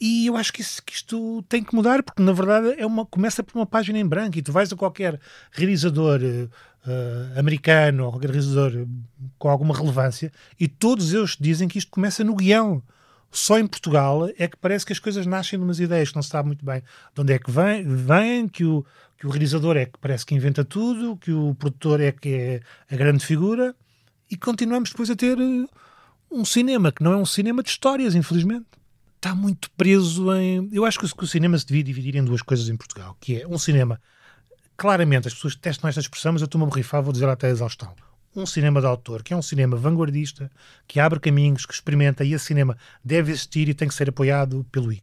E 0.00 0.26
eu 0.26 0.36
acho 0.36 0.52
que, 0.52 0.60
isso- 0.60 0.82
que 0.84 0.92
isto 0.92 1.42
tem 1.48 1.64
que 1.64 1.74
mudar, 1.74 2.02
porque 2.02 2.22
na 2.22 2.32
verdade 2.32 2.74
é 2.78 2.84
uma, 2.86 3.06
começa 3.06 3.42
por 3.42 3.58
uma 3.58 3.66
página 3.66 3.98
em 3.98 4.06
branco 4.06 4.38
e 4.38 4.42
tu 4.42 4.52
vais 4.52 4.70
a 4.72 4.76
qualquer 4.76 5.18
realizador 5.50 6.20
eh, 6.22 6.48
americano 7.38 8.04
ou 8.04 8.10
qualquer 8.12 8.30
realizador 8.30 8.86
com 9.38 9.48
alguma 9.48 9.74
relevância 9.76 10.30
e 10.60 10.68
todos 10.68 11.12
eles 11.14 11.36
dizem 11.40 11.66
que 11.66 11.78
isto 11.78 11.90
começa 11.90 12.22
no 12.22 12.34
guião. 12.36 12.82
Só 13.36 13.58
em 13.58 13.66
Portugal 13.66 14.28
é 14.38 14.48
que 14.48 14.56
parece 14.56 14.86
que 14.86 14.92
as 14.94 14.98
coisas 14.98 15.26
nascem 15.26 15.58
de 15.58 15.64
umas 15.64 15.78
ideias 15.78 16.08
que 16.08 16.16
não 16.16 16.22
se 16.22 16.30
sabe 16.30 16.46
muito 16.46 16.64
bem 16.64 16.80
de 17.14 17.20
onde 17.20 17.32
é 17.34 17.38
que 17.38 17.50
vem, 17.50 17.84
vem 17.86 18.48
que, 18.48 18.64
o, 18.64 18.82
que 19.18 19.26
o 19.26 19.30
realizador 19.30 19.76
é 19.76 19.84
que 19.84 19.98
parece 20.00 20.24
que 20.24 20.34
inventa 20.34 20.64
tudo, 20.64 21.18
que 21.18 21.32
o 21.32 21.54
produtor 21.54 22.00
é 22.00 22.12
que 22.12 22.28
é 22.30 22.60
a 22.90 22.96
grande 22.96 23.24
figura 23.24 23.76
e 24.30 24.38
continuamos 24.38 24.88
depois 24.90 25.10
a 25.10 25.14
ter 25.14 25.38
eh, 25.38 25.66
um 26.30 26.46
cinema 26.46 26.90
que 26.90 27.02
não 27.04 27.12
é 27.12 27.16
um 27.18 27.26
cinema 27.26 27.62
de 27.62 27.68
histórias, 27.68 28.14
infelizmente. 28.14 28.64
Está 29.16 29.34
muito 29.34 29.70
preso 29.72 30.32
em. 30.34 30.68
Eu 30.72 30.84
acho 30.86 30.98
que 30.98 31.04
o- 31.04 31.26
cinema 31.26 31.58
se 31.58 31.66
devia 31.66 31.84
dividir 31.84 32.16
em 32.16 32.24
duas 32.24 32.40
coisas 32.40 32.68
em 32.70 32.76
Portugal, 32.76 33.16
que 33.20 33.42
é 33.42 33.46
um 33.46 33.58
cinema. 33.58 34.00
Claramente, 34.78 35.28
as 35.28 35.34
pessoas 35.34 35.54
testam 35.56 35.88
esta 35.88 36.00
expressão, 36.00 36.32
mas 36.32 36.42
eu 36.42 36.46
estou-me 36.46 36.64
a 36.64 36.68
borrifar, 36.68 37.02
vou 37.02 37.12
dizer 37.12 37.28
até 37.28 37.48
a 37.48 37.50
exaustão. 37.50 37.94
Um 38.36 38.46
cinema 38.46 38.80
de 38.80 38.86
autor, 38.86 39.22
que 39.22 39.32
é 39.32 39.36
um 39.36 39.42
cinema 39.42 39.76
vanguardista, 39.76 40.50
que 40.86 41.00
abre 41.00 41.18
caminhos, 41.18 41.64
que 41.64 41.72
experimenta, 41.72 42.22
e 42.24 42.34
esse 42.34 42.44
cinema 42.44 42.76
deve 43.04 43.32
existir 43.32 43.68
e 43.68 43.74
tem 43.74 43.88
que 43.88 43.94
ser 43.94 44.08
apoiado 44.10 44.64
pelo 44.70 44.92
IC. 44.92 45.02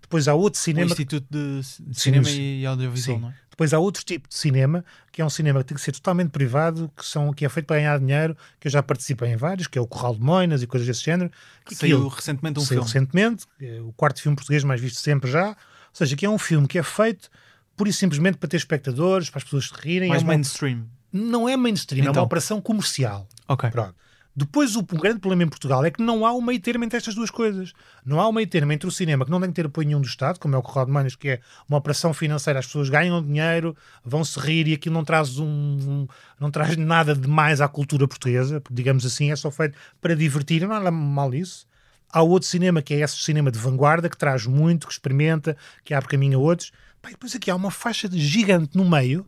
Depois 0.00 0.26
há 0.28 0.34
outro 0.34 0.58
O 0.60 0.62
cinema. 0.62 0.86
Instituto 0.90 1.26
de, 1.30 1.60
de 1.80 1.98
Cinema- 2.00 2.28
e 2.30 2.64
Audiovisual, 2.66 3.16
Sim. 3.18 3.22
não 3.22 3.28
é? 3.30 3.34
Depois 3.50 3.72
há 3.72 3.78
outro 3.78 4.04
tipo 4.04 4.28
de 4.28 4.34
cinema, 4.34 4.84
que 5.12 5.22
é 5.22 5.24
um 5.24 5.30
cinema 5.30 5.60
que 5.60 5.66
tem 5.66 5.76
que 5.76 5.80
ser 5.82 5.92
totalmente 5.92 6.30
privado, 6.30 6.90
que, 6.96 7.04
são, 7.06 7.32
que 7.32 7.44
é 7.44 7.48
feito 7.48 7.66
para 7.66 7.76
ganhar 7.76 7.98
dinheiro, 8.00 8.36
que 8.58 8.66
eu 8.66 8.72
já 8.72 8.82
participei 8.82 9.30
em 9.30 9.36
vários, 9.36 9.66
que 9.68 9.78
é 9.78 9.80
o 9.80 9.86
Corral 9.86 10.14
de 10.16 10.20
Moinas 10.20 10.60
e 10.62 10.66
coisas 10.66 10.86
desse 10.88 11.04
género. 11.04 11.30
Que 11.64 11.74
saiu 11.74 11.96
aquilo- 11.98 12.08
recentemente 12.08 12.58
um 12.58 12.62
saiu 12.62 12.82
filme. 12.84 12.92
recentemente, 12.92 13.46
é 13.60 13.80
o 13.80 13.92
quarto 13.92 14.20
filme 14.20 14.34
português 14.36 14.64
mais 14.64 14.80
visto 14.80 14.98
sempre 14.98 15.30
já. 15.30 15.50
Ou 15.50 15.54
seja, 15.92 16.16
que 16.16 16.26
é 16.26 16.30
um 16.30 16.38
filme 16.38 16.66
que 16.66 16.78
é 16.78 16.82
feito 16.82 17.30
pura 17.76 17.88
e 17.88 17.92
simplesmente 17.92 18.36
para 18.38 18.48
ter 18.48 18.56
espectadores, 18.56 19.30
para 19.30 19.38
as 19.38 19.44
pessoas 19.44 19.68
se 19.68 19.74
rirem. 19.80 20.08
Mais 20.08 20.22
é 20.22 20.24
uma- 20.24 20.32
mainstream. 20.34 20.84
Não 21.16 21.48
é 21.48 21.56
mainstream, 21.56 22.00
é 22.06 22.10
Então. 22.10 22.20
uma 22.22 22.26
operação 22.26 22.60
comercial. 22.60 23.28
Ok. 23.48 23.70
Pronto. 23.70 23.94
Depois, 24.36 24.74
o, 24.74 24.82
grande 24.82 25.20
problema 25.20 25.44
em 25.44 25.48
Portugal 25.48 25.84
é 25.84 25.92
que 25.92 26.02
não 26.02 26.26
há 26.26 26.32
um 26.34 26.40
meio 26.42 26.58
termo 26.60 26.82
entre 26.82 26.96
estas 26.96 27.14
duas 27.14 27.30
coisas. 27.30 27.72
Não 28.04 28.20
há 28.20 28.28
um 28.28 28.32
meio 28.32 28.48
termo 28.48 28.72
entre 28.72 28.88
o 28.88 28.90
cinema, 28.90 29.24
que 29.24 29.30
não 29.30 29.38
tem 29.40 29.48
que 29.48 29.54
ter 29.54 29.66
apoio 29.66 29.86
nenhum 29.86 30.00
do 30.00 30.08
Estado, 30.08 30.40
como 30.40 30.56
é 30.56 30.58
o 30.58 30.62
Corral 30.62 30.86
de 30.86 30.90
Manas, 30.90 31.14
que 31.14 31.28
é 31.28 31.40
uma 31.68 31.78
operação 31.78 32.12
financeira, 32.12 32.58
as 32.58 32.66
pessoas 32.66 32.88
ganham 32.88 33.22
dinheiro, 33.22 33.76
vão 34.04 34.24
se 34.24 34.40
rir 34.40 34.66
e 34.66 34.72
aquilo 34.74 34.92
não 34.92 35.04
traz, 35.04 35.38
um, 35.38 35.46
um- 35.46 36.08
não 36.40 36.50
traz 36.50 36.76
nada 36.76 37.14
de 37.14 37.28
mais 37.28 37.60
à 37.60 37.68
cultura 37.68 38.08
portuguesa, 38.08 38.60
porque, 38.60 38.74
digamos 38.74 39.06
assim, 39.06 39.30
é 39.30 39.36
só 39.36 39.52
feito 39.52 39.78
para 40.00 40.16
divertir, 40.16 40.66
não 40.66 40.74
há 40.74 40.90
mal 40.90 41.32
isso. 41.32 41.64
Há 42.12 42.20
outro 42.20 42.48
cinema 42.48 42.82
que 42.82 42.92
é 42.92 42.98
esse 43.02 43.16
cinema 43.18 43.52
de 43.52 43.58
vanguarda, 43.60 44.08
que 44.08 44.16
traz 44.16 44.46
muito, 44.48 44.88
que 44.88 44.92
experimenta, 44.92 45.56
que 45.84 45.94
abre 45.94 46.08
caminho 46.08 46.40
a 46.40 46.42
outros. 46.42 46.72
E 47.06 47.10
depois 47.10 47.36
aqui 47.36 47.52
há 47.52 47.54
uma 47.54 47.70
faixa 47.70 48.08
de 48.08 48.18
gigante 48.18 48.76
no 48.76 48.84
meio 48.84 49.24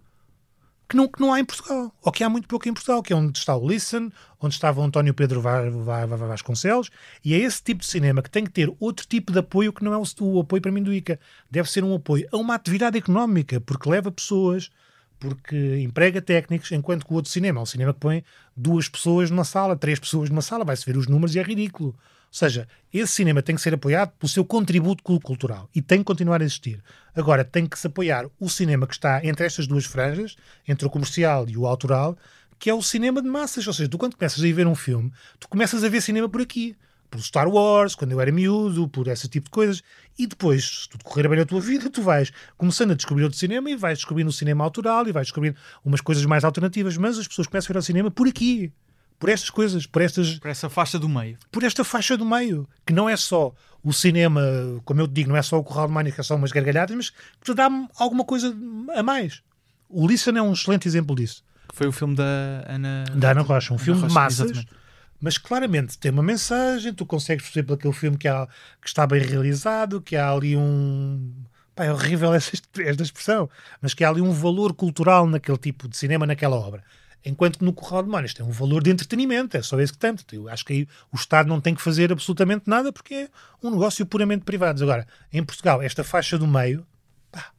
que 0.89 0.97
não, 0.97 1.09
que 1.09 1.21
não 1.21 1.33
há 1.33 1.41
em 1.41 1.45
Portugal, 1.45 1.93
ou 2.01 2.13
que 2.13 2.23
há 2.23 2.29
muito 2.29 2.47
pouco 2.47 2.69
em 2.69 2.73
Portugal, 2.73 3.03
que 3.03 3.13
é 3.13 3.17
onde 3.17 3.37
está 3.39 3.57
o 3.57 3.69
Listen, 3.69 4.11
onde 4.41 4.55
estava 4.55 4.81
o 4.81 4.85
António 4.85 5.13
Pedro 5.15 5.41
Va- 5.41 5.69
Va- 5.69 6.07
Va- 6.07 6.17
Vasconcelos, 6.29 6.91
e 7.25 7.35
é 7.35 7.39
esse 7.39 7.63
tipo 7.63 7.81
de 7.81 7.87
cinema 7.87 8.23
que 8.23 8.31
tem 8.31 8.45
que 8.45 8.51
ter 8.53 8.73
outro 8.79 9.07
tipo 9.07 9.33
de 9.33 9.39
apoio 9.41 9.73
que 9.73 9.83
não 9.83 9.93
é 9.93 9.99
o, 9.99 10.05
o 10.21 10.41
apoio 10.41 10.63
para 10.63 10.71
mim 10.71 10.83
do 10.83 10.93
ICA. 10.95 11.19
Deve 11.51 11.71
ser 11.71 11.83
um 11.83 11.95
apoio 11.95 12.29
a 12.33 12.37
uma 12.37 12.55
atividade 12.55 12.97
económica, 12.97 13.61
porque 13.61 13.89
leva 13.91 14.13
pessoas, 14.13 14.71
porque 15.19 15.79
emprega 15.81 16.21
técnicos, 16.23 16.71
enquanto 16.73 17.05
que 17.07 17.13
o 17.13 17.17
outro 17.17 17.31
cinema 17.31 17.59
é 17.59 17.63
um 17.63 17.67
cinema 17.67 17.93
que 17.93 18.01
põe 18.01 18.25
duas 18.57 18.89
pessoas 18.89 19.31
numa 19.31 19.45
sala, 19.45 19.75
três 19.77 19.99
pessoas 19.99 20.31
numa 20.31 20.43
sala, 20.43 20.65
vai-se 20.65 20.85
ver 20.87 20.97
os 20.97 21.07
números 21.09 21.35
e 21.35 21.39
é 21.39 21.43
ridículo. 21.43 21.97
Seja, 22.37 22.69
esse 22.93 23.15
cinema 23.15 23.41
tem 23.41 23.55
que 23.55 23.63
ser 23.63 23.73
apoiado 23.73 24.11
pelo 24.11 24.29
seu 24.29 24.45
contributo 24.45 25.03
cultural 25.03 25.71
e 25.75 25.81
tem 25.81 26.01
que 26.01 26.05
continuar 26.05 26.43
a 26.43 26.45
existir. 26.45 26.83
Agora, 27.15 27.43
tem 27.43 27.65
que 27.65 27.79
se 27.79 27.87
apoiar 27.87 28.27
o 28.39 28.51
cinema 28.51 28.87
que 28.87 28.93
está 28.93 29.25
entre 29.25 29.47
estas 29.47 29.67
duas 29.67 29.87
franjas, 29.87 30.37
entre 30.69 30.87
o 30.87 30.91
comercial 30.91 31.49
e 31.49 31.57
o 31.57 31.67
autoral, 31.67 32.15
que 32.59 32.69
é 32.69 32.75
o 32.75 32.83
cinema 32.83 33.23
de 33.23 33.29
massas. 33.29 33.67
Ou 33.67 33.73
seja, 33.73 33.89
tu 33.89 33.97
quando 33.97 34.17
começas 34.19 34.45
a 34.45 34.47
ir 34.47 34.53
ver 34.53 34.67
um 34.67 34.75
filme, 34.75 35.11
tu 35.41 35.49
começas 35.49 35.83
a 35.83 35.89
ver 35.89 36.03
cinema 36.03 36.29
por 36.29 36.43
aqui. 36.43 36.77
Por 37.09 37.23
Star 37.23 37.49
Wars, 37.49 37.95
quando 37.95 38.13
eu 38.13 38.21
era 38.21 38.31
miúdo, 38.31 38.87
por 38.87 39.09
esse 39.09 39.29
tipo 39.29 39.47
de 39.47 39.53
coisas. 39.53 39.83
E 40.19 40.27
depois, 40.27 40.83
se 40.83 40.89
tudo 40.91 41.05
correr 41.05 41.27
bem 41.29 41.39
na 41.39 41.47
tua 41.47 41.63
vida, 41.63 41.89
tu 41.89 42.03
vais 42.03 42.31
começando 42.59 42.91
a 42.91 42.95
descobrir 42.95 43.25
outro 43.25 43.39
cinema 43.39 43.71
e 43.71 43.77
vais 43.77 43.97
descobrindo 43.97 44.29
o 44.29 44.33
cinema 44.35 44.63
autoral 44.63 45.09
e 45.09 45.13
vais 45.13 45.29
descobrindo 45.29 45.57
umas 45.83 46.03
coisas 46.03 46.27
mais 46.27 46.45
alternativas. 46.45 46.99
Mas 46.99 47.19
as 47.19 47.27
pessoas 47.27 47.47
começam 47.47 47.73
a 47.73 47.73
ver 47.73 47.79
o 47.79 47.83
cinema 47.83 48.11
por 48.11 48.29
aqui 48.29 48.75
por 49.19 49.29
estas 49.29 49.51
coisas, 49.51 49.87
por 49.87 50.03
estas. 50.03 50.39
Por 50.39 50.51
essa 50.51 50.69
faixa 50.69 50.99
do 50.99 51.09
meio. 51.09 51.39
Por 51.51 51.63
esta 51.63 51.85
faixa 51.85 52.17
do 52.17 52.25
meio, 52.25 52.69
que 52.85 52.93
não 52.93 53.09
é 53.09 53.17
só 53.17 53.55
o 53.83 53.93
cinema, 53.93 54.43
como 54.85 55.01
eu 55.01 55.09
te 55.09 55.15
digo, 55.15 55.31
não 55.31 55.37
é 55.37 55.43
só 55.43 55.59
o 55.59 55.65
Corral 55.65 55.87
de 55.87 55.93
Mania, 55.93 56.13
que 56.13 56.21
é 56.21 56.25
só 56.25 56.35
umas 56.35 56.53
gargalhadas, 56.53 56.97
mas 56.97 57.11
que 57.11 57.17
te 57.45 57.55
dá 57.55 57.69
alguma 57.99 58.25
coisa 58.25 58.55
a 58.95 59.03
mais. 59.03 59.43
O 59.89 60.07
Listen 60.07 60.37
é 60.37 60.43
um 60.43 60.53
excelente 60.53 60.89
exemplo 60.89 61.15
disso. 61.15 61.45
Que 61.69 61.77
foi 61.77 61.87
o 61.87 61.93
filme 61.93 62.15
da 62.15 62.65
Ana, 62.67 63.05
da 63.15 63.31
Ana 63.31 63.43
Rocha, 63.43 63.73
um 63.73 63.77
Ana 63.77 63.85
filme 63.85 64.01
Rocha, 64.01 64.09
de 64.09 64.15
massas. 64.15 64.51
exatamente. 64.51 64.87
Mas 65.21 65.39
claramente 65.39 65.99
tem 65.99 66.11
uma 66.11 66.23
mensagem, 66.23 66.93
tu 66.93 67.07
consegues 67.07 67.45
perceber 67.45 67.67
pelo 67.67 67.79
aquele 67.79 67.95
filme 67.95 68.19
que, 68.19 68.29
há, 68.29 68.47
que 68.81 68.89
está 68.89 69.07
bem 69.07 69.23
realizado, 69.23 70.01
que 70.01 70.17
há 70.17 70.31
ali 70.31 70.57
um. 70.57 71.33
Pá, 71.75 71.85
é 71.85 71.93
horrível 71.93 72.33
esta, 72.35 72.57
esta 72.83 73.03
expressão, 73.03 73.49
mas 73.81 73.95
que 73.95 74.05
há 74.05 74.11
ali 74.11 74.21
um 74.21 74.33
valor 74.33 74.75
cultural 74.75 75.27
naquele 75.27 75.59
tipo 75.59 75.89
de 75.89 75.97
cinema, 75.97 76.27
naquela 76.27 76.57
obra. 76.57 76.83
Enquanto 77.29 77.65
no 77.65 77.73
Corral 77.73 78.05
de 78.05 78.09
Mónias 78.09 78.33
tem 78.33 78.47
um 78.47 78.51
valor 78.51 78.85
de 78.85 78.91
entretenimento, 78.91 79.57
é 79.57 79.63
só 79.63 79.81
esse 79.81 79.93
que. 79.93 79.99
Portanto, 79.99 80.33
Eu 80.33 80.49
acho 80.49 80.65
que 80.65 80.73
aí 80.73 80.89
o 81.13 81.17
Estado 81.17 81.49
não 81.49 81.61
tem 81.61 81.75
que 81.75 81.83
fazer 81.83 82.13
absolutamente 82.13 82.71
nada 82.71 82.93
porque 82.93 83.15
é 83.15 83.29
um 83.61 83.71
negócio 83.73 84.07
puramente 84.07 84.45
privado. 84.45 84.81
Agora, 84.81 85.05
em 85.33 85.43
Portugal, 85.45 85.83
esta 85.83 86.05
faixa 86.05 86.39
do 86.39 86.47
meio, 86.47 86.87
pá, 87.33 87.51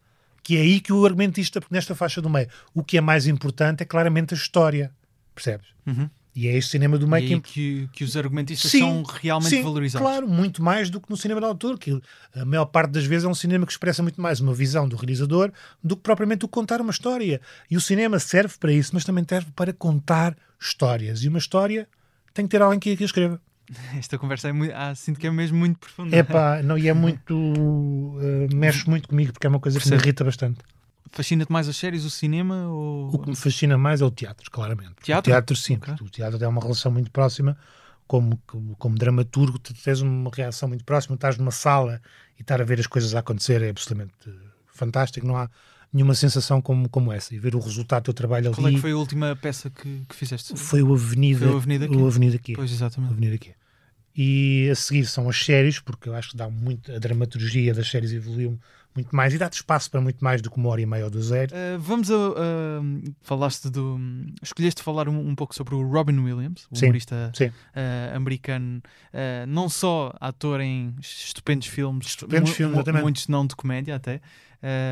que 0.42 0.56
é 0.56 0.62
aí 0.62 0.80
que 0.80 0.94
o 0.94 1.06
argumentista, 1.06 1.60
porque 1.60 1.76
nesta 1.76 1.94
faixa 1.94 2.22
do 2.22 2.30
meio, 2.30 2.48
o 2.74 2.82
que 2.82 2.98
é 2.98 3.02
mais 3.02 3.28
importante 3.28 3.84
é 3.84 3.86
claramente 3.86 4.34
a 4.34 4.38
história, 4.38 4.90
percebes? 5.36 5.68
Uhum. 5.86 6.10
E 6.38 6.48
é 6.48 6.56
este 6.56 6.70
cinema 6.70 7.00
do 7.00 7.08
meio 7.08 7.34
aí 7.34 7.42
que 7.42 7.90
que, 7.92 8.04
os 8.04 8.16
argumentistas 8.16 8.70
Sim, 8.70 8.82
são 8.82 9.02
realmente 9.02 9.50
sim, 9.50 9.64
valorizados. 9.64 10.08
Claro, 10.08 10.28
muito 10.28 10.62
mais 10.62 10.88
do 10.88 11.02
que 11.02 11.10
no 11.10 11.18
cinema 11.18 11.42
de 11.42 11.48
autor, 11.48 11.80
que 11.80 12.00
a 12.36 12.46
maior 12.46 12.66
parte 12.66 12.92
das 12.92 13.06
vezes 13.06 13.26
é 13.26 13.28
um 13.28 13.34
cinema 13.34 13.66
que 13.66 13.72
expressa 13.72 14.04
muito 14.04 14.22
mais 14.22 14.40
uma 14.40 14.54
visão 14.54 14.88
do 14.88 14.96
realizador 14.96 15.52
do 15.84 15.98
que 15.98 16.04
propriamente 16.04 16.46
o 16.46 16.48
contar 16.48 16.80
uma 16.80 16.92
história. 16.92 17.42
E 17.72 17.76
o 17.76 17.82
cinema 17.82 18.20
serve 18.20 18.54
para 18.60 18.72
isso, 18.72 18.92
mas 18.94 19.04
também 19.04 19.26
serve 19.28 19.48
para 19.56 19.74
contar 19.74 20.38
histórias. 20.62 21.24
E 21.24 21.28
uma 21.28 21.40
história 21.40 21.90
tem 22.36 22.46
que 22.46 22.52
ter 22.52 22.62
alguém 22.62 22.80
que 22.80 22.92
a 22.92 23.06
escreva. 23.06 23.42
Esta 23.98 24.20
conversa 24.20 24.50
é 24.50 24.52
muito, 24.52 24.74
ah, 24.76 24.94
sinto 24.94 25.20
que 25.20 25.26
é 25.26 25.32
mesmo 25.32 25.58
muito 25.58 25.80
profunda. 25.80 26.16
É 26.16 26.22
pá, 26.22 26.62
não, 26.64 26.78
e 26.78 26.88
é 26.88 26.94
muito. 26.94 27.36
uh, 27.36 28.56
mexe 28.56 28.88
muito 28.88 29.10
comigo 29.10 29.34
porque 29.34 29.48
é 29.48 29.50
uma 29.50 29.60
coisa 29.60 29.80
que 29.80 29.90
me 29.90 29.96
irrita 29.96 30.24
bastante. 30.24 30.60
Fascina-te 31.12 31.52
mais 31.52 31.68
as 31.68 31.76
séries, 31.78 32.04
o 32.06 32.10
cinema 32.10 32.68
ou... 32.68 33.14
O 33.14 33.20
que 33.20 33.30
me 33.30 33.36
fascina 33.36 33.78
mais 33.78 34.02
é 34.02 34.06
o 34.06 34.12
teatro, 34.12 34.50
claramente. 34.52 34.96
Teatro? 35.02 35.32
O 35.32 35.34
teatro, 35.34 35.56
sim. 35.56 35.76
Ok. 35.76 35.94
porque 35.94 36.04
O 36.04 36.10
teatro 36.10 36.38
tem 36.40 36.48
uma 36.48 36.62
relação 36.62 36.92
muito 36.92 37.12
próxima. 37.12 37.58
Como, 38.08 38.42
como, 38.48 38.76
como 38.78 38.96
dramaturgo, 38.98 39.60
tu 39.60 39.74
tens 39.74 40.02
uma 40.02 40.32
reação 40.34 40.70
muito 40.70 40.86
próxima. 40.86 41.16
Estás 41.16 41.38
numa 41.38 41.52
sala 41.52 42.02
e 42.38 42.42
estar 42.42 42.62
a 42.62 42.64
ver 42.64 42.80
as 42.80 42.88
coisas 42.88 43.14
a 43.16 43.20
acontecer 43.20 43.62
é 43.62 43.70
absolutamente 43.70 44.14
fantástico. 44.68 45.28
Não 45.28 45.36
há 45.36 45.50
nenhuma 45.92 46.16
sensação 46.16 46.62
como, 46.62 46.88
como 46.88 47.12
essa. 47.12 47.36
E 47.36 47.40
ver 47.40 47.56
o 47.56 47.60
resultado 47.60 48.04
do 48.04 48.06
teu 48.06 48.14
trabalho 48.14 48.52
Qual 48.52 48.66
é 48.66 48.70
ali 48.70 48.76
que 48.76 48.82
foi 48.82 48.92
a 48.92 48.98
última 48.98 49.36
peça 49.36 49.70
que, 49.70 50.04
que 50.08 50.16
fizeste? 50.16 50.56
foi 50.56 50.82
o 50.82 50.94
Avenida, 50.94 51.40
Foi 51.46 51.54
o 51.54 51.58
Avenida 51.58 51.86
aqui? 51.86 51.96
o 51.96 52.08
Avenida 52.08 52.36
aqui. 52.36 52.54
Pois, 52.54 52.72
O 52.72 52.74
exatamente. 52.74 53.12
Avenida 53.12 53.36
aqui. 53.36 53.52
E 54.16 54.68
a 54.72 54.76
seguir 54.76 55.06
são 55.06 55.30
as 55.30 55.38
séries, 55.38 55.80
porque 55.80 56.10
eu 56.10 56.16
acho 56.16 56.32
que 56.32 56.38
dá 56.38 56.50
muito. 56.50 56.92
A 56.92 56.98
dramaturgia 56.98 57.74
das 57.74 57.88
séries 57.90 58.12
evoluiu 58.12 58.60
muito 58.98 59.16
mais 59.16 59.34
e 59.34 59.38
dá-te 59.38 59.54
espaço 59.54 59.90
para 59.92 60.02
muito 60.02 60.24
mais 60.24 60.42
do 60.42 60.50
que 60.50 60.58
uma 60.58 60.70
hora 60.70 60.82
e 60.82 60.86
meia 60.86 61.06
ou 61.06 61.12
duas 61.12 61.32
horas. 61.32 61.52
Uh, 61.52 61.80
vamos 61.80 62.10
a. 62.10 62.16
uh, 62.16 63.16
falaste 63.22 63.70
do. 63.70 64.00
Escolheste 64.42 64.82
falar 64.82 65.08
um, 65.08 65.20
um 65.20 65.36
pouco 65.36 65.54
sobre 65.54 65.76
o 65.76 65.88
Robin 65.88 66.18
Williams, 66.18 66.68
o 66.72 66.78
humorista 66.78 67.32
sim. 67.36 67.48
uh, 67.48 68.16
americano, 68.16 68.82
uh, 69.14 69.48
não 69.48 69.70
só 69.70 70.14
ator 70.20 70.60
em 70.62 70.96
estupendos 71.00 71.68
filmes, 71.68 72.08
Estupendos 72.08 72.52
filmes, 72.52 72.84
muitos 73.02 73.28
não 73.28 73.46
de 73.46 73.56
comédia 73.56 73.96
até, 73.96 74.20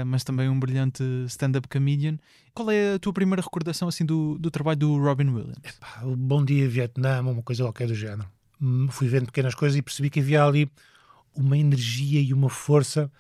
mas 0.06 0.24
também 0.24 0.48
um 0.48 0.60
brilhante 0.60 1.04
stand-up 1.28 1.68
comedian. 1.68 2.18
Qual 2.54 2.70
é 2.70 2.94
a 2.94 3.00
tua 3.00 3.12
primeira 3.12 3.42
recordação 3.42 3.88
assim 3.88 4.06
do, 4.06 4.38
do 4.38 4.52
trabalho 4.52 4.78
do 4.78 4.98
Robin 4.98 5.30
Williams? 5.30 5.58
Pá, 5.80 6.02
o 6.04 6.16
Bom 6.16 6.46
Dia 6.46 6.70
Vietnã, 6.70 7.20
uma 7.22 7.42
coisa 7.42 7.64
qualquer 7.64 7.88
do 7.88 7.96
género. 7.96 8.30
Hum, 8.62 8.88
Fui 8.90 9.08
vendo 9.08 9.26
pequenas 9.26 9.56
coisas 9.56 9.78
e 9.78 9.82
percebi 9.82 10.10
que 10.10 10.20
havia 10.20 10.44
ali 10.44 10.72
uma 11.36 11.58
energia 11.58 12.22
e 12.22 12.34
uma 12.34 12.50
força 12.50 13.12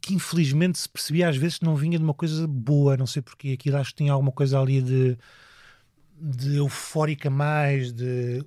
que 0.00 0.14
infelizmente 0.14 0.78
se 0.78 0.88
percebia 0.88 1.28
às 1.28 1.36
vezes 1.36 1.58
que 1.58 1.64
não 1.64 1.76
vinha 1.76 1.98
de 1.98 2.04
uma 2.04 2.14
coisa 2.14 2.46
boa, 2.46 2.96
não 2.96 3.06
sei 3.06 3.22
porquê. 3.22 3.52
Aquilo 3.58 3.76
acho 3.76 3.90
que 3.90 3.96
tinha 3.96 4.12
alguma 4.12 4.32
coisa 4.32 4.60
ali 4.60 4.80
de, 4.80 5.16
de 6.20 6.56
eufórica 6.56 7.28
mais, 7.28 7.92
de 7.92 8.44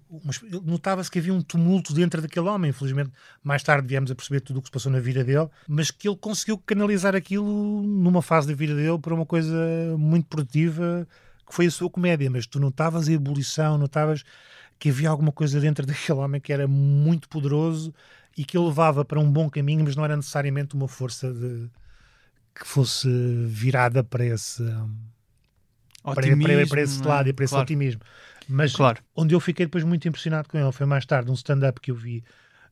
notava-se 0.64 1.12
que 1.12 1.20
havia 1.20 1.34
um 1.34 1.42
tumulto 1.42 1.94
dentro 1.94 2.22
daquele 2.22 2.48
homem, 2.48 2.70
infelizmente 2.70 3.12
mais 3.44 3.62
tarde 3.64 3.88
viemos 3.88 4.10
a 4.10 4.16
perceber 4.16 4.40
tudo 4.40 4.60
o 4.60 4.62
que 4.62 4.70
se 4.70 4.72
passou 4.72 4.92
na 4.92 5.00
vida 5.00 5.24
dele, 5.24 5.50
mas 5.68 5.92
que 5.92 6.08
ele 6.08 6.18
conseguiu 6.18 6.58
canalizar 6.58 7.16
aquilo 7.16 7.84
numa 7.84 8.22
fase 8.22 8.48
da 8.48 8.54
vida 8.54 8.74
dele 8.74 8.98
para 8.98 9.14
uma 9.14 9.26
coisa 9.26 9.58
muito 9.98 10.28
produtiva, 10.28 11.06
que 11.46 11.54
foi 11.54 11.66
a 11.66 11.72
sua 11.72 11.90
comédia, 11.90 12.30
mas 12.30 12.48
tu 12.48 12.60
notavas 12.60 13.10
a 13.10 13.12
ebulição, 13.12 13.78
notavas 13.78 14.24
que 14.80 14.90
havia 14.90 15.10
alguma 15.10 15.32
coisa 15.32 15.60
dentro 15.60 15.86
daquele 15.86 16.20
homem 16.20 16.40
que 16.40 16.54
era 16.54 16.68
muito 16.68 17.28
poderoso 17.28 17.94
e 18.38 18.44
que 18.46 18.58
ele 18.58 18.66
levava 18.68 19.06
para 19.06 19.20
um 19.20 19.32
bom 19.32 19.50
caminho, 19.50 19.84
mas 19.84 19.96
não 19.96 20.04
era 20.06 20.16
necessariamente 20.16 20.76
uma 20.76 20.88
força 20.88 21.32
de 21.34 21.70
que 22.54 22.66
fosse 22.66 23.08
virada 23.48 24.04
para 24.04 24.26
esse 24.26 24.64
para, 26.04 26.38
para, 26.38 26.68
para 26.68 26.82
esse 26.82 27.04
é? 27.04 27.08
lado 27.08 27.30
e 27.30 27.34
para 27.34 27.46
esse 27.46 27.54
Claro, 27.54 27.64
otimismo. 27.66 28.02
Mas 28.48 28.74
Claro. 28.74 29.02
onde 29.16 29.34
eu 29.34 29.40
fiquei 29.40 29.66
depois 29.66 29.84
muito 29.84 30.08
impressionado 30.08 30.48
com 30.50 30.58
ele 30.58 30.72
foi 30.72 30.86
mais 30.86 31.06
tarde 31.06 31.32
um 31.32 31.34
stand-up 31.34 31.80
que 31.82 31.92
eu 31.92 31.96
vi 31.96 32.24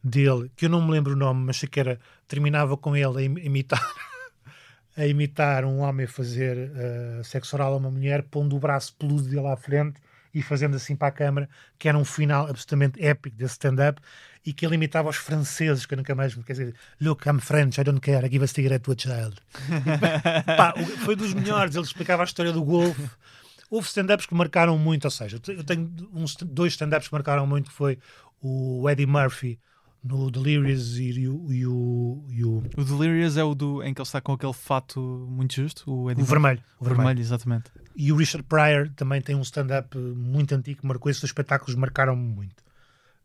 dele, 0.03 0.51
que 0.55 0.65
eu 0.65 0.69
não 0.69 0.81
me 0.85 0.91
lembro 0.91 1.13
o 1.13 1.15
nome, 1.15 1.45
mas 1.45 1.57
sei 1.57 1.67
que 1.69 1.79
era, 1.79 1.99
terminava 2.27 2.77
com 2.77 2.95
ele 2.95 3.17
a 3.17 3.21
im- 3.21 3.39
imitar 3.39 3.81
a 4.95 5.07
imitar 5.07 5.65
um 5.65 5.79
homem 5.79 6.05
a 6.05 6.09
fazer 6.09 6.71
eh, 6.75 7.21
sexo 7.23 7.55
oral 7.55 7.73
a 7.73 7.77
uma 7.77 7.89
mulher, 7.89 8.23
pondo 8.23 8.55
o 8.55 8.59
braço 8.59 8.93
peludo 8.95 9.23
dele 9.27 9.47
à 9.47 9.55
frente 9.57 9.99
e 10.33 10.41
fazendo 10.41 10.75
assim 10.75 10.95
para 10.95 11.09
a 11.09 11.11
câmara, 11.11 11.49
que 11.77 11.87
era 11.87 11.97
um 11.97 12.03
final 12.03 12.47
absolutamente 12.47 13.03
épico 13.03 13.35
desse 13.35 13.53
stand-up 13.53 14.01
e 14.45 14.51
que 14.51 14.65
ele 14.65 14.75
imitava 14.75 15.09
os 15.09 15.15
franceses, 15.15 15.85
que 15.85 15.93
eu 15.93 15.97
nunca 15.97 16.15
mais 16.15 16.35
me 16.35 16.43
dizer, 16.43 16.75
look, 16.99 17.27
I'm 17.27 17.39
French, 17.39 17.79
I 17.79 17.83
don't 17.83 18.01
care, 18.01 18.25
I 18.25 18.29
give 18.29 18.43
a 18.43 18.47
cigarette 18.47 18.83
to 18.83 18.91
a 18.91 18.95
child. 18.97 19.35
E, 19.69 20.43
pá, 20.57 20.73
foi 21.05 21.15
dos 21.15 21.33
melhores, 21.33 21.75
ele 21.75 21.85
explicava 21.85 22.23
a 22.23 22.25
história 22.25 22.51
do 22.51 22.63
golfe. 22.63 23.09
Houve 23.69 23.87
stand-ups 23.87 24.25
que 24.25 24.35
marcaram 24.35 24.77
muito, 24.77 25.05
ou 25.05 25.11
seja, 25.11 25.39
eu 25.47 25.63
tenho 25.63 25.91
uns, 26.13 26.35
dois 26.35 26.73
stand-ups 26.73 27.07
que 27.07 27.13
marcaram 27.13 27.47
muito, 27.47 27.69
que 27.69 27.75
foi 27.75 27.97
o 28.41 28.89
Eddie 28.89 29.05
Murphy 29.05 29.59
no 30.03 30.29
Delirious 30.29 30.97
e, 30.97 31.27
o- 31.29 31.51
e 31.53 31.65
o, 31.65 32.25
e 32.29 32.43
o, 32.43 32.63
O 32.77 32.83
Delirious 32.83 33.37
é 33.37 33.43
o 33.43 33.55
do, 33.55 33.81
em 33.83 33.93
que 33.93 34.01
ele 34.01 34.05
está 34.05 34.19
com 34.19 34.33
aquele 34.33 34.51
fato 34.53 34.99
muito 35.29 35.53
justo, 35.55 35.89
o, 35.89 36.11
Eddie 36.11 36.23
o 36.23 36.25
vermelho. 36.25 36.61
O 36.79 36.83
vermelho, 36.85 37.19
exatamente. 37.21 37.71
E 37.95 38.11
o 38.11 38.15
Richard 38.17 38.45
Pryor 38.47 38.89
também 38.95 39.21
tem 39.21 39.35
um 39.35 39.41
stand-up 39.41 39.97
muito 39.97 40.53
antigo 40.53 40.81
que 40.81 40.85
marcou 40.87 41.09
esses 41.09 41.21
dois 41.21 41.29
espetáculos, 41.29 41.75
marcaram-me 41.75 42.21
muito. 42.21 42.61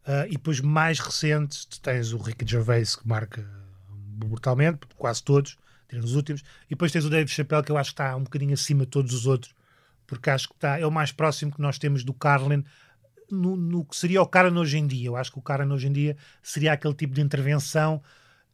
Ah, 0.06 0.26
e 0.28 0.32
depois, 0.32 0.60
mais 0.60 1.00
recentes, 1.00 1.64
tu 1.64 1.80
tens 1.80 2.12
o 2.12 2.18
Ricky 2.18 2.46
Gervais 2.48 2.94
que 2.94 3.06
marca 3.08 3.44
brutalmente, 3.90 4.80
quase 4.96 5.22
todos, 5.22 5.56
tirando 5.88 6.04
os 6.04 6.14
últimos. 6.14 6.42
E 6.66 6.70
depois 6.70 6.92
tens 6.92 7.04
o 7.04 7.10
Dave 7.10 7.28
Chappelle 7.30 7.62
que 7.62 7.72
eu 7.72 7.76
acho 7.76 7.90
que 7.90 7.94
está 8.00 8.14
um 8.16 8.22
bocadinho 8.24 8.54
acima 8.54 8.84
de 8.84 8.90
todos 8.90 9.12
os 9.14 9.26
outros, 9.26 9.54
porque 10.06 10.30
acho 10.30 10.48
que 10.48 10.54
está, 10.54 10.78
é 10.78 10.86
o 10.86 10.90
mais 10.90 11.12
próximo 11.12 11.52
que 11.52 11.60
nós 11.60 11.78
temos 11.78 12.04
do 12.04 12.12
Carlin 12.14 12.64
no, 13.30 13.56
no 13.56 13.84
que 13.84 13.96
seria 13.96 14.22
o 14.22 14.26
Karen 14.26 14.56
hoje 14.58 14.78
em 14.78 14.86
dia. 14.86 15.06
Eu 15.08 15.16
acho 15.16 15.32
que 15.32 15.38
o 15.38 15.42
Karen 15.42 15.70
hoje 15.72 15.86
em 15.88 15.92
dia 15.92 16.16
seria 16.42 16.72
aquele 16.72 16.94
tipo 16.94 17.14
de 17.14 17.20
intervenção 17.20 18.02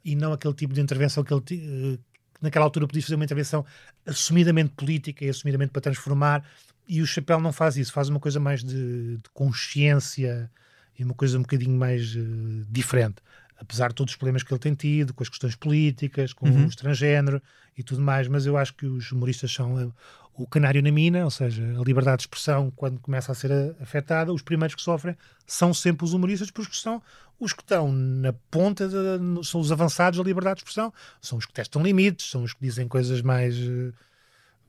e 0.04 0.14
não 0.14 0.32
aquele 0.32 0.54
tipo 0.54 0.74
de 0.74 0.80
intervenção 0.80 1.24
que 1.24 1.32
ele 1.32 1.42
eh, 1.52 1.98
que 2.34 2.42
naquela 2.42 2.64
altura 2.64 2.86
podia 2.86 3.02
fazer 3.02 3.14
uma 3.14 3.24
intervenção 3.24 3.64
assumidamente 4.06 4.72
política 4.76 5.24
e 5.24 5.28
assumidamente 5.28 5.70
para 5.72 5.82
transformar. 5.82 6.44
E 6.86 7.00
o 7.00 7.06
Chapéu 7.06 7.40
não 7.40 7.52
faz 7.52 7.76
isso, 7.76 7.92
faz 7.92 8.08
uma 8.08 8.20
coisa 8.20 8.38
mais 8.40 8.62
de, 8.62 9.16
de 9.18 9.30
consciência 9.32 10.50
e 10.98 11.04
uma 11.04 11.14
coisa 11.14 11.38
um 11.38 11.42
bocadinho 11.42 11.76
mais 11.78 12.14
eh, 12.16 12.64
diferente. 12.68 13.16
Apesar 13.56 13.88
de 13.88 13.94
todos 13.94 14.12
os 14.12 14.16
problemas 14.16 14.42
que 14.42 14.52
ele 14.52 14.58
tem 14.60 14.74
tido, 14.74 15.14
com 15.14 15.22
as 15.22 15.28
questões 15.28 15.54
políticas, 15.56 16.32
com 16.32 16.46
Uhum. 16.48 16.66
o 16.66 16.76
transgénero 16.76 17.40
e 17.76 17.82
tudo 17.82 18.02
mais, 18.02 18.28
mas 18.28 18.46
eu 18.46 18.56
acho 18.56 18.74
que 18.74 18.84
os 18.86 19.10
humoristas 19.12 19.52
são 19.52 19.80
eh, 19.80 19.88
o 20.36 20.46
canário 20.46 20.82
na 20.82 20.90
mina, 20.90 21.24
ou 21.24 21.30
seja, 21.30 21.62
a 21.78 21.84
liberdade 21.84 22.18
de 22.18 22.22
expressão, 22.24 22.72
quando 22.74 22.98
começa 23.00 23.30
a 23.30 23.34
ser 23.34 23.50
afetada, 23.80 24.32
os 24.32 24.42
primeiros 24.42 24.74
que 24.74 24.82
sofrem 24.82 25.16
são 25.46 25.72
sempre 25.72 26.04
os 26.04 26.12
humoristas, 26.12 26.50
porque 26.50 26.74
são 26.74 27.00
os 27.38 27.52
que 27.52 27.62
estão 27.62 27.90
na 27.92 28.32
ponta, 28.50 28.88
de- 28.88 29.46
são 29.46 29.60
os 29.60 29.70
avançados 29.70 30.18
da 30.18 30.24
liberdade 30.24 30.56
de 30.56 30.60
expressão, 30.62 30.92
são 31.20 31.38
os 31.38 31.46
que 31.46 31.52
testam 31.52 31.82
limites, 31.82 32.30
são 32.30 32.42
os 32.42 32.52
que 32.52 32.60
dizem 32.60 32.88
coisas 32.88 33.22
mais, 33.22 33.56
eh, 33.56 33.92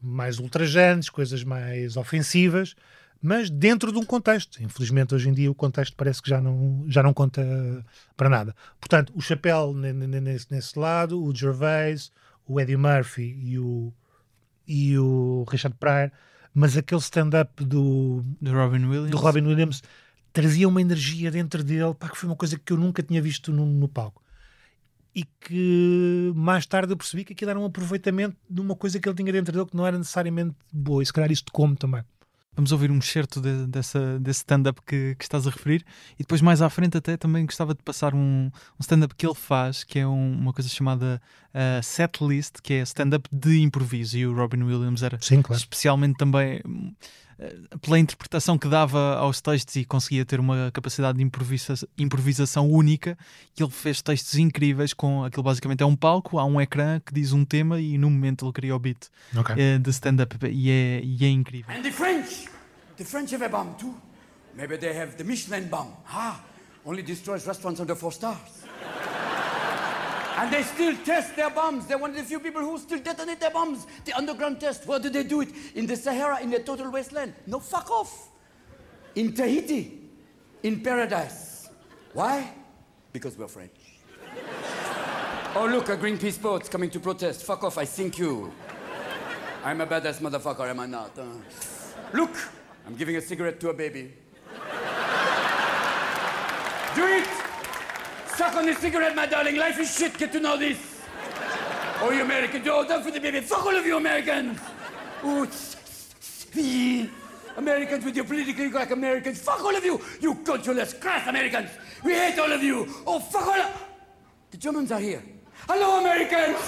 mais 0.01 0.39
ultrajantes, 0.39 1.09
coisas 1.09 1.43
mais 1.43 1.97
ofensivas, 1.97 2.75
mas 3.21 3.49
dentro 3.49 3.91
de 3.91 3.97
um 3.97 4.05
contexto. 4.05 4.61
Infelizmente, 4.61 5.15
hoje 5.15 5.29
em 5.29 5.33
dia, 5.33 5.49
o 5.49 5.55
contexto 5.55 5.95
parece 5.95 6.21
que 6.21 6.29
já 6.29 6.39
não, 6.39 6.85
já 6.87 7.01
não 7.01 7.13
conta 7.13 7.41
para 8.15 8.29
nada. 8.29 8.55
Portanto, 8.79 9.11
o 9.15 9.21
Chapéu 9.21 9.73
nesse, 9.73 10.47
nesse 10.51 10.77
lado, 10.77 11.23
o 11.23 11.33
Gervais, 11.33 12.11
o 12.47 12.59
Eddie 12.59 12.77
Murphy 12.77 13.35
e 13.43 13.57
o, 13.57 13.91
e 14.67 14.97
o 14.97 15.45
Richard 15.49 15.77
Pryor, 15.77 16.11
mas 16.53 16.77
aquele 16.77 17.01
stand-up 17.01 17.63
do, 17.63 18.23
do 18.41 18.51
Robin 18.51 18.85
Williams, 18.85 19.11
do 19.11 19.17
Robin 19.17 19.41
Williams 19.41 19.83
trazia 20.31 20.67
uma 20.67 20.81
energia 20.81 21.31
dentro 21.31 21.63
dele 21.63 21.93
pá, 21.93 22.09
que 22.09 22.17
foi 22.17 22.29
uma 22.29 22.35
coisa 22.35 22.59
que 22.59 22.73
eu 22.73 22.77
nunca 22.77 23.03
tinha 23.03 23.21
visto 23.21 23.51
no, 23.51 23.65
no 23.65 23.87
palco 23.87 24.25
e 25.15 25.23
que 25.39 26.33
mais 26.35 26.65
tarde 26.65 26.91
eu 26.91 26.97
percebi 26.97 27.23
que 27.23 27.31
aquilo 27.31 27.49
era 27.49 27.59
um 27.59 27.65
aproveitamento 27.65 28.35
de 28.49 28.59
uma 28.59 28.75
coisa 28.75 28.99
que 28.99 29.07
ele 29.07 29.15
tinha 29.15 29.31
dentro 29.31 29.53
dele 29.53 29.65
que 29.65 29.75
não 29.75 29.87
era 29.87 29.97
necessariamente 29.97 30.53
boa, 30.73 31.01
e 31.01 31.05
se 31.05 31.13
calhar 31.13 31.31
isto 31.31 31.53
como 31.53 31.73
também. 31.73 32.03
Vamos 32.55 32.71
ouvir 32.71 32.89
um 32.89 32.97
excerto 32.97 33.41
de, 33.41 33.67
dessa, 33.67 34.19
desse 34.19 34.39
stand-up 34.39 34.81
que, 34.85 35.15
que, 35.15 35.23
estás 35.23 35.45
a 35.45 35.49
referir 35.49 35.85
e 36.15 36.19
depois 36.19 36.41
mais 36.41 36.61
à 36.61 36.69
frente 36.69 36.97
até 36.97 37.17
também 37.17 37.45
gostava 37.45 37.73
de 37.73 37.83
passar 37.83 38.13
um, 38.13 38.49
um 38.49 38.79
stand-up 38.79 39.13
que 39.15 39.25
ele 39.25 39.35
faz, 39.35 39.83
que 39.83 39.99
é 39.99 40.07
um, 40.07 40.33
uma 40.39 40.53
coisa 40.53 40.69
chamada 40.69 41.21
uh, 41.53 41.83
set 41.83 42.23
list, 42.23 42.61
que 42.63 42.73
é 42.73 42.81
stand-up 42.83 43.27
de 43.31 43.59
improviso 43.59 44.17
e 44.17 44.25
o 44.25 44.33
Robin 44.33 44.63
Williams 44.63 45.03
era 45.03 45.17
Sim, 45.21 45.41
claro. 45.41 45.59
especialmente 45.59 46.17
também 46.17 46.61
pela 47.81 47.99
interpretação 47.99 48.57
que 48.57 48.67
dava 48.67 49.15
aos 49.17 49.41
textos 49.41 49.75
e 49.75 49.85
conseguia 49.85 50.25
ter 50.25 50.39
uma 50.39 50.71
capacidade 50.71 51.17
de 51.17 51.23
improvisa 51.23 51.75
improvisação 51.97 52.69
única, 52.69 53.17
que 53.53 53.61
ele 53.61 53.71
fez 53.71 54.01
textos 54.01 54.35
incríveis 54.35 54.93
com 54.93 55.23
aquilo 55.23 55.43
basicamente 55.43 55.83
é 55.83 55.85
um 55.85 55.95
palco, 55.95 56.39
há 56.39 56.45
um 56.45 56.59
ecrã 56.59 56.99
que 56.99 57.13
diz 57.13 57.33
um 57.33 57.43
tema 57.43 57.79
e 57.79 57.97
no 57.97 58.09
momento 58.09 58.45
ele 58.45 58.53
cria 58.53 58.75
o 58.75 58.79
beat 58.79 59.09
okay. 59.37 59.55
Eh, 59.57 59.77
de 59.77 59.89
stand-up 59.89 60.37
e 60.43 60.69
é, 60.69 61.01
e 61.03 61.25
é 61.25 61.29
incrível. 61.29 61.75
And 61.75 61.81
the 61.81 61.91
French, 61.91 62.49
the 62.97 63.03
French 63.03 63.33
have 63.35 63.43
a 63.43 63.49
bomb 63.49 63.75
too. 63.77 63.93
Maybe 64.55 64.77
they 64.77 64.97
have 64.97 65.17
the 65.17 65.23
Michelin 65.23 65.67
bomb. 65.67 65.91
Ah, 66.07 66.39
only 66.85 67.03
destroys 67.03 67.45
restaurants 67.45 67.81
under 67.81 67.95
four 67.95 68.13
stars. 68.13 68.63
And 70.37 70.51
they 70.51 70.63
still 70.63 70.95
test 70.97 71.35
their 71.35 71.49
bombs. 71.49 71.87
They're 71.87 71.97
one 71.97 72.09
of 72.09 72.17
the 72.17 72.23
few 72.23 72.39
people 72.39 72.61
who 72.61 72.77
still 72.77 72.99
detonate 72.99 73.39
their 73.39 73.51
bombs. 73.51 73.87
The 74.03 74.13
underground 74.13 74.59
test. 74.59 74.85
Where 74.85 74.99
do 74.99 75.09
they 75.09 75.23
do 75.23 75.41
it? 75.41 75.49
In 75.75 75.85
the 75.87 75.95
Sahara, 75.95 76.41
in 76.41 76.49
the 76.49 76.59
total 76.59 76.91
wasteland. 76.91 77.33
No, 77.47 77.59
fuck 77.59 77.89
off. 77.89 78.29
In 79.15 79.33
Tahiti, 79.33 80.01
in 80.63 80.81
paradise. 80.81 81.69
Why? 82.13 82.53
Because 83.13 83.37
we're 83.37 83.47
French. 83.47 83.71
oh, 85.55 85.67
look, 85.71 85.87
a 85.87 85.95
Greenpeace 85.95 86.41
boat's 86.41 86.67
coming 86.67 86.89
to 86.89 86.99
protest. 86.99 87.43
Fuck 87.43 87.63
off, 87.63 87.77
I 87.77 87.85
sink 87.85 88.17
you. 88.17 88.51
I'm 89.63 89.79
a 89.81 89.87
badass 89.87 90.19
motherfucker, 90.19 90.69
am 90.69 90.81
I 90.81 90.85
not? 90.85 91.17
Look, 92.13 92.35
I'm 92.85 92.95
giving 92.95 93.15
a 93.15 93.21
cigarette 93.21 93.59
to 93.61 93.69
a 93.69 93.73
baby. 93.73 94.13
do 96.95 97.03
it! 97.07 97.27
Suck 98.35 98.55
on 98.55 98.65
the 98.65 98.75
cigarette, 98.75 99.15
my 99.15 99.25
darling. 99.25 99.55
Life 99.55 99.79
is 99.79 99.95
shit. 99.95 100.17
Get 100.17 100.31
to 100.33 100.39
know 100.39 100.57
this. 100.57 100.77
Oh, 102.01 102.11
you 102.11 102.21
Americans. 102.21 102.67
Oh, 102.67 102.85
don't 102.85 103.03
for 103.03 103.11
the 103.11 103.19
baby. 103.19 103.39
Fuck 103.39 103.65
all 103.65 103.75
of 103.75 103.85
you 103.85 103.95
Americans. 103.95 104.59
Oh, 105.23 105.47
Americans 107.57 108.03
with 108.03 108.15
your 108.15 108.25
politically 108.25 108.69
correct 108.69 108.91
Americans. 108.91 109.39
Fuck 109.39 109.61
all 109.63 109.75
of 109.75 109.85
you. 109.85 110.01
You 110.19 110.35
cultureless, 110.35 110.93
crass 110.93 111.27
Americans. 111.27 111.69
We 112.03 112.13
hate 112.13 112.37
all 112.37 112.51
of 112.51 112.61
you. 112.61 112.87
Oh, 113.07 113.19
fuck 113.19 113.47
all. 113.47 113.71
The 114.51 114.57
Germans 114.57 114.91
are 114.91 114.99
here. 114.99 115.23
Hello, 115.69 115.99
Americans. 115.99 116.59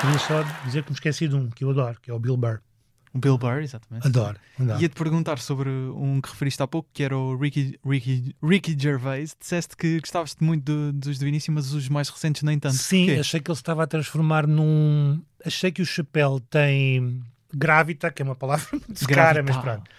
Queria 0.00 0.18
só 0.18 0.42
dizer 0.64 0.82
que 0.82 0.90
me 0.90 0.94
esqueci 0.94 1.28
de 1.28 1.36
um 1.36 1.50
que 1.50 1.64
eu 1.64 1.70
adoro, 1.70 1.98
que 2.00 2.10
é 2.10 2.14
o 2.14 2.18
Bill 2.18 2.36
Burr. 2.36 2.65
O 3.16 3.18
Bill 3.18 3.38
Burr, 3.38 3.62
exatamente. 3.62 4.06
Adoro. 4.06 4.36
adoro. 4.60 4.78
Ia-te 4.78 4.94
perguntar 4.94 5.38
sobre 5.38 5.70
um 5.70 6.20
que 6.20 6.28
referiste 6.28 6.62
há 6.62 6.66
pouco, 6.66 6.86
que 6.92 7.02
era 7.02 7.16
o 7.16 7.34
Ricky, 7.34 7.80
Ricky, 7.82 8.36
Ricky 8.42 8.76
Gervais. 8.78 9.34
Disseste 9.40 9.74
que 9.74 9.98
gostavas 9.98 10.36
muito 10.38 10.64
do, 10.64 10.92
dos 10.92 11.18
do 11.18 11.26
início, 11.26 11.50
mas 11.50 11.72
os 11.72 11.88
mais 11.88 12.10
recentes 12.10 12.42
nem 12.42 12.58
tanto. 12.58 12.76
Sim, 12.76 13.06
Porquê? 13.06 13.20
achei 13.20 13.40
que 13.40 13.50
ele 13.50 13.56
estava 13.56 13.84
a 13.84 13.86
transformar 13.86 14.46
num. 14.46 15.22
Achei 15.42 15.72
que 15.72 15.80
o 15.80 15.86
chapéu 15.86 16.40
tem 16.40 17.22
grávita, 17.54 18.10
que 18.10 18.20
é 18.20 18.24
uma 18.24 18.36
palavra 18.36 18.66
muito 18.72 19.08
cara, 19.08 19.42
mas 19.42 19.56
pronto. 19.56 19.90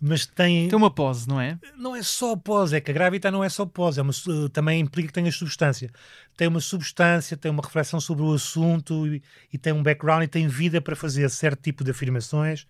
Mas 0.00 0.26
tem. 0.26 0.68
Tem 0.68 0.76
uma 0.76 0.90
pose, 0.90 1.28
não 1.28 1.40
é? 1.40 1.58
Não 1.76 1.94
é 1.94 2.02
só 2.02 2.36
pose, 2.36 2.76
é 2.76 2.80
que 2.80 2.90
a 2.90 2.94
grávida 2.94 3.30
não 3.30 3.42
é 3.42 3.48
só 3.48 3.66
pose, 3.66 4.00
é 4.00 4.02
uma, 4.02 4.12
também 4.52 4.80
implica 4.80 5.08
que 5.08 5.14
tenha 5.14 5.30
substância. 5.30 5.90
Tem 6.36 6.48
uma 6.48 6.60
substância, 6.60 7.36
tem 7.36 7.50
uma 7.50 7.62
reflexão 7.62 8.00
sobre 8.00 8.24
o 8.24 8.32
assunto 8.32 9.06
e, 9.06 9.22
e 9.52 9.58
tem 9.58 9.72
um 9.72 9.82
background 9.82 10.24
e 10.24 10.28
tem 10.28 10.46
vida 10.48 10.80
para 10.80 10.96
fazer 10.96 11.28
certo 11.28 11.60
tipo 11.62 11.84
de 11.84 11.90
afirmações 11.90 12.66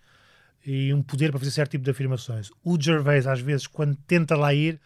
e 0.64 0.92
um 0.92 1.02
poder 1.02 1.30
para 1.30 1.38
fazer 1.38 1.50
certo 1.50 1.72
tipo 1.72 1.84
de 1.84 1.90
afirmações. 1.90 2.50
O 2.64 2.80
Gervais, 2.80 3.26
às 3.26 3.40
vezes, 3.40 3.66
quando 3.66 3.96
tenta 4.06 4.36
lá 4.36 4.52
ir, 4.52 4.80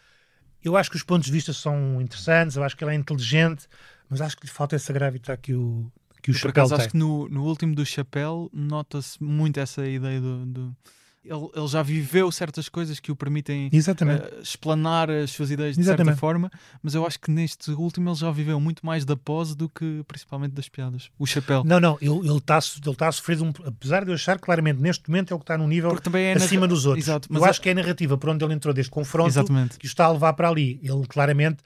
eu 0.62 0.76
acho 0.76 0.90
que 0.90 0.96
os 0.96 1.02
pontos 1.02 1.26
de 1.26 1.32
vista 1.32 1.52
são 1.52 2.00
interessantes, 2.00 2.56
eu 2.56 2.62
acho 2.62 2.76
que 2.76 2.84
ele 2.84 2.92
é 2.92 2.94
inteligente, 2.94 3.66
mas 4.08 4.20
acho 4.20 4.36
que 4.36 4.46
lhe 4.46 4.52
falta 4.52 4.76
essa 4.76 4.92
grávida 4.92 5.36
que 5.36 5.54
o, 5.54 5.90
que 6.22 6.30
o 6.30 6.34
Chapéu 6.34 6.68
tem. 6.68 6.76
acho 6.76 6.88
que 6.90 6.96
no, 6.96 7.28
no 7.28 7.44
último 7.44 7.74
do 7.74 7.84
Chapéu 7.84 8.48
nota-se 8.52 9.22
muito 9.22 9.58
essa 9.58 9.86
ideia 9.86 10.20
do, 10.20 10.46
do 10.46 10.76
ele, 11.24 11.48
ele, 11.54 11.66
já 11.68 11.82
viveu 11.82 12.30
certas 12.32 12.68
coisas 12.68 12.98
que 12.98 13.12
o 13.12 13.16
permitem 13.16 13.68
uh, 13.68 14.42
explanar 14.42 15.08
as 15.10 15.30
suas 15.30 15.50
ideias 15.50 15.76
de 15.76 15.82
Exatamente. 15.82 16.14
certa 16.14 16.20
forma, 16.20 16.50
mas 16.82 16.94
eu 16.94 17.06
acho 17.06 17.18
que 17.20 17.30
neste 17.30 17.70
último 17.70 18.10
ele 18.10 18.16
já 18.16 18.30
viveu 18.30 18.58
muito 18.58 18.84
mais 18.84 19.04
da 19.04 19.16
pose 19.16 19.56
do 19.56 19.68
que 19.68 20.02
principalmente 20.08 20.52
das 20.52 20.68
piadas. 20.68 21.10
O 21.18 21.26
chapéu. 21.26 21.62
Não, 21.64 21.78
não, 21.78 21.96
ele 22.00 22.36
está 22.36 22.58
ele 22.84 22.96
tá 22.96 23.08
a 23.08 23.12
sofrer, 23.12 23.40
um, 23.40 23.52
apesar 23.64 24.04
de 24.04 24.10
eu 24.10 24.14
achar 24.14 24.38
claramente 24.38 24.80
neste 24.80 25.08
momento 25.08 25.32
é 25.32 25.34
o 25.34 25.38
que 25.38 25.44
está 25.44 25.56
num 25.56 25.68
nível 25.68 25.96
é 26.14 26.32
acima 26.32 26.66
dos 26.66 26.86
outros. 26.86 27.06
Exato, 27.06 27.28
eu 27.32 27.46
é... 27.46 27.48
acho 27.48 27.60
que 27.60 27.68
é 27.68 27.72
a 27.72 27.74
narrativa 27.76 28.18
por 28.18 28.30
onde 28.30 28.44
ele 28.44 28.54
entrou 28.54 28.74
deste 28.74 28.90
confronto 28.90 29.28
Exatamente. 29.28 29.78
que 29.78 29.86
o 29.86 29.88
está 29.88 30.06
a 30.06 30.12
levar 30.12 30.32
para 30.32 30.48
ali. 30.48 30.80
Ele 30.82 31.06
claramente 31.06 31.58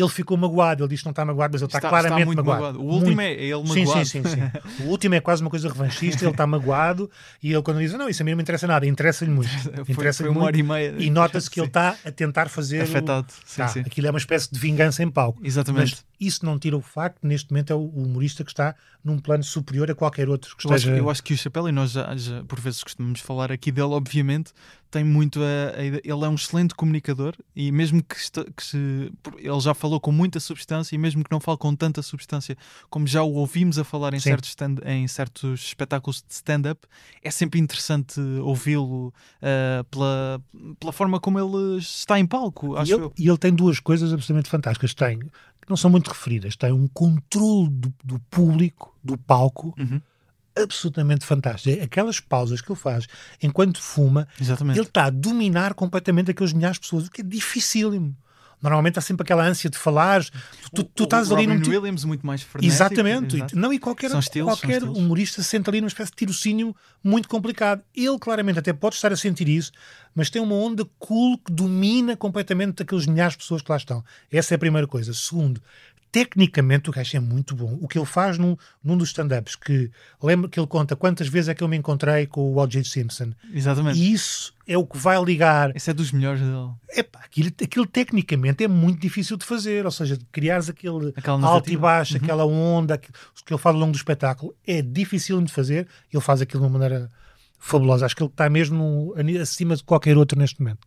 ele 0.00 0.08
ficou 0.08 0.36
magoado, 0.36 0.82
ele 0.82 0.90
diz 0.90 1.00
que 1.00 1.06
não 1.06 1.10
está 1.10 1.24
magoado, 1.24 1.52
mas 1.52 1.62
ele 1.62 1.68
está, 1.68 1.78
está 1.78 1.88
claramente 1.88 2.28
está 2.28 2.42
magoado. 2.42 2.62
magoado. 2.62 2.80
O 2.80 2.92
último 2.92 3.16
muito. 3.16 3.20
é 3.20 3.32
ele 3.32 3.52
magoado. 3.52 3.74
Sim, 3.74 4.04
sim, 4.04 4.22
sim, 4.22 4.28
sim. 4.28 4.84
o 4.84 4.88
último 4.88 5.14
é 5.14 5.20
quase 5.20 5.42
uma 5.42 5.50
coisa 5.50 5.68
revanchista, 5.68 6.24
ele 6.24 6.30
está 6.30 6.46
magoado 6.46 7.10
e 7.42 7.52
ele 7.52 7.62
quando 7.62 7.78
diz, 7.78 7.92
não, 7.94 8.08
isso 8.08 8.22
a 8.22 8.24
mim 8.24 8.32
não 8.32 8.36
me 8.36 8.42
interessa 8.42 8.66
nada, 8.66 8.86
interessa-lhe 8.86 9.30
muito. 9.30 9.48
Interessa 9.88 10.22
foi, 10.22 10.32
foi 10.32 10.36
uma 10.36 10.44
hora 10.44 10.56
e 10.56 10.62
meia. 10.62 10.94
E 10.98 11.10
nota-se 11.10 11.50
que 11.50 11.60
ele 11.60 11.68
está 11.68 11.96
a 12.04 12.10
tentar 12.10 12.48
fazer... 12.48 12.82
Afetado, 12.82 13.26
o... 13.28 13.48
sim, 13.48 13.56
tá, 13.56 13.68
sim. 13.68 13.80
Aquilo 13.80 14.06
é 14.06 14.10
uma 14.10 14.18
espécie 14.18 14.50
de 14.52 14.58
vingança 14.58 15.02
em 15.02 15.10
palco. 15.10 15.40
Exatamente. 15.42 15.92
Mas 15.92 16.05
isso 16.18 16.44
não 16.44 16.58
tira 16.58 16.76
o 16.76 16.80
facto 16.80 17.18
neste 17.22 17.50
momento 17.50 17.72
é 17.72 17.76
o 17.76 17.86
humorista 17.86 18.44
que 18.44 18.50
está 18.50 18.74
num 19.04 19.18
plano 19.18 19.44
superior 19.44 19.90
a 19.90 19.94
qualquer 19.94 20.28
outro 20.28 20.56
que 20.56 20.66
eu 20.66 20.74
esteja... 20.74 20.92
Acho, 20.92 21.00
eu 21.00 21.10
acho 21.10 21.22
que 21.22 21.34
o 21.34 21.36
Chapéu, 21.36 21.68
e 21.68 21.72
nós 21.72 21.92
já, 21.92 22.16
já, 22.16 22.42
por 22.44 22.58
vezes 22.58 22.82
costumamos 22.82 23.20
falar 23.20 23.52
aqui 23.52 23.70
dele, 23.70 23.88
obviamente, 23.88 24.52
tem 24.90 25.04
muito 25.04 25.40
a, 25.42 25.78
a, 25.78 25.84
ele 25.84 26.02
é 26.04 26.28
um 26.28 26.34
excelente 26.34 26.74
comunicador 26.74 27.34
e 27.54 27.70
mesmo 27.70 28.02
que, 28.02 28.14
que 28.56 28.62
se, 28.62 29.12
ele 29.36 29.60
já 29.60 29.74
falou 29.74 30.00
com 30.00 30.12
muita 30.12 30.40
substância 30.40 30.94
e 30.94 30.98
mesmo 30.98 31.24
que 31.24 31.30
não 31.30 31.40
fale 31.40 31.58
com 31.58 31.74
tanta 31.74 32.02
substância 32.02 32.56
como 32.88 33.06
já 33.06 33.22
o 33.22 33.32
ouvimos 33.34 33.78
a 33.78 33.84
falar 33.84 34.14
em, 34.14 34.20
certos, 34.20 34.50
stand, 34.50 34.76
em 34.84 35.06
certos 35.08 35.60
espetáculos 35.66 36.22
de 36.26 36.32
stand-up 36.34 36.80
é 37.22 37.30
sempre 37.30 37.60
interessante 37.60 38.20
ouvi-lo 38.40 39.08
uh, 39.08 39.84
pela, 39.90 40.40
pela 40.78 40.92
forma 40.92 41.20
como 41.20 41.38
ele 41.38 41.78
está 41.78 42.18
em 42.18 42.26
palco 42.26 42.76
acho 42.76 42.90
e, 42.90 42.94
ele, 42.94 43.10
e 43.18 43.28
ele 43.28 43.38
tem 43.38 43.52
duas 43.52 43.80
coisas 43.80 44.12
absolutamente 44.12 44.48
fantásticas. 44.48 44.94
Tem, 44.94 45.18
que 45.66 45.70
não 45.70 45.76
são 45.76 45.90
muito 45.90 46.08
referidas 46.08 46.56
tem 46.56 46.72
um 46.72 46.88
controle 46.88 47.68
do, 47.68 47.92
do 48.02 48.18
público 48.30 48.96
do 49.02 49.18
palco 49.18 49.74
uhum 49.78 50.00
absolutamente 50.56 51.24
fantástico. 51.24 51.82
Aquelas 51.82 52.18
pausas 52.18 52.60
que 52.60 52.72
ele 52.72 52.78
faz 52.78 53.06
enquanto 53.42 53.80
fuma, 53.80 54.26
Exatamente. 54.40 54.78
ele 54.78 54.86
está 54.86 55.04
a 55.04 55.10
dominar 55.10 55.74
completamente 55.74 56.30
aqueles 56.30 56.52
milhares 56.52 56.76
de 56.76 56.80
pessoas, 56.80 57.06
o 57.06 57.10
que 57.10 57.20
é 57.20 57.24
dificílimo. 57.24 58.16
Normalmente 58.60 58.98
há 58.98 59.02
sempre 59.02 59.22
aquela 59.22 59.44
ânsia 59.44 59.68
de 59.68 59.76
falar. 59.76 60.24
Tu, 60.74 60.82
tu, 60.82 61.04
estás 61.04 61.30
o 61.30 61.36
ali 61.36 61.46
num. 61.46 61.56
Williams 61.56 62.04
muito 62.04 62.26
mais 62.26 62.42
frenético. 62.42 62.74
Exatamente. 62.74 63.36
Exato. 63.36 63.56
Não, 63.56 63.72
e 63.72 63.78
qualquer, 63.78 64.10
estilos, 64.12 64.58
qualquer 64.58 64.82
humorista 64.82 65.42
sente 65.42 65.68
ali 65.68 65.80
numa 65.80 65.88
espécie 65.88 66.10
de 66.10 66.16
tirocínio 66.16 66.74
muito 67.04 67.28
complicado. 67.28 67.82
Ele 67.94 68.18
claramente 68.18 68.58
até 68.58 68.72
pode 68.72 68.96
estar 68.96 69.12
a 69.12 69.16
sentir 69.16 69.48
isso, 69.48 69.72
mas 70.14 70.30
tem 70.30 70.40
uma 70.40 70.54
onda 70.54 70.86
cool 70.98 71.38
que 71.38 71.52
domina 71.52 72.16
completamente 72.16 72.82
aqueles 72.82 73.06
milhares 73.06 73.34
de 73.34 73.38
pessoas 73.38 73.60
que 73.60 73.70
lá 73.70 73.76
estão. 73.76 74.02
Essa 74.32 74.54
é 74.54 74.56
a 74.56 74.58
primeira 74.58 74.86
coisa. 74.86 75.12
Segundo, 75.12 75.60
tecnicamente 76.10 76.88
o 76.88 76.92
gajo 76.92 77.16
é 77.16 77.20
muito 77.20 77.54
bom. 77.54 77.78
O 77.80 77.88
que 77.88 77.98
ele 77.98 78.06
faz 78.06 78.38
num, 78.38 78.56
num 78.82 78.96
dos 78.96 79.08
stand-ups, 79.08 79.56
que 79.56 79.90
lembro 80.22 80.48
que 80.48 80.58
ele 80.58 80.66
conta 80.66 80.96
quantas 80.96 81.28
vezes 81.28 81.48
é 81.48 81.54
que 81.54 81.62
eu 81.62 81.68
me 81.68 81.76
encontrei 81.76 82.26
com 82.26 82.40
o 82.40 82.58
O.J. 82.58 82.84
Simpson. 82.84 83.32
Exatamente. 83.52 83.98
E 83.98 84.12
isso 84.12 84.54
é 84.66 84.76
o 84.76 84.86
que 84.86 84.96
vai 84.96 85.22
ligar. 85.22 85.74
Esse 85.76 85.90
é 85.90 85.94
dos 85.94 86.12
melhores 86.12 86.40
dele. 86.40 86.70
Epá, 86.90 87.20
aquilo, 87.24 87.50
aquilo 87.62 87.86
tecnicamente 87.86 88.64
é 88.64 88.68
muito 88.68 89.00
difícil 89.00 89.36
de 89.36 89.44
fazer, 89.44 89.84
ou 89.84 89.92
seja, 89.92 90.18
criares 90.32 90.68
aquele 90.68 91.12
alto 91.42 91.70
e 91.70 91.76
baixo, 91.76 92.14
uhum. 92.16 92.22
aquela 92.22 92.46
onda 92.46 92.96
que, 92.96 93.10
que 93.12 93.52
ele 93.52 93.60
faz 93.60 93.74
ao 93.74 93.80
longo 93.80 93.92
do 93.92 93.96
espetáculo, 93.96 94.54
é 94.66 94.82
difícil 94.82 95.40
de 95.42 95.52
fazer. 95.52 95.86
Ele 96.12 96.22
faz 96.22 96.40
aquilo 96.40 96.62
de 96.62 96.66
uma 96.66 96.78
maneira 96.78 97.10
fabulosa. 97.58 98.06
Acho 98.06 98.16
que 98.16 98.22
ele 98.22 98.30
está 98.30 98.48
mesmo 98.48 99.14
acima 99.40 99.76
de 99.76 99.84
qualquer 99.84 100.16
outro 100.16 100.38
neste 100.38 100.60
momento. 100.60 100.86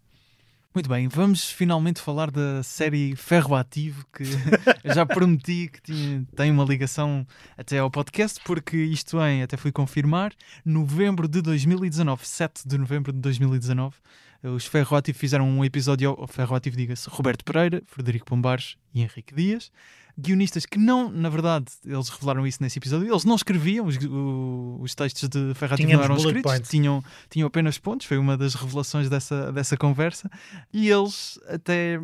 Muito 0.72 0.88
bem, 0.88 1.08
vamos 1.08 1.50
finalmente 1.50 2.00
falar 2.00 2.30
da 2.30 2.62
série 2.62 3.16
Ferro 3.16 3.56
Ativo, 3.56 4.06
que 4.16 4.24
já 4.86 5.04
prometi 5.04 5.68
que 5.68 5.82
tinha, 5.82 6.24
tem 6.36 6.52
uma 6.52 6.64
ligação 6.64 7.26
até 7.58 7.80
ao 7.80 7.90
podcast, 7.90 8.40
porque 8.46 8.78
isto 8.78 9.20
em, 9.20 9.42
até 9.42 9.58
fui 9.58 9.72
confirmar, 9.72 10.32
novembro 10.64 11.28
de 11.28 11.42
2019, 11.42 12.24
7 12.24 12.68
de 12.68 12.78
novembro 12.78 13.12
de 13.12 13.18
2019, 13.18 13.96
os 14.44 14.66
Ferro 14.66 14.96
Ativo 14.96 15.18
fizeram 15.18 15.50
um 15.50 15.66
episódio, 15.66 16.10
ao 16.10 16.28
Ferro 16.28 16.56
Ativo, 16.56 16.78
diga-se, 16.78 17.10
Roberto 17.10 17.44
Pereira, 17.44 17.82
Frederico 17.86 18.26
Pombares 18.26 18.78
e 18.94 19.02
Henrique 19.02 19.36
Dias, 19.36 19.72
guionistas 20.18 20.66
que 20.66 20.78
não, 20.78 21.10
na 21.10 21.30
verdade, 21.30 21.66
eles 21.86 22.10
revelaram 22.10 22.46
isso 22.46 22.62
nesse 22.62 22.78
episódio, 22.78 23.08
eles 23.08 23.26
não 23.26 23.36
escreviam 23.36 23.86
os, 23.86 23.98
os 24.82 24.96
textos 24.96 25.30
de 25.30 25.54
Ferrati 25.54 25.86
não 25.86 26.04
eram 26.04 26.18
escritos, 26.18 26.70
tinham, 26.70 27.04
tinham 27.30 27.48
apenas 27.48 27.78
pontos, 27.78 28.06
foi 28.06 28.18
uma 28.18 28.38
das 28.38 28.54
revelações 28.54 29.10
dessa, 29.10 29.52
dessa 29.52 29.78
conversa, 29.78 30.30
e 30.74 30.90
eles 30.90 31.40
até 31.48 32.00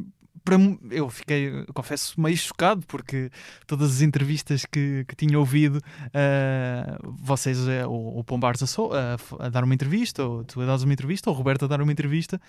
para 0.46 0.56
eu 0.92 1.10
fiquei, 1.10 1.66
confesso, 1.74 2.20
meio 2.22 2.38
chocado 2.38 2.86
porque 2.88 3.32
todas 3.66 3.96
as 3.96 4.02
entrevistas 4.02 4.64
que, 4.66 5.04
que 5.08 5.16
tinha 5.16 5.38
ouvido, 5.38 5.78
uh, 5.78 7.14
vocês, 7.20 7.58
uh, 7.60 7.90
o, 7.90 8.20
o 8.20 8.24
Pombares 8.24 8.62
a, 8.62 8.68
so, 8.68 8.92
a, 8.94 9.46
a, 9.46 9.50
dar 9.50 9.64
uma 9.64 9.74
entrevista, 9.74 10.24
ou 10.24 10.44
tu 10.44 10.62
a 10.62 10.66
dar 10.66 10.78
uma 10.78 10.94
entrevista, 10.94 11.30
ou 11.30 11.36
o 11.36 11.38
Roberto 11.38 11.66
a 11.66 11.68
dar 11.68 11.82
uma 11.82 11.92
entrevista, 11.92 12.40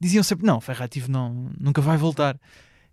diziam 0.00 0.22
sempre: 0.22 0.44
Não, 0.44 0.60
Ferrativo 0.60 1.10
não, 1.10 1.50
nunca 1.58 1.80
vai 1.80 1.96
voltar. 1.96 2.36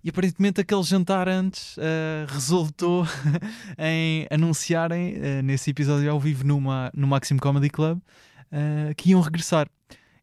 E 0.03 0.09
aparentemente 0.09 0.59
aquele 0.59 0.83
jantar 0.83 1.29
antes 1.29 1.77
uh, 1.77 2.27
resultou 2.27 3.07
em 3.79 4.27
anunciarem 4.29 5.15
uh, 5.15 5.41
nesse 5.41 5.71
episódio 5.71 6.11
ao 6.11 6.19
vivo 6.19 6.45
numa, 6.45 6.91
no 6.93 7.07
Maxim 7.07 7.37
Comedy 7.37 7.69
Club 7.69 7.99
uh, 7.99 8.95
que 8.95 9.11
iam 9.11 9.21
regressar. 9.21 9.67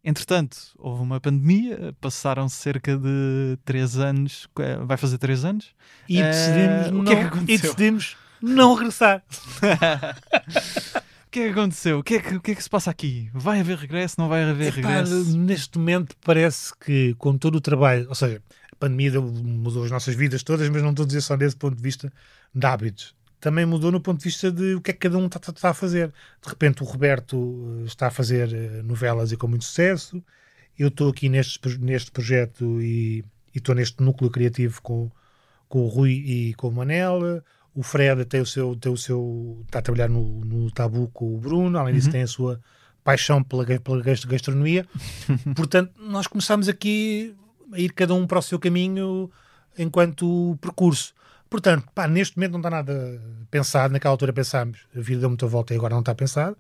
Entretanto, 0.03 0.57
houve 0.79 1.03
uma 1.03 1.21
pandemia, 1.21 1.95
passaram 2.01 2.49
cerca 2.49 2.97
de 2.97 3.59
3 3.65 3.99
anos, 3.99 4.49
vai 4.87 4.97
fazer 4.97 5.19
3 5.19 5.45
anos. 5.45 5.75
E 6.09 6.23
decidimos, 6.23 6.91
não, 6.91 7.05
que 7.05 7.13
é 7.13 7.31
que 7.31 7.39
e 7.39 7.59
decidimos 7.59 8.17
não 8.41 8.75
regressar. 8.75 9.23
O 11.23 11.33
que 11.33 11.39
é 11.39 11.45
que 11.45 11.51
aconteceu? 11.51 12.01
O 12.01 12.03
que 12.03 12.15
é 12.15 12.21
que, 12.21 12.35
o 12.35 12.41
que 12.41 12.51
é 12.51 12.55
que 12.57 12.63
se 12.65 12.69
passa 12.69 12.91
aqui? 12.91 13.31
Vai 13.33 13.61
haver 13.61 13.79
regresso? 13.79 14.17
Não 14.19 14.29
vai 14.29 14.43
haver 14.43 14.77
Epá, 14.77 14.89
regresso? 14.89 15.39
Neste 15.39 15.79
momento 15.79 16.17
parece 16.25 16.73
que 16.77 17.15
com 17.19 17.39
todo 17.39 17.55
o 17.55 17.61
trabalho, 17.61 18.09
ou 18.09 18.17
seja, 18.17 18.43
pandemia 18.81 19.21
mudou 19.21 19.85
as 19.85 19.93
nossas 19.93 20.17
vidas 20.17 20.43
todas, 20.43 20.69
mas 20.71 20.83
não 20.83 20.91
estou 20.91 21.05
a 21.05 21.07
dizer 21.07 21.21
só 21.21 21.37
desse 21.37 21.55
ponto 21.55 21.77
de 21.77 21.83
vista 21.85 22.13
de 22.53 22.67
hábitos. 22.67 23.15
Também 23.41 23.65
mudou 23.65 23.91
no 23.91 24.01
ponto 24.01 24.19
de 24.19 24.25
vista 24.25 24.53
de 24.53 24.75
o 24.75 24.81
que 24.81 24.91
é 24.91 24.95
que 24.95 25.01
cada 25.01 25.17
um 25.17 25.27
está, 25.27 25.39
está, 25.39 25.53
está 25.53 25.71
a 25.71 25.75
fazer. 25.75 26.13
De 26.43 26.49
repente 26.49 26.83
o 26.83 26.87
Roberto 26.87 27.81
eh, 27.81 27.87
está 27.87 28.09
a 28.09 28.11
fazer 28.11 28.53
eh, 28.53 28.83
novelas 28.83 29.33
e 29.33 29.37
com 29.37 29.49
muito 29.49 29.65
sucesso. 29.65 30.23
Eu 30.79 30.89
estou 30.89 31.11
aqui 31.11 31.29
neste, 31.29 31.59
neste 31.79 32.11
projeto 32.11 32.81
e, 32.81 33.25
e 33.55 33.59
estou 33.59 33.75
neste 33.75 34.03
núcleo 34.03 34.31
criativo 34.31 34.81
com, 34.83 35.11
com 35.69 35.81
o 35.81 35.89
Rui 35.89 36.13
e 36.13 36.55
com 36.55 36.69
o 36.69 36.73
Manel. 36.73 37.43
O 37.75 37.83
Fred 37.83 38.25
tem 38.25 38.41
o 38.41 38.47
seu, 38.47 38.77
tem 38.77 38.93
o 38.93 38.97
seu 38.97 39.63
está 39.67 39.79
a 39.79 39.83
trabalhar 39.83 40.09
no, 40.09 40.45
no 40.45 40.71
Tabu 40.71 41.09
com 41.09 41.35
o 41.35 41.39
Bruno, 41.39 41.79
além 41.79 41.95
disso 41.95 42.09
uhum. 42.09 42.13
tem 42.13 42.23
a 42.23 42.27
sua 42.27 42.61
paixão 43.03 43.43
pela, 43.43 43.65
pela 43.65 44.03
gastronomia. 44.03 44.87
Portanto, 45.57 45.93
nós 45.99 46.27
começamos 46.27 46.69
aqui 46.69 47.35
a 47.73 47.81
ir 47.81 47.93
cada 47.93 48.15
um 48.15 48.27
para 48.27 48.39
o 48.39 48.43
seu 48.43 48.59
caminho 48.59 49.31
enquanto 49.79 50.59
percurso. 50.61 51.15
Portanto, 51.51 51.89
pá, 51.93 52.07
neste 52.07 52.39
momento 52.39 52.53
não 52.53 52.61
está 52.61 52.71
nada 52.71 53.21
pensado. 53.51 53.93
Naquela 53.93 54.15
altura 54.15 54.33
pensámos, 54.33 54.79
a 54.97 55.01
vida 55.01 55.21
deu 55.21 55.29
muita 55.29 55.49
volta 55.49 55.75
e 55.75 55.77
agora 55.77 55.93
não 55.93 56.01
está 56.01 56.15
pensado. 56.15 56.57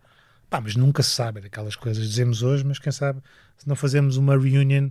Pá, 0.50 0.60
mas 0.60 0.74
nunca 0.74 1.00
se 1.02 1.10
sabe 1.10 1.40
daquelas 1.40 1.76
coisas. 1.76 2.08
Dizemos 2.08 2.42
hoje, 2.42 2.64
mas 2.64 2.80
quem 2.80 2.90
sabe 2.90 3.22
se 3.56 3.68
não 3.68 3.76
fazemos 3.76 4.16
uma 4.16 4.36
reunion 4.36 4.90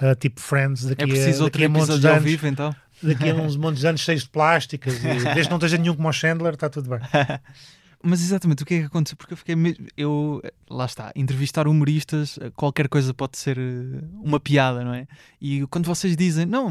uh, 0.00 0.14
tipo 0.18 0.40
Friends 0.40 0.84
daqui 0.86 1.02
é 1.02 1.06
preciso 1.06 1.42
a, 1.42 1.46
daqui 1.46 1.64
a 1.64 1.68
montes 1.68 2.00
de 2.00 2.08
anos. 2.08 2.24
Vivo, 2.24 2.46
então. 2.46 2.74
Daqui 3.02 3.28
a 3.28 3.34
uns 3.34 3.56
montes 3.56 3.80
de 3.80 3.86
anos 3.86 4.00
cheios 4.00 4.22
de 4.22 4.30
plásticas. 4.30 4.96
E, 4.96 5.02
desde 5.02 5.42
que 5.42 5.50
não 5.50 5.58
esteja 5.58 5.76
nenhum 5.76 5.94
como 5.94 6.08
o 6.08 6.12
Chandler, 6.12 6.54
está 6.54 6.70
tudo 6.70 6.88
bem. 6.88 7.00
Mas 8.06 8.20
exatamente, 8.20 8.62
o 8.62 8.66
que 8.66 8.74
é 8.74 8.78
que 8.80 8.84
aconteceu? 8.84 9.16
Porque 9.16 9.32
eu 9.32 9.36
fiquei. 9.36 9.54
Eu, 9.96 10.42
lá 10.68 10.84
está, 10.84 11.10
entrevistar 11.16 11.66
humoristas, 11.66 12.38
qualquer 12.54 12.86
coisa 12.86 13.14
pode 13.14 13.38
ser 13.38 13.56
eh, 13.58 14.04
uma 14.22 14.38
piada, 14.38 14.84
não 14.84 14.92
é? 14.92 15.08
E 15.40 15.66
quando 15.68 15.86
vocês 15.86 16.14
dizem, 16.14 16.44
não, 16.44 16.70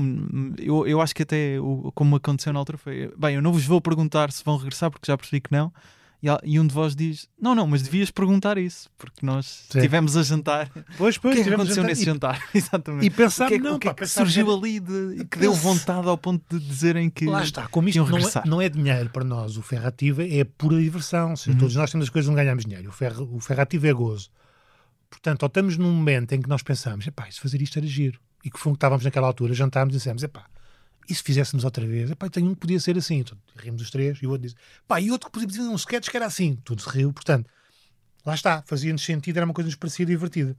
eu, 0.60 0.86
eu 0.86 1.02
acho 1.02 1.16
que 1.16 1.24
até 1.24 1.56
como 1.96 2.18
aconteceu 2.18 2.54
na 2.54 2.60
altura 2.60 2.78
foi, 2.78 3.12
bem, 3.18 3.34
eu 3.34 3.42
não 3.42 3.52
vos 3.52 3.66
vou 3.66 3.82
perguntar 3.82 4.32
se 4.32 4.44
vão 4.46 4.58
regressar 4.58 4.92
porque 4.92 5.12
já 5.12 5.18
percebi 5.18 5.42
que 5.42 5.52
não, 5.52 5.74
e, 6.44 6.58
um 6.58 6.66
de 6.66 6.74
vós 6.74 6.96
diz: 6.96 7.28
Não, 7.40 7.54
não, 7.54 7.68
mas 7.68 7.82
devias 7.82 8.10
perguntar 8.10 8.58
isso, 8.58 8.90
porque 8.98 9.26
nós 9.26 9.66
estivemos 9.74 10.16
a 10.16 10.24
jantar. 10.24 10.72
Pois, 10.98 11.18
pois, 11.18 11.34
o 11.34 11.36
que 11.36 11.42
é 11.42 11.44
que 11.44 11.54
aconteceu 11.54 11.84
nesse 11.84 12.06
jantar? 12.06 12.42
Exatamente. 12.56 13.06
E 13.06 13.10
pensar, 13.10 13.48
o 13.48 13.50
que 13.50 13.56
é, 13.56 13.58
não, 13.58 13.76
o 13.76 13.80
que, 13.80 13.90
é 13.90 13.94
que 13.94 14.08
surgiu 14.08 14.46
que... 14.46 14.52
ali 14.54 14.80
de, 14.80 15.22
e 15.22 15.26
que 15.26 15.38
deu 15.38 15.54
vontade 15.54 16.08
ao 16.08 16.18
ponto 16.18 16.42
de 16.50 16.66
dizerem 16.66 17.10
que. 17.10 17.26
Lá 17.26 17.44
está, 17.44 17.68
como 17.68 17.90
isto 17.90 18.00
não 18.06 18.18
é, 18.18 18.22
não 18.46 18.62
é, 18.62 18.70
dinheiro 18.70 19.10
para 19.10 19.26
nós, 19.26 19.58
o 19.58 19.62
ferrativa 19.62 20.24
é 20.26 20.46
pura 20.46 20.80
diversão. 20.80 21.36
Seja, 21.36 21.52
uhum. 21.52 21.58
Todos 21.58 21.76
nós 21.76 21.92
temos 21.92 22.06
as 22.06 22.10
coisas 22.10 22.30
não 22.30 22.36
ganhamos 22.36 22.64
dinheiro. 22.64 22.88
O, 22.88 22.94
ferro, 22.94 23.30
o 23.30 23.40
ferrativo 23.42 23.86
é 23.86 23.92
gozo. 23.92 24.30
Portanto, 25.10 25.44
ou 25.44 25.48
estamos 25.48 25.78
num 25.78 25.92
momento 25.92 26.32
em 26.32 26.42
que 26.42 26.48
nós 26.48 26.64
pensamos, 26.64 27.06
epá, 27.06 27.30
se 27.30 27.42
fazer 27.42 27.62
isto 27.62 27.78
era 27.78 27.86
giro. 27.86 28.18
E 28.46 28.50
que 28.50 28.58
foi 28.58 28.72
que 28.72 28.78
estávamos 28.78 29.04
naquela 29.04 29.28
altura, 29.28 29.54
jantámos 29.54 29.94
e 29.94 29.98
dissemos, 29.98 30.24
epá, 30.24 30.46
e 31.10 31.16
se 31.16 31.24
fizéssemos 31.24 31.64
outra 31.64 31.86
vez? 31.86 32.12
Epá, 32.12 32.30
tenho 32.30 32.47
um 32.47 32.54
que 32.54 32.62
podia 32.62 32.80
ser 32.80 32.97
assim. 32.97 33.20
Então, 33.20 33.38
rimos 33.56 33.82
os 33.82 33.89
três 33.89 34.18
e 34.22 34.28
o 34.28 34.30
outro 34.30 34.47
disse, 34.47 34.56
pá, 34.88 34.99
e 35.01 35.12
outro 35.12 35.28
que 35.30 35.34
podia 35.34 35.49
fazer 35.49 35.70
um 35.70 35.76
sketch 35.76 36.10
que 36.10 36.18
era 36.18 36.26
assim. 36.26 36.58
Tudo 36.64 36.82
se 36.82 36.89
riu, 36.89 37.12
portanto, 37.12 37.49
lá 38.26 38.34
está, 38.34 38.64
fazia-nos 38.66 39.04
sentido, 39.04 39.38
era 39.38 39.45
uma 39.45 39.54
coisa 39.54 39.68
que 39.68 39.76
nos 39.76 39.80
parecia 39.80 40.06
divertida. 40.06 40.56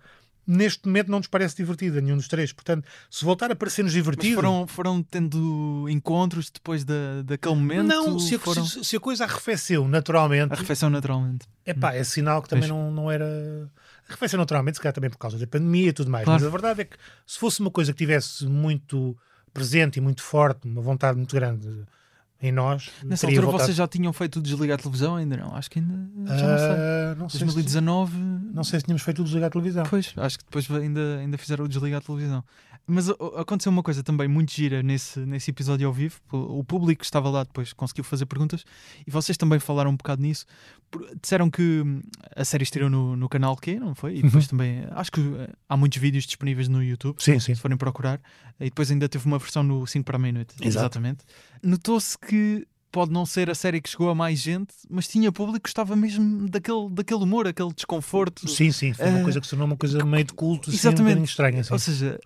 Neste 0.47 0.87
momento 0.87 1.11
não 1.11 1.19
nos 1.19 1.27
parece 1.27 1.57
divertida, 1.57 2.03
nenhum 2.03 2.19
dos 2.19 2.29
três. 2.29 2.53
Portanto, 2.53 2.87
se 3.11 3.25
voltar 3.25 3.51
a 3.51 3.57
parecer-nos 3.57 3.95
divertido. 3.95 4.35
Mas 4.37 4.45
foram, 4.45 4.67
foram 4.67 5.03
tendo 5.03 5.87
encontros 5.89 6.51
depois 6.51 6.85
da, 6.85 7.23
daquele 7.25 7.55
momento? 7.55 7.87
Não, 7.87 8.19
se 8.19 8.35
a, 8.35 8.39
foram... 8.39 8.67
se, 8.67 8.85
se 8.85 8.97
a 8.97 9.01
coisa 9.01 9.25
arrefeceu 9.25 9.89
naturalmente. 9.89 10.53
Arrefeceu 10.53 10.91
naturalmente. 10.91 11.47
Epá, 11.65 11.95
é 11.95 12.05
sinal 12.05 12.43
que 12.43 12.51
também 12.51 12.69
não, 12.69 12.91
não 12.91 13.11
era. 13.11 13.27
Arrefeceu 14.07 14.39
naturalmente, 14.39 14.77
se 14.77 14.83
calhar 14.83 14.93
também 14.93 15.09
por 15.09 15.17
causa 15.17 15.39
da 15.39 15.47
pandemia 15.47 15.89
e 15.89 15.93
tudo 15.95 16.11
mais. 16.11 16.27
Claro. 16.27 16.43
Mas 16.43 16.47
a 16.47 16.51
verdade 16.51 16.83
é 16.83 16.85
que 16.85 16.97
se 17.27 17.39
fosse 17.39 17.61
uma 17.61 17.71
coisa 17.71 17.91
que 17.95 17.99
tivesse 17.99 18.45
muito 18.45 19.17
presente 19.55 19.97
e 19.97 20.01
muito 20.01 20.23
forte, 20.23 20.69
uma 20.69 20.83
vontade 20.83 21.17
muito 21.17 21.35
grande 21.35 21.85
em 22.43 22.53
nós. 22.53 22.91
Nessa 23.03 23.27
altura 23.27 23.47
voltado... 23.47 23.65
vocês 23.65 23.77
já 23.77 23.89
tinham 23.89 24.13
feito 24.13 24.43
desligar 24.43 24.75
a 24.75 24.83
televisão 24.83 25.17
ainda 25.17 25.37
não? 25.37 25.55
Acho 25.55 25.71
que 25.71 25.79
ainda 25.79 25.95
já 26.37 26.47
não 26.47 26.59
sei. 26.59 26.71
Uh, 26.71 27.19
não 27.19 27.27
2019 27.29 28.13
sei 28.13 28.21
se... 28.21 28.55
não 28.55 28.65
sei 28.65 28.81
se 28.81 28.85
tínhamos 28.85 29.03
feito 29.03 29.23
o 29.23 29.25
desligar 29.25 29.47
a 29.47 29.51
televisão. 29.51 29.85
Pois, 29.89 30.13
acho 30.17 30.39
que 30.39 30.45
depois 30.45 30.71
ainda, 30.71 31.19
ainda 31.19 31.39
fizeram 31.39 31.65
o 31.65 31.69
desligar 31.69 32.01
a 32.01 32.05
televisão. 32.05 32.45
Mas 32.87 33.09
aconteceu 33.09 33.73
uma 33.73 33.83
coisa 33.83 34.03
também 34.03 34.29
muito 34.29 34.53
gira 34.53 34.83
nesse, 34.83 35.21
nesse 35.21 35.51
episódio 35.51 35.87
ao 35.87 35.93
vivo. 35.93 36.21
O 36.31 36.63
público 36.63 37.01
que 37.01 37.05
estava 37.05 37.31
lá 37.31 37.43
depois 37.43 37.73
conseguiu 37.73 38.05
fazer 38.05 38.27
perguntas 38.27 38.65
e 39.07 39.11
vocês 39.11 39.39
também 39.39 39.59
falaram 39.59 39.91
um 39.91 39.97
bocado 39.97 40.21
nisso. 40.21 40.45
Disseram 41.21 41.51
que 41.51 41.63
hum, 41.63 42.03
a 42.37 42.45
série 42.45 42.63
estreou 42.63 42.91
no, 42.91 43.17
no 43.17 43.29
canal 43.29 43.57
Q, 43.57 43.81
não 43.81 43.95
foi? 43.95 44.17
E 44.17 44.23
depois 44.23 44.45
uhum. 44.45 44.51
também 44.51 44.87
acho 44.91 45.11
que 45.11 45.21
eh, 45.21 45.49
há 45.69 45.77
muitos 45.77 45.99
vídeos 45.99 46.25
disponíveis 46.25 46.69
no 46.69 46.83
YouTube, 46.83 47.17
sim, 47.19 47.41
sim. 47.41 47.55
se 47.55 47.61
forem 47.61 47.77
procurar. 47.77 48.21
E 48.61 48.65
depois 48.65 48.91
ainda 48.91 49.09
teve 49.09 49.25
uma 49.27 49.39
versão 49.39 49.63
no 49.63 49.87
5 49.87 50.05
para 50.05 50.17
a 50.17 50.19
meia-noite. 50.19 50.55
Exatamente. 50.61 51.25
Notou-se 51.63 52.19
que 52.19 52.67
pode 52.95 53.11
não 53.11 53.27
ser 53.27 53.51
a 53.51 53.57
série 53.57 53.81
que 53.81 53.89
chegou 53.89 54.09
a 54.09 54.15
mais 54.15 54.39
gente, 54.39 54.73
mas 54.89 55.09
tinha 55.09 55.33
público 55.33 55.59
que 55.59 55.69
gostava 55.69 55.97
mesmo 55.97 56.49
daquele, 56.49 56.89
daquele 56.91 57.25
humor, 57.25 57.49
aquele 57.49 57.73
desconforto. 57.73 58.49
Sim, 58.49 58.71
sim, 58.71 58.93
foi 58.93 59.09
uma 59.09 59.19
uh, 59.19 59.25
coisa 59.25 59.41
que 59.41 59.47
se 59.47 59.51
tornou 59.51 59.67
uma 59.67 59.77
coisa 59.77 60.05
meio 60.05 60.23
de 60.25 60.33
culto, 60.33 60.71
assim, 60.71 60.79
exatamente. 60.79 61.21
um 61.21 61.25
estranha. 61.25 61.61
Assim. 61.63 61.73
Ou 61.73 61.79
seja, 61.81 62.21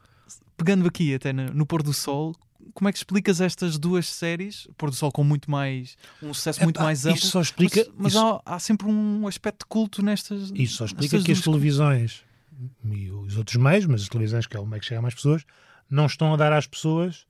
pegando 0.59 0.87
aqui 0.87 1.15
até 1.15 1.33
no, 1.33 1.47
no 1.55 1.65
Pôr 1.65 1.83
do 1.83 1.95
Sol, 1.95 2.35
como 2.75 2.89
é 2.89 2.93
que 2.93 2.99
explicas 2.99 3.41
estas 3.41 3.79
duas 3.79 4.07
séries? 4.07 4.69
Pôr 4.77 4.91
do 4.91 4.97
Sol 4.97 5.11
com 5.11 5.25
muito 5.25 5.51
mais 5.51 5.97
um 6.23 6.35
sucesso 6.35 6.63
muito 6.63 6.83
mais 6.83 7.07
amplo. 7.07 7.17
Isso 7.17 7.29
só 7.29 7.41
explica. 7.41 7.87
Mas, 7.97 7.97
mas 7.97 8.13
isso, 8.13 8.43
há, 8.45 8.55
há, 8.57 8.59
sempre 8.59 8.87
um 8.89 9.27
aspecto 9.27 9.61
de 9.61 9.67
culto 9.67 10.03
nestas. 10.03 10.53
Isso 10.55 10.77
só 10.77 10.85
explica 10.85 11.23
que 11.23 11.33
as 11.33 11.41
televisões 11.41 12.23
e 12.85 13.11
os 13.11 13.37
outros 13.37 13.57
meios, 13.57 13.87
mas 13.87 14.03
as 14.03 14.09
televisões, 14.09 14.47
que 14.47 14.57
é 14.57 14.61
o 14.61 14.67
meio 14.67 14.81
que 14.81 14.87
chega 14.87 14.99
a 14.99 15.03
mais 15.03 15.15
pessoas, 15.15 15.45
não 15.89 16.07
estão 16.07 16.35
a 16.35 16.37
dar 16.37 16.53
às 16.53 16.67
pessoas 16.67 17.25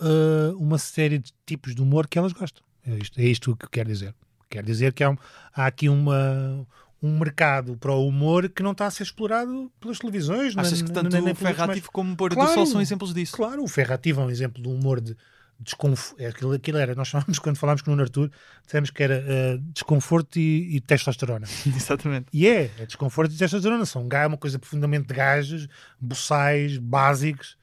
uh, 0.00 0.56
uma 0.56 0.78
série 0.78 1.18
de 1.18 1.32
tipos 1.44 1.74
de 1.74 1.82
humor 1.82 2.06
que 2.06 2.16
elas 2.16 2.32
gostam. 2.32 2.62
É 2.86 2.96
isto, 2.96 3.20
é 3.20 3.24
isto 3.24 3.56
que 3.56 3.68
quero 3.68 3.88
dizer. 3.88 4.14
Quer 4.48 4.62
dizer 4.64 4.92
que 4.92 5.02
há, 5.02 5.16
há 5.54 5.66
aqui 5.66 5.88
uma, 5.88 6.66
um 7.02 7.18
mercado 7.18 7.76
para 7.76 7.92
o 7.92 8.06
humor 8.06 8.48
que 8.48 8.62
não 8.62 8.70
está 8.70 8.86
a 8.86 8.90
ser 8.90 9.02
explorado 9.02 9.70
pelas 9.80 9.98
televisões. 9.98 10.56
Achas 10.56 10.80
nem, 10.80 10.84
que 10.84 10.92
tanto 10.92 11.12
nem, 11.12 11.22
nem 11.22 11.32
o 11.32 11.36
Ferrativo 11.36 11.90
como 11.90 12.12
o 12.12 12.16
Pôr 12.16 12.32
claro, 12.32 12.50
do 12.50 12.54
Sol 12.54 12.66
são 12.66 12.80
exemplos 12.80 13.12
disso? 13.12 13.36
Claro, 13.36 13.64
o 13.64 13.68
Ferrativo 13.68 14.20
é 14.20 14.24
um 14.24 14.30
exemplo 14.30 14.62
de 14.62 14.68
humor 14.68 15.00
de 15.00 15.16
desconforto. 15.58 16.22
É, 16.22 16.28
aquilo, 16.28 16.52
aquilo 16.52 16.78
era, 16.78 16.94
nós 16.94 17.08
chamamos, 17.08 17.40
quando 17.40 17.56
falámos 17.56 17.82
com 17.82 17.90
o 17.90 17.92
Nuno 17.92 18.04
Artur, 18.04 18.30
dissemos 18.64 18.90
que 18.90 19.02
era 19.02 19.18
uh, 19.18 19.58
desconforto 19.72 20.38
e, 20.38 20.76
e, 20.76 20.80
testosterona. 20.80 21.46
Exatamente. 21.66 22.26
E 22.32 22.46
é, 22.46 22.70
é 22.78 22.86
desconforto 22.86 23.34
e 23.34 23.36
testosterona. 23.36 23.84
São 23.84 24.08
é 24.12 24.26
uma 24.26 24.38
coisa 24.38 24.58
profundamente 24.58 25.08
de 25.08 25.14
gajos, 25.14 25.68
boçais, 26.00 26.78
básicos, 26.78 27.56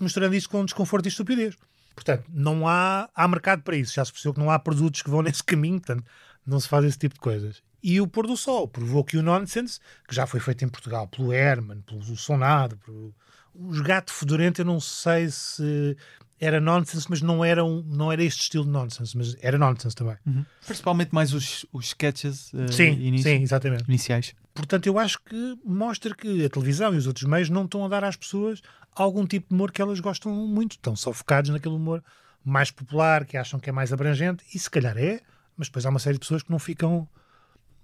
misturando 0.00 0.34
isso 0.34 0.48
com 0.48 0.64
desconforto 0.64 1.04
e 1.04 1.08
estupidez. 1.08 1.54
Portanto, 1.94 2.24
não 2.32 2.66
há, 2.66 3.10
há 3.14 3.28
mercado 3.28 3.62
para 3.62 3.76
isso. 3.76 3.92
Já 3.92 4.04
se 4.06 4.12
percebeu 4.12 4.32
que 4.32 4.40
não 4.40 4.50
há 4.50 4.58
produtos 4.58 5.02
que 5.02 5.10
vão 5.10 5.20
nesse 5.22 5.44
caminho, 5.44 5.80
portanto, 5.80 6.04
não 6.46 6.58
se 6.58 6.66
faz 6.66 6.84
esse 6.86 6.98
tipo 6.98 7.14
de 7.14 7.20
coisas 7.20 7.62
e 7.82 8.00
o 8.00 8.06
pôr 8.06 8.26
do 8.26 8.36
sol. 8.36 8.68
Provou 8.68 9.04
que 9.04 9.16
o 9.16 9.22
Nonsense, 9.22 9.78
que 10.06 10.14
já 10.14 10.26
foi 10.26 10.40
feito 10.40 10.64
em 10.64 10.68
Portugal 10.68 11.06
pelo 11.08 11.32
Herman, 11.32 11.80
pelo 11.82 12.02
Sonado, 12.16 12.76
pelo 12.78 13.14
Os 13.54 13.80
Gato 13.80 14.12
Fedorento, 14.12 14.60
eu 14.60 14.64
não 14.64 14.80
sei 14.80 15.28
se 15.30 15.96
era 16.40 16.58
nonsense, 16.58 17.06
mas 17.10 17.20
não 17.20 17.44
era, 17.44 17.62
um, 17.62 17.82
não 17.82 18.10
era 18.10 18.24
este 18.24 18.40
estilo 18.40 18.64
de 18.64 18.70
nonsense, 18.70 19.14
mas 19.14 19.36
era 19.42 19.58
nonsense 19.58 19.94
também. 19.94 20.16
Uhum. 20.26 20.44
Principalmente 20.64 21.14
mais 21.14 21.34
os, 21.34 21.66
os 21.70 21.88
sketches 21.88 22.50
uh, 22.54 22.72
sim, 22.72 23.18
sim, 23.18 23.42
exatamente. 23.42 23.84
iniciais. 23.86 24.34
Portanto, 24.54 24.86
eu 24.86 24.98
acho 24.98 25.20
que 25.22 25.58
mostra 25.64 26.14
que 26.14 26.44
a 26.44 26.48
televisão 26.48 26.94
e 26.94 26.96
os 26.96 27.06
outros 27.06 27.26
meios 27.26 27.50
não 27.50 27.66
estão 27.66 27.84
a 27.84 27.88
dar 27.88 28.04
às 28.04 28.16
pessoas 28.16 28.62
algum 28.94 29.26
tipo 29.26 29.48
de 29.48 29.54
humor 29.54 29.70
que 29.70 29.82
elas 29.82 30.00
gostam 30.00 30.32
muito. 30.32 30.72
Estão 30.72 30.96
só 30.96 31.12
focados 31.12 31.50
naquele 31.50 31.74
humor 31.74 32.02
mais 32.42 32.70
popular, 32.70 33.26
que 33.26 33.36
acham 33.36 33.60
que 33.60 33.68
é 33.68 33.72
mais 33.72 33.92
abrangente, 33.92 34.42
e 34.54 34.58
se 34.58 34.70
calhar 34.70 34.96
é, 34.96 35.20
mas 35.56 35.68
depois 35.68 35.84
há 35.84 35.90
uma 35.90 35.98
série 35.98 36.14
de 36.14 36.20
pessoas 36.20 36.42
que 36.42 36.50
não 36.50 36.58
ficam 36.58 37.06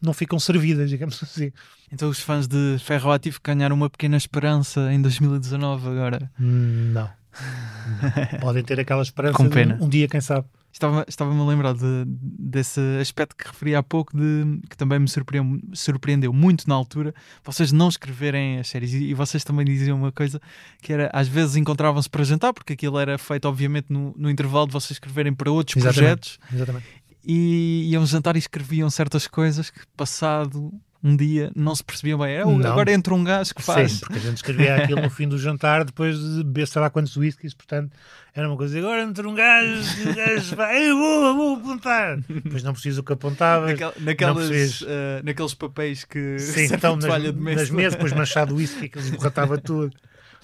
não 0.00 0.12
ficam 0.12 0.38
servidas, 0.38 0.88
digamos 0.90 1.22
assim. 1.22 1.52
Então 1.92 2.08
os 2.08 2.20
fãs 2.20 2.46
de 2.46 2.76
Ferro 2.80 3.10
Ativo 3.10 3.38
ganharam 3.42 3.76
uma 3.76 3.90
pequena 3.90 4.16
esperança 4.16 4.92
em 4.92 5.00
2019 5.00 5.88
agora? 5.88 6.30
Hum, 6.40 6.92
não. 6.92 7.10
Podem 8.40 8.64
ter 8.64 8.80
aquela 8.80 9.02
esperança 9.02 9.36
Com 9.36 9.48
pena. 9.48 9.78
Um, 9.80 9.84
um 9.84 9.88
dia, 9.88 10.08
quem 10.08 10.20
sabe. 10.20 10.46
Estava-me 10.72 11.04
estava 11.08 11.34
a 11.34 11.46
lembrar 11.46 11.72
de, 11.72 12.04
desse 12.06 12.80
aspecto 13.00 13.34
que 13.34 13.46
referi 13.46 13.74
há 13.74 13.82
pouco, 13.82 14.14
de, 14.14 14.60
que 14.68 14.76
também 14.76 14.98
me 14.98 15.08
surpreendeu, 15.08 15.58
surpreendeu, 15.72 16.32
muito 16.34 16.68
na 16.68 16.74
altura, 16.74 17.14
vocês 17.42 17.72
não 17.72 17.88
escreverem 17.88 18.58
as 18.58 18.68
séries. 18.68 18.92
E, 18.92 19.04
e, 19.04 19.14
vocês 19.14 19.42
também 19.42 19.64
diziam 19.64 19.96
uma 19.96 20.12
coisa 20.12 20.38
que 20.82 20.92
era, 20.92 21.08
às 21.14 21.28
vezes 21.28 21.56
encontravam-se 21.56 22.10
para 22.10 22.22
jantar, 22.24 22.52
porque 22.52 22.74
aquilo 22.74 22.98
era 22.98 23.16
feito, 23.16 23.48
obviamente, 23.48 23.86
no, 23.88 24.14
no 24.18 24.28
intervalo 24.28 24.66
de 24.66 24.74
vocês 24.74 24.92
escreverem 24.92 25.32
para 25.32 25.50
outros 25.50 25.78
Exatamente. 25.78 26.02
projetos. 26.02 26.38
Exatamente. 26.52 26.86
E 27.26 27.90
iam 27.90 28.06
jantar 28.06 28.36
e 28.36 28.38
escreviam 28.38 28.88
certas 28.88 29.26
coisas 29.26 29.70
que, 29.70 29.80
passado 29.96 30.72
um 31.02 31.16
dia 31.16 31.52
não 31.54 31.74
se 31.74 31.84
percebia 31.84 32.16
bem. 32.16 32.34
É, 32.34 32.40
agora 32.40 32.90
entra 32.92 33.14
um 33.14 33.22
gajo 33.22 33.54
que 33.54 33.62
faz. 33.62 33.92
Sim, 33.92 33.98
porque 34.00 34.18
a 34.18 34.20
gente 34.20 34.36
escrevia 34.36 34.76
aquilo 34.76 35.00
no 35.00 35.10
fim 35.10 35.28
do 35.28 35.38
jantar, 35.38 35.84
depois 35.84 36.18
de 36.18 36.42
beber 36.42 36.66
sei 36.66 36.82
lá 36.82 36.90
quantos 36.90 37.16
whiskies, 37.16 37.54
portanto 37.54 37.92
era 38.34 38.48
uma 38.48 38.56
coisa. 38.56 38.78
Agora 38.78 39.02
entra 39.02 39.28
um 39.28 39.34
gajo, 39.34 40.08
um 40.08 40.14
gajo 40.14 40.56
vai, 40.56 40.90
eu 40.90 40.98
vou, 40.98 41.26
eu 41.26 41.36
vou 41.36 41.56
apontar. 41.56 42.18
Depois 42.28 42.62
não 42.62 42.72
preciso 42.72 43.02
o 43.02 43.04
que 43.04 43.12
apontava. 43.12 43.66
Naquel, 43.66 43.92
naquelas, 44.00 44.80
uh, 44.82 44.86
naqueles 45.22 45.54
papéis 45.54 46.04
que. 46.04 46.38
Sim, 46.38 46.68
então 46.74 46.96
nas, 46.96 47.22
de 47.22 47.32
nas 47.32 47.70
mesas, 47.70 47.94
depois 47.94 48.12
manchado 48.12 48.56
whisky, 48.56 48.88
que 48.88 49.00
borratava 49.12 49.58
tudo. 49.58 49.96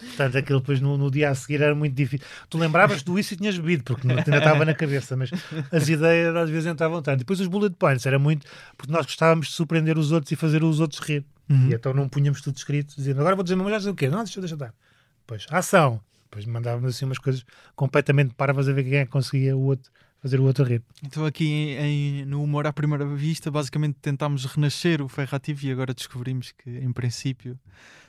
Portanto, 0.09 0.39
aquilo 0.39 0.61
depois 0.61 0.81
no, 0.81 0.99
no, 0.99 1.11
dia 1.11 1.31
a 1.31 1.35
seguir 1.35 1.63
era 1.63 1.75
muito 1.75 1.95
difícil. 1.95 2.27
Tu 2.49 2.59
lembravas 2.59 3.03
do 3.03 3.19
isso 3.19 3.35
e 3.35 3.37
tinhas 3.37 3.57
bebido, 3.57 3.85
porque 3.85 4.09
ainda 4.09 4.21
estava 4.39 4.65
na 4.65 4.75
cabeça, 4.75 5.17
mas 5.17 5.31
as 5.71 5.89
ideias 5.89 6.35
às 6.35 6.51
vezes 6.51 6.67
entravam 6.67 7.01
tanto. 7.01 7.21
Depois 7.21 7.41
os 7.41 7.47
bullet 7.47 7.75
points 7.77 8.05
era 8.07 8.19
muito 8.19 8.47
porque 8.77 8.93
nós 8.93 9.07
gostávamos 9.07 9.49
de 9.49 9.53
surpreender 9.55 9.97
os 9.99 10.13
outros 10.13 10.33
e 10.33 10.37
fazer 10.37 10.63
os 10.63 10.81
outros 10.81 11.01
rir. 11.01 11.25
Uhum. 11.49 11.69
E 11.71 11.75
então 11.75 11.95
não 11.95 12.09
punhamos 12.09 12.41
tudo 12.41 12.57
escrito, 12.57 12.95
dizendo 12.97 13.21
agora 13.21 13.35
vou 13.35 13.43
dizer, 13.43 13.57
mas 13.57 13.71
já 13.71 13.79
dizer 13.79 13.91
o 13.91 13.95
quê? 13.95 14.09
Não, 14.09 14.25
deixa, 14.25 14.41
deixa 14.41 14.55
estar. 14.55 14.75
Pois, 15.27 15.47
ação. 15.51 16.01
Depois 16.25 16.47
mandávamos 16.47 16.95
assim 16.95 17.05
umas 17.05 17.19
coisas 17.19 17.45
completamente 17.77 18.35
parvas 18.35 18.69
a 18.69 18.73
ver 18.73 18.85
quem 18.85 18.95
é 18.95 19.05
que 19.05 19.11
conseguia 19.11 19.57
o 19.57 19.63
outro 19.63 19.91
fazer 20.23 20.39
o 20.39 20.45
outro 20.45 20.65
rir. 20.65 20.81
Então 21.05 21.27
aqui 21.27 21.45
em, 21.47 22.21
em, 22.21 22.25
no 22.25 22.43
Humor 22.43 22.65
à 22.67 22.73
Primeira 22.73 23.05
Vista, 23.05 23.51
basicamente 23.51 23.99
tentámos 24.01 24.45
renascer 24.45 25.03
o 25.03 25.09
Ferrativo 25.09 25.67
e 25.67 25.73
agora 25.73 25.93
descobrimos 25.93 26.53
que, 26.53 26.71
em 26.71 26.93
princípio, 26.93 27.59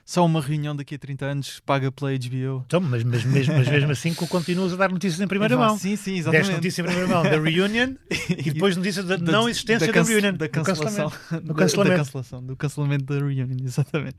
só 0.05 0.25
uma 0.25 0.41
reunião 0.41 0.75
daqui 0.75 0.95
a 0.95 0.99
30 0.99 1.25
anos 1.25 1.59
paga 1.61 1.91
pela 1.91 2.11
HBO. 2.11 2.63
Então, 2.65 2.81
mas, 2.81 3.03
mas, 3.03 3.23
mesmo, 3.23 3.53
mas 3.55 3.67
mesmo 3.67 3.91
assim 3.93 4.13
continuas 4.13 4.73
a 4.73 4.75
dar 4.75 4.91
notícias 4.91 5.21
em 5.21 5.27
primeira 5.27 5.55
mão. 5.55 5.77
Sim, 5.77 5.95
sim, 5.95 6.15
exatamente. 6.15 6.41
Deste 6.41 6.55
notícia 6.55 6.81
em 6.81 6.85
primeira 6.85 7.07
mão 7.07 7.23
da 7.23 7.29
Reunion 7.29 7.95
e 8.29 8.51
depois 8.51 8.75
notícia 8.75 9.01
da, 9.03 9.15
da 9.17 9.31
não 9.31 9.47
existência 9.47 9.91
da, 9.91 10.01
da 10.01 10.07
Reunion. 10.07 10.33
Da 10.33 10.49
cancelação. 10.49 11.11
Do 11.41 11.53
cancelamento. 11.55 11.97
Da, 11.97 12.03
cancelação, 12.03 12.43
do 12.43 12.55
cancelamento 12.57 13.05
da 13.05 13.15
Reunion, 13.15 13.47
exatamente. 13.63 14.17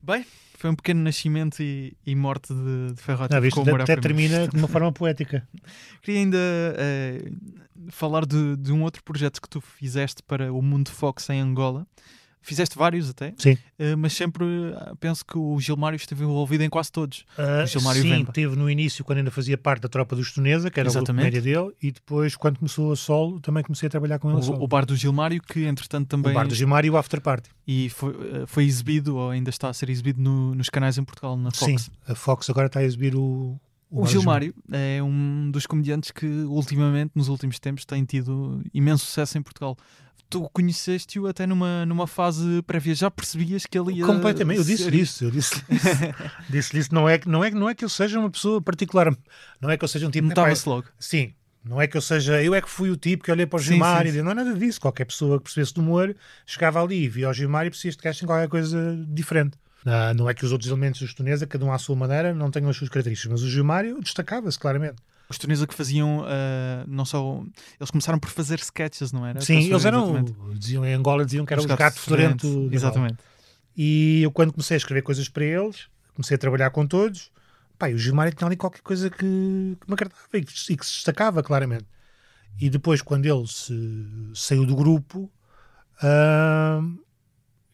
Bem, 0.00 0.24
foi 0.56 0.70
um 0.70 0.74
pequeno 0.74 1.02
nascimento 1.02 1.60
e, 1.60 1.96
e 2.06 2.14
morte 2.14 2.54
de, 2.54 2.94
de 2.94 3.02
Ferro 3.02 3.26
Não, 3.30 3.40
visto, 3.40 3.60
até 3.76 3.96
termina 3.96 4.46
de 4.46 4.56
uma 4.56 4.68
forma 4.68 4.92
poética. 4.92 5.46
Queria 6.02 6.20
ainda 6.20 6.38
uh, 6.38 7.90
falar 7.90 8.24
de, 8.24 8.56
de 8.56 8.72
um 8.72 8.82
outro 8.82 9.02
projeto 9.02 9.42
que 9.42 9.48
tu 9.48 9.60
fizeste 9.60 10.22
para 10.22 10.52
o 10.52 10.62
Mundo 10.62 10.90
Fox 10.90 11.28
em 11.30 11.40
Angola. 11.40 11.86
Fizeste 12.40 12.78
vários 12.78 13.10
até, 13.10 13.34
sim. 13.36 13.52
Uh, 13.52 13.96
mas 13.96 14.12
sempre 14.12 14.44
uh, 14.44 14.96
penso 14.98 15.24
que 15.24 15.36
o 15.36 15.58
Gilmário 15.60 15.96
esteve 15.96 16.24
envolvido 16.24 16.64
em 16.64 16.70
quase 16.70 16.90
todos. 16.90 17.24
Uh, 17.36 17.64
o 17.64 17.66
Gilmário 17.66 18.02
sim, 18.02 18.08
Vemba. 18.08 18.32
teve 18.32 18.56
no 18.56 18.70
início, 18.70 19.04
quando 19.04 19.18
ainda 19.18 19.30
fazia 19.30 19.58
parte 19.58 19.82
da 19.82 19.88
tropa 19.88 20.16
do 20.16 20.22
Estonesa, 20.22 20.70
que 20.70 20.78
era 20.80 20.88
Exatamente. 20.88 21.28
o 21.28 21.30
grupo 21.30 21.44
dele, 21.44 21.76
e 21.82 21.92
depois, 21.92 22.36
quando 22.36 22.58
começou 22.58 22.92
a 22.92 22.96
solo, 22.96 23.40
também 23.40 23.62
comecei 23.62 23.86
a 23.86 23.90
trabalhar 23.90 24.18
com 24.18 24.30
ele. 24.30 24.46
O, 24.50 24.62
o 24.62 24.68
bar 24.68 24.86
do 24.86 24.96
Gilmário, 24.96 25.42
que 25.42 25.64
entretanto 25.64 26.08
também. 26.08 26.32
O 26.32 26.34
bar 26.34 26.46
do 26.46 26.54
Gilmário 26.54 26.88
e 26.88 26.90
o 26.90 26.96
After 26.96 27.20
Party. 27.20 27.50
E 27.66 27.90
foi, 27.90 28.14
foi 28.46 28.64
exibido, 28.64 29.16
ou 29.16 29.30
ainda 29.30 29.50
está 29.50 29.68
a 29.68 29.72
ser 29.72 29.90
exibido 29.90 30.20
no, 30.20 30.54
nos 30.54 30.70
canais 30.70 30.96
em 30.96 31.04
Portugal, 31.04 31.36
na 31.36 31.50
Fox. 31.50 31.82
Sim, 31.82 31.90
a 32.06 32.14
Fox 32.14 32.48
agora 32.48 32.66
está 32.66 32.80
a 32.80 32.84
exibir 32.84 33.14
o. 33.14 33.60
O, 33.90 34.02
o 34.02 34.06
Gilmário 34.06 34.54
é 34.70 35.02
um 35.02 35.50
dos 35.50 35.66
comediantes 35.66 36.10
que 36.10 36.26
ultimamente, 36.26 37.12
nos 37.14 37.28
últimos 37.28 37.58
tempos, 37.58 37.86
tem 37.86 38.04
tido 38.04 38.62
imenso 38.74 39.06
sucesso 39.06 39.38
em 39.38 39.42
Portugal 39.42 39.78
tu 40.28 40.48
conheceste-o 40.52 41.26
até 41.26 41.46
numa, 41.46 41.86
numa 41.86 42.06
fase 42.06 42.62
prévia, 42.62 42.94
já 42.94 43.10
percebias 43.10 43.66
que 43.66 43.78
ele 43.78 43.94
ia. 43.94 44.06
Completamente, 44.06 44.58
eu 44.58 44.64
disse 44.64 44.88
isso, 44.96 45.24
eu 45.24 45.30
disse 45.30 45.54
disse 46.48 46.78
isso. 46.78 46.94
Não 46.94 47.08
é, 47.08 47.20
não, 47.26 47.44
é, 47.44 47.50
não 47.50 47.68
é 47.68 47.74
que 47.74 47.84
eu 47.84 47.88
seja 47.88 48.18
uma 48.18 48.30
pessoa 48.30 48.60
particular, 48.60 49.16
não 49.60 49.70
é 49.70 49.76
que 49.76 49.84
eu 49.84 49.88
seja 49.88 50.06
um 50.06 50.10
tipo. 50.10 50.28
Notava-se 50.28 50.68
logo. 50.68 50.86
Sim, 50.98 51.32
não 51.64 51.80
é 51.80 51.86
que 51.86 51.96
eu 51.96 52.00
seja, 52.00 52.42
eu 52.42 52.54
é 52.54 52.60
que 52.60 52.68
fui 52.68 52.90
o 52.90 52.96
tipo 52.96 53.24
que 53.24 53.30
olhei 53.30 53.46
para 53.46 53.58
o 53.58 53.62
Gilmar 53.62 54.06
e 54.06 54.22
não 54.22 54.30
é 54.30 54.34
nada 54.34 54.54
disso. 54.54 54.80
Qualquer 54.80 55.04
pessoa 55.04 55.38
que 55.38 55.44
percebesse 55.44 55.74
do 55.74 55.80
humor 55.80 56.14
chegava 56.46 56.82
ali 56.82 57.04
e 57.04 57.08
via 57.08 57.28
o 57.28 57.32
Gilmar 57.32 57.66
e 57.66 57.68
este 57.68 57.96
gajo 57.96 58.24
em 58.24 58.26
qualquer 58.26 58.48
coisa 58.48 58.96
diferente. 59.08 59.56
Uh, 59.86 60.12
não 60.16 60.28
é 60.28 60.34
que 60.34 60.44
os 60.44 60.52
outros 60.52 60.68
elementos 60.68 61.00
do 61.00 61.06
Estonesa, 61.06 61.46
cada 61.46 61.64
um 61.64 61.72
à 61.72 61.78
sua 61.78 61.94
maneira, 61.94 62.34
não 62.34 62.50
tenham 62.50 62.68
as 62.68 62.76
suas 62.76 62.90
características, 62.90 63.40
mas 63.40 63.42
o 63.42 63.50
Gilmário 63.50 64.00
destacava-se 64.00 64.58
claramente. 64.58 64.96
Os 65.30 65.36
Tunisa 65.36 65.66
que 65.66 65.74
faziam, 65.74 66.20
uh, 66.20 66.84
não 66.86 67.04
só. 67.04 67.42
Eles 67.78 67.90
começaram 67.90 68.18
por 68.18 68.30
fazer 68.30 68.58
sketches, 68.60 69.12
não 69.12 69.26
era? 69.26 69.40
Sim, 69.42 69.58
eles 69.58 69.84
eram. 69.84 70.24
Diziam, 70.54 70.86
em 70.86 70.94
Angola 70.94 71.24
diziam 71.24 71.44
que 71.44 71.52
era 71.52 71.60
os, 71.60 71.66
os 71.66 71.76
gato 71.76 71.98
fedorento. 71.98 72.68
Exatamente. 72.72 73.18
E 73.76 74.22
eu, 74.22 74.32
quando 74.32 74.52
comecei 74.52 74.74
a 74.74 74.78
escrever 74.78 75.02
coisas 75.02 75.28
para 75.28 75.44
eles, 75.44 75.86
comecei 76.14 76.34
a 76.34 76.38
trabalhar 76.38 76.70
com 76.70 76.86
todos. 76.86 77.30
Pá, 77.78 77.90
e 77.90 77.94
o 77.94 77.98
Gilmário 77.98 78.34
tinha 78.34 78.48
ali 78.48 78.56
qualquer 78.56 78.80
coisa 78.80 79.08
que, 79.08 79.18
que 79.18 79.86
me 79.86 79.92
agradava 79.92 80.16
e 80.34 80.42
que, 80.42 80.72
e 80.72 80.76
que, 80.76 80.84
se 80.84 80.94
destacava 80.94 81.42
claramente. 81.42 81.86
E 82.60 82.68
depois, 82.68 83.02
quando 83.02 83.26
ele 83.26 83.46
se, 83.46 83.72
saiu 84.34 84.66
do 84.66 84.74
grupo, 84.74 85.30
uh, 86.02 86.98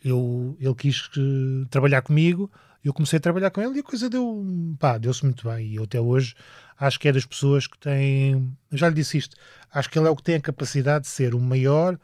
eu, 0.05 0.57
ele 0.61 0.75
quis 0.75 1.07
uh, 1.17 1.67
trabalhar 1.71 2.03
comigo. 2.03 2.51
Eu 2.85 2.93
comecei 2.93 3.17
a 3.17 3.21
trabalhar 3.21 3.51
com 3.51 3.63
ele 3.63 3.77
e 3.77 3.81
a 3.81 3.83
coisa 3.83 4.11
deu, 4.11 4.45
pá, 4.79 4.99
deu-se 4.99 5.25
muito 5.25 5.49
bem. 5.49 5.69
E 5.69 5.77
eu 5.77 5.85
até 5.85 6.01
hoje 6.01 6.35
acho 6.79 7.01
que 7.01 7.09
é 7.09 7.13
das 7.13 7.25
pessoas 7.25 7.67
que 7.67 7.79
têm. 7.79 8.55
Já 8.71 8.89
lhe 8.89 8.95
disse 8.95 9.17
isto. 9.17 9.37
Acho 9.73 9.89
que 9.89 9.99
ele 9.99 10.07
é 10.07 10.11
o 10.11 10.17
que 10.17 10.23
tem 10.23 10.35
a 10.35 10.41
capacidade 10.41 11.05
de 11.05 11.11
ser 11.11 11.35
o 11.35 11.41
maior 11.41 11.99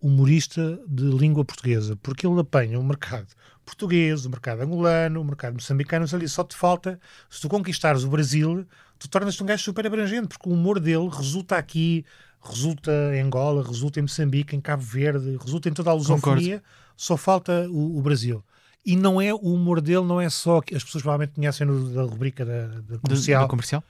humorista 0.00 0.80
de 0.88 1.04
língua 1.04 1.44
portuguesa, 1.44 1.96
porque 1.96 2.26
ele 2.26 2.40
apanha 2.40 2.78
o 2.78 2.84
mercado 2.84 3.26
português, 3.64 4.24
o 4.24 4.30
mercado 4.30 4.62
angolano, 4.62 5.20
o 5.20 5.24
mercado 5.24 5.54
moçambicano, 5.54 6.06
ali 6.12 6.28
só 6.28 6.42
te 6.42 6.56
falta, 6.56 6.98
se 7.28 7.40
tu 7.40 7.48
conquistares 7.48 8.02
o 8.02 8.08
Brasil, 8.08 8.66
tu 8.98 9.08
tornas-te 9.08 9.42
um 9.42 9.46
gajo 9.46 9.62
super 9.62 9.86
abrangente, 9.86 10.28
porque 10.28 10.48
o 10.48 10.52
humor 10.52 10.80
dele 10.80 11.08
resulta 11.08 11.56
aqui, 11.56 12.04
resulta 12.42 12.90
em 13.14 13.20
Angola, 13.20 13.62
resulta 13.62 14.00
em 14.00 14.02
Moçambique, 14.02 14.56
em 14.56 14.60
Cabo 14.60 14.82
Verde, 14.82 15.36
resulta 15.36 15.68
em 15.68 15.72
toda 15.72 15.90
a 15.90 15.94
lusofonia, 15.94 16.62
só 16.96 17.16
falta 17.16 17.68
o, 17.70 17.98
o, 17.98 18.02
Brasil. 18.02 18.42
E 18.84 18.96
não 18.96 19.20
é 19.20 19.32
o 19.32 19.38
humor 19.38 19.80
dele, 19.80 20.04
não 20.04 20.20
é 20.20 20.30
só 20.30 20.60
que 20.60 20.74
as 20.74 20.82
pessoas 20.82 21.02
provavelmente 21.02 21.34
conhecem 21.34 21.66
no, 21.66 21.92
da 21.92 22.02
rubrica 22.02 22.44
da, 22.44 22.66
da 22.80 22.98
comercial. 22.98 23.48
Comercial? 23.48 23.84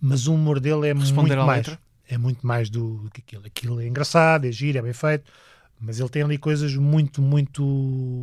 mas 0.00 0.26
o 0.26 0.34
humor 0.34 0.60
dele 0.60 0.88
é 0.88 0.92
Responder 0.92 1.36
muito 1.36 1.46
mais. 1.46 1.66
Letra. 1.66 1.80
É 2.08 2.16
muito 2.18 2.46
mais 2.46 2.70
do, 2.70 2.98
do, 2.98 3.10
que 3.10 3.20
aquilo. 3.20 3.46
Aquilo 3.46 3.80
é 3.80 3.86
engraçado, 3.86 4.46
é 4.46 4.52
giro, 4.52 4.78
é 4.78 4.82
bem 4.82 4.92
feito, 4.92 5.24
mas 5.80 5.98
ele 5.98 6.08
tem 6.08 6.22
ali 6.22 6.38
coisas 6.38 6.74
muito, 6.76 7.20
muito, 7.20 7.64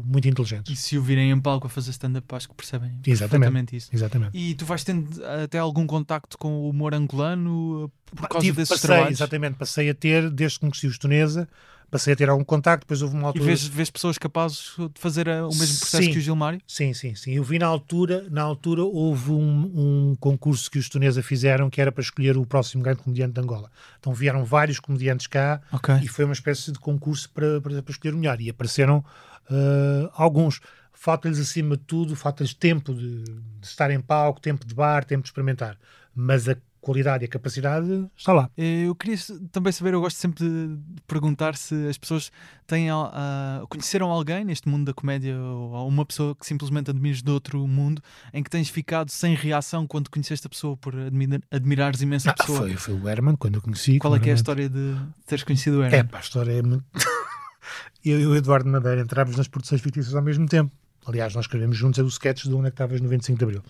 muito 0.05 0.27
inteligentes. 0.27 0.71
E 0.71 0.75
se 0.81 0.97
o 0.97 1.01
virem 1.01 1.31
em 1.31 1.39
palco 1.39 1.67
a 1.67 1.69
fazer 1.69 1.91
stand-up, 1.91 2.25
acho 2.33 2.47
que 2.47 2.55
percebem 2.55 2.97
exatamente 3.05 3.75
isso. 3.75 3.89
Exatamente. 3.91 4.37
E 4.37 4.55
tu 4.55 4.65
vais 4.65 4.83
tendo 4.85 5.09
até 5.43 5.57
algum 5.57 5.85
contacto 5.85 6.37
com 6.37 6.53
o 6.61 6.69
humor 6.69 6.93
angolano 6.93 7.91
por 8.05 8.29
causa 8.29 8.45
Tive, 8.45 8.57
desses 8.57 8.69
passei, 8.69 8.87
trabalhos? 8.87 9.19
Exatamente, 9.19 9.55
passei 9.57 9.89
a 9.89 9.93
ter, 9.93 10.29
desde 10.29 10.59
que 10.59 10.61
conheci 10.61 10.87
o 10.87 10.89
Estonesa, 10.91 11.49
passei 11.93 12.13
a 12.13 12.15
ter 12.15 12.27
algum 12.27 12.43
contacto, 12.43 12.85
depois 12.85 13.03
houve 13.03 13.15
uma 13.15 13.27
altura... 13.27 13.43
E 13.43 13.47
vês, 13.47 13.67
vês 13.67 13.89
pessoas 13.91 14.17
capazes 14.17 14.75
de 14.75 14.99
fazer 14.99 15.27
o 15.27 15.49
mesmo 15.49 15.77
processo 15.77 16.03
sim, 16.03 16.11
que 16.11 16.17
o 16.17 16.21
Gilmário? 16.21 16.59
Sim, 16.67 16.91
sim, 16.91 17.13
sim. 17.13 17.33
Eu 17.33 17.43
vi 17.43 17.59
na 17.59 17.67
altura, 17.67 18.25
na 18.31 18.41
altura 18.41 18.83
houve 18.83 19.29
um, 19.29 20.09
um 20.11 20.15
concurso 20.19 20.71
que 20.71 20.79
os 20.79 20.89
Tunesa 20.89 21.21
fizeram 21.21 21.69
que 21.69 21.79
era 21.79 21.91
para 21.91 22.01
escolher 22.01 22.35
o 22.35 22.47
próximo 22.47 22.81
grande 22.81 23.03
comediante 23.03 23.33
de 23.33 23.41
Angola. 23.41 23.69
Então 23.99 24.11
vieram 24.11 24.43
vários 24.43 24.79
comediantes 24.79 25.27
cá 25.27 25.61
okay. 25.71 25.99
e 26.01 26.07
foi 26.07 26.25
uma 26.25 26.33
espécie 26.33 26.71
de 26.71 26.79
concurso 26.79 27.29
para, 27.29 27.61
para, 27.61 27.83
para 27.83 27.91
escolher 27.91 28.15
o 28.15 28.17
melhor. 28.17 28.41
E 28.41 28.49
apareceram 28.49 29.05
uh, 29.51 30.09
alguns. 30.15 30.61
Falta-lhes 30.93 31.37
acima 31.37 31.77
de 31.77 31.83
tudo, 31.83 32.15
falta-lhes 32.15 32.55
tempo 32.55 32.91
de, 32.91 33.23
de 33.23 33.67
estar 33.67 33.91
em 33.91 34.01
palco, 34.01 34.41
tempo 34.41 34.65
de 34.65 34.73
bar, 34.73 35.05
tempo 35.05 35.21
de 35.21 35.29
experimentar. 35.29 35.77
Mas 36.15 36.49
a 36.49 36.55
qualidade 36.83 37.23
e 37.23 37.25
a 37.25 37.27
capacidade 37.29 38.07
está 38.15 38.33
lá. 38.33 38.49
Eh, 38.57 38.83
Eu 38.87 38.93
queria 38.95 39.17
também 39.51 39.71
saber, 39.71 39.93
eu 39.93 40.01
gosto 40.01 40.17
sempre 40.17 40.43
de 40.43 40.77
perguntar 41.07 41.55
se 41.55 41.73
as 41.87 41.97
pessoas 41.97 42.31
têm, 42.67 42.89
ah, 42.91 43.63
conheceram 43.69 44.09
alguém 44.11 44.43
neste 44.43 44.67
mundo 44.67 44.85
da 44.85 44.93
comédia 44.93 45.35
ou 45.39 45.87
uma 45.87 46.05
pessoa 46.05 46.35
que 46.35 46.45
simplesmente 46.45 46.91
admires 46.91 47.21
de 47.23 47.31
outro 47.31 47.65
mundo 47.67 48.01
em 48.33 48.43
que 48.43 48.49
tens 48.49 48.69
ficado 48.69 49.09
sem 49.09 49.33
reação 49.35 49.87
quando 49.87 50.09
conheceste 50.09 50.45
a 50.45 50.49
pessoa 50.49 50.75
por 50.77 50.93
admira- 50.95 51.41
admirares 51.49 52.01
imenso 52.01 52.27
a 52.29 52.31
Ah, 52.31 52.35
pessoa. 52.35 52.59
foi, 52.59 52.75
foi 52.75 52.93
o 52.95 53.07
Herman, 53.09 53.35
quando 53.35 53.55
eu 53.55 53.61
conheci. 53.61 53.97
Qual 53.99 54.15
é 54.15 54.19
que 54.19 54.29
é 54.29 54.33
a 54.33 54.35
história 54.35 54.67
de 54.69 54.95
teres 55.25 55.43
conhecido 55.43 55.79
o 55.79 55.83
É, 55.83 55.87
Herman? 55.87 56.05
pá, 56.07 56.17
a 56.17 56.21
história 56.21 56.51
é 56.51 56.61
muito. 56.61 56.83
eu 58.03 58.19
e 58.19 58.27
o 58.27 58.35
Eduardo 58.35 58.69
Madeira 58.69 59.01
entrámos 59.01 59.37
nas 59.37 59.47
produções 59.47 59.81
fictícias 59.81 60.13
ao 60.15 60.21
mesmo 60.21 60.45
tempo. 60.47 60.71
Aliás, 61.05 61.33
nós 61.35 61.45
escrevemos 61.45 61.75
juntos 61.77 61.99
os 61.99 62.13
sketches 62.13 62.49
de 62.49 62.53
onde 62.55 62.67
é 62.67 62.69
que 62.71 62.75
estavas 62.75 63.01
no 63.01 63.09
25 63.09 63.37
de 63.37 63.43
Abril. 63.45 63.63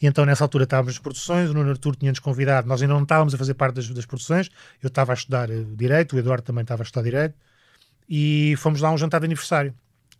E 0.00 0.06
então, 0.06 0.24
nessa 0.26 0.44
altura, 0.44 0.64
estávamos 0.64 0.94
nas 0.94 0.98
produções, 0.98 1.48
o 1.50 1.54
Nuno 1.54 1.70
Artur 1.70 1.96
tinha-nos 1.96 2.18
convidado, 2.20 2.68
nós 2.68 2.82
ainda 2.82 2.92
não 2.94 3.02
estávamos 3.02 3.34
a 3.34 3.38
fazer 3.38 3.54
parte 3.54 3.76
das, 3.76 3.88
das 3.88 4.04
produções, 4.04 4.50
eu 4.82 4.88
estava 4.88 5.12
a 5.12 5.14
estudar 5.14 5.50
eh, 5.50 5.64
Direito, 5.74 6.16
o 6.16 6.18
Eduardo 6.18 6.42
também 6.44 6.62
estava 6.62 6.82
a 6.82 6.84
estudar 6.84 7.02
Direito, 7.02 7.34
e 8.08 8.54
fomos 8.58 8.80
lá 8.80 8.88
a 8.88 8.92
um 8.92 8.98
jantar 8.98 9.20
de 9.20 9.26
aniversário. 9.26 9.74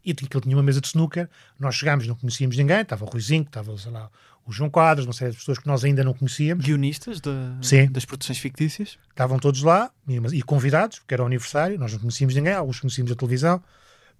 E 0.04 0.12
aquilo 0.12 0.40
tinha 0.40 0.56
uma 0.56 0.62
mesa 0.62 0.80
de 0.80 0.86
snooker, 0.86 1.28
nós 1.58 1.74
chegámos, 1.74 2.06
não 2.06 2.14
conhecíamos 2.14 2.56
ninguém, 2.56 2.80
estava 2.80 3.04
o 3.04 3.08
Ruizinho, 3.08 3.42
estava, 3.42 3.76
sei 3.76 3.90
lá, 3.90 4.08
o 4.46 4.52
João 4.52 4.70
Quadros, 4.70 5.04
uma 5.04 5.12
série 5.12 5.32
de 5.32 5.36
pessoas 5.38 5.58
que 5.58 5.66
nós 5.66 5.84
ainda 5.84 6.04
não 6.04 6.14
conhecíamos. 6.14 6.64
Guionistas 6.64 7.20
da- 7.20 7.58
Sim. 7.60 7.90
das 7.90 8.04
produções 8.04 8.38
fictícias? 8.38 8.96
Estavam 9.10 9.38
todos 9.40 9.62
lá 9.62 9.90
e, 10.32 10.42
convidados, 10.42 11.00
porque 11.00 11.12
era 11.14 11.22
o 11.24 11.26
aniversário, 11.26 11.76
nós 11.78 11.92
não 11.92 11.98
conhecíamos 11.98 12.34
ninguém, 12.36 12.52
alguns 12.54 12.78
conhecíamos 12.78 13.10
da 13.10 13.16
televisão, 13.16 13.60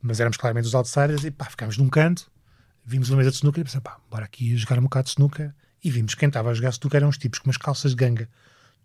mas 0.02 0.18
éramos 0.18 0.36
claramente 0.36 0.66
os 0.66 0.74
outsiders 0.74 1.24
e 1.24 1.30
pá, 1.30 1.44
ficámos 1.44 1.78
num 1.78 1.88
canto, 1.88 2.28
vimos 2.86 3.10
uma 3.10 3.18
mesa 3.18 3.30
de 3.30 3.36
snooker 3.36 3.60
e 3.60 3.64
pensamos, 3.64 3.82
pá, 3.82 3.98
bora 4.08 4.24
aqui 4.24 4.56
jogar 4.56 4.78
um 4.78 4.82
bocado 4.82 5.06
de 5.06 5.10
snooker 5.10 5.52
e 5.82 5.90
vimos 5.90 6.14
quem 6.14 6.28
estava 6.28 6.50
a 6.50 6.54
jogar 6.54 6.70
snooker 6.70 6.98
eram 6.98 7.08
uns 7.08 7.18
tipos 7.18 7.40
com 7.40 7.48
umas 7.48 7.56
calças 7.56 7.90
de 7.90 7.96
ganga, 7.96 8.28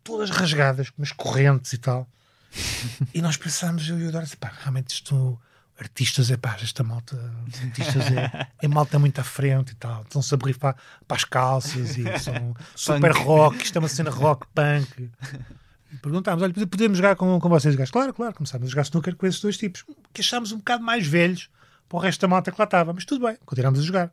todas 0.03 0.31
rasgadas, 0.31 0.89
com 0.89 1.01
umas 1.01 1.11
correntes 1.11 1.71
e 1.73 1.77
tal. 1.77 2.09
e 3.13 3.21
nós 3.21 3.37
pensámos, 3.37 3.87
eu 3.87 3.99
e 3.99 4.07
o 4.07 4.17
assim, 4.17 4.35
pá, 4.37 4.51
realmente 4.59 4.95
isto, 4.95 5.39
artistas, 5.79 6.31
é 6.31 6.37
pá, 6.37 6.57
esta 6.61 6.83
malta, 6.83 7.15
artistas 7.63 8.07
é, 8.11 8.47
é 8.63 8.67
malta 8.67 8.97
muito 8.97 9.19
à 9.19 9.23
frente 9.23 9.71
e 9.71 9.75
tal, 9.75 10.01
estão-se 10.01 10.33
a 10.33 10.37
borrifar 10.37 10.75
para 11.07 11.17
as 11.17 11.23
calças 11.23 11.95
e 11.95 12.19
são 12.19 12.55
super 12.75 13.11
rock, 13.11 13.63
isto 13.63 13.77
é 13.77 13.79
uma 13.79 13.87
cena 13.87 14.09
rock, 14.09 14.47
punk. 14.53 15.11
E 15.91 15.97
perguntámos, 15.97 16.41
olha, 16.41 16.53
podemos 16.53 16.97
jogar 16.97 17.15
com, 17.15 17.39
com 17.39 17.49
vocês? 17.49 17.75
Gajos, 17.75 17.91
claro, 17.91 18.13
claro, 18.13 18.33
começámos 18.33 18.67
a 18.67 18.69
jogar 18.69 18.83
snooker 18.83 19.15
com 19.15 19.27
esses 19.27 19.41
dois 19.41 19.57
tipos, 19.57 19.85
que 20.11 20.21
achámos 20.21 20.51
um 20.51 20.57
bocado 20.57 20.83
mais 20.83 21.05
velhos 21.05 21.49
para 21.91 21.97
o 21.97 21.99
resto 21.99 22.21
da 22.21 22.27
malta 22.29 22.51
que 22.51 22.57
lá 22.59 22.63
estava, 22.63 22.93
mas 22.93 23.03
tudo 23.03 23.27
bem, 23.27 23.37
continuámos 23.45 23.81
a 23.81 23.83
jogar. 23.83 24.11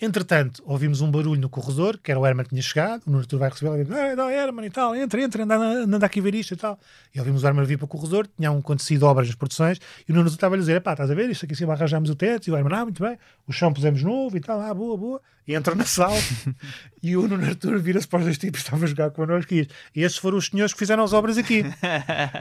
Entretanto, 0.00 0.62
ouvimos 0.64 1.00
um 1.00 1.10
barulho 1.10 1.40
no 1.40 1.48
corredor, 1.48 1.98
que 1.98 2.10
era 2.10 2.20
o 2.20 2.26
Herman 2.26 2.44
que 2.44 2.50
tinha 2.50 2.62
chegado, 2.62 3.02
o 3.04 3.10
Nuno 3.10 3.22
Artur 3.22 3.38
vai 3.38 3.50
receber, 3.50 3.74
ele 3.74 3.84
diz, 3.84 3.92
ah, 3.92 4.14
não, 4.14 4.30
Herman 4.30 4.66
e 4.66 4.70
tal, 4.70 4.94
entra, 4.94 5.20
entra, 5.20 5.42
anda, 5.42 5.56
anda 5.56 6.06
aqui 6.06 6.20
ver 6.20 6.36
isto 6.36 6.54
e 6.54 6.56
tal. 6.56 6.78
E 7.12 7.18
ouvimos 7.18 7.42
o 7.42 7.46
Herman 7.46 7.64
vir 7.64 7.78
para 7.78 7.86
o 7.86 7.88
corredor, 7.88 8.28
tinham 8.36 8.56
acontecido 8.56 9.02
obras 9.02 9.26
nas 9.26 9.34
produções, 9.34 9.80
e 10.08 10.12
o 10.12 10.14
Nuno 10.14 10.26
Artur 10.26 10.36
estava 10.36 10.54
a 10.54 10.58
dizer, 10.58 10.80
pá, 10.82 10.92
estás 10.92 11.10
a 11.10 11.14
ver, 11.14 11.28
isto 11.30 11.44
aqui 11.44 11.54
acima 11.54 11.72
arranjámos 11.72 12.10
o 12.10 12.14
teto, 12.14 12.46
e 12.46 12.52
o 12.52 12.56
Herman, 12.56 12.78
ah, 12.78 12.84
muito 12.84 13.02
bem, 13.02 13.18
o 13.46 13.52
chão 13.52 13.72
pusemos 13.72 14.00
novo 14.04 14.36
e 14.36 14.40
tal, 14.40 14.60
ah, 14.60 14.72
boa, 14.72 14.96
boa, 14.96 15.20
e 15.48 15.54
entra 15.54 15.74
na 15.74 15.84
sala, 15.84 16.14
e 17.02 17.16
o 17.16 17.26
Nuno 17.26 17.44
Artur 17.44 17.76
vira-se 17.80 18.06
para 18.06 18.20
os 18.20 18.24
dois 18.26 18.38
tipos 18.38 18.60
que 18.60 18.66
estavam 18.66 18.84
a 18.84 18.88
jogar 18.88 19.10
connosco 19.10 19.52
e 19.52 19.62
diz, 19.62 19.74
e 19.96 20.04
estes 20.04 20.20
foram 20.20 20.38
os 20.38 20.46
senhores 20.46 20.72
que 20.72 20.78
fizeram 20.78 21.02
as 21.02 21.12
obras 21.12 21.36
aqui. 21.36 21.64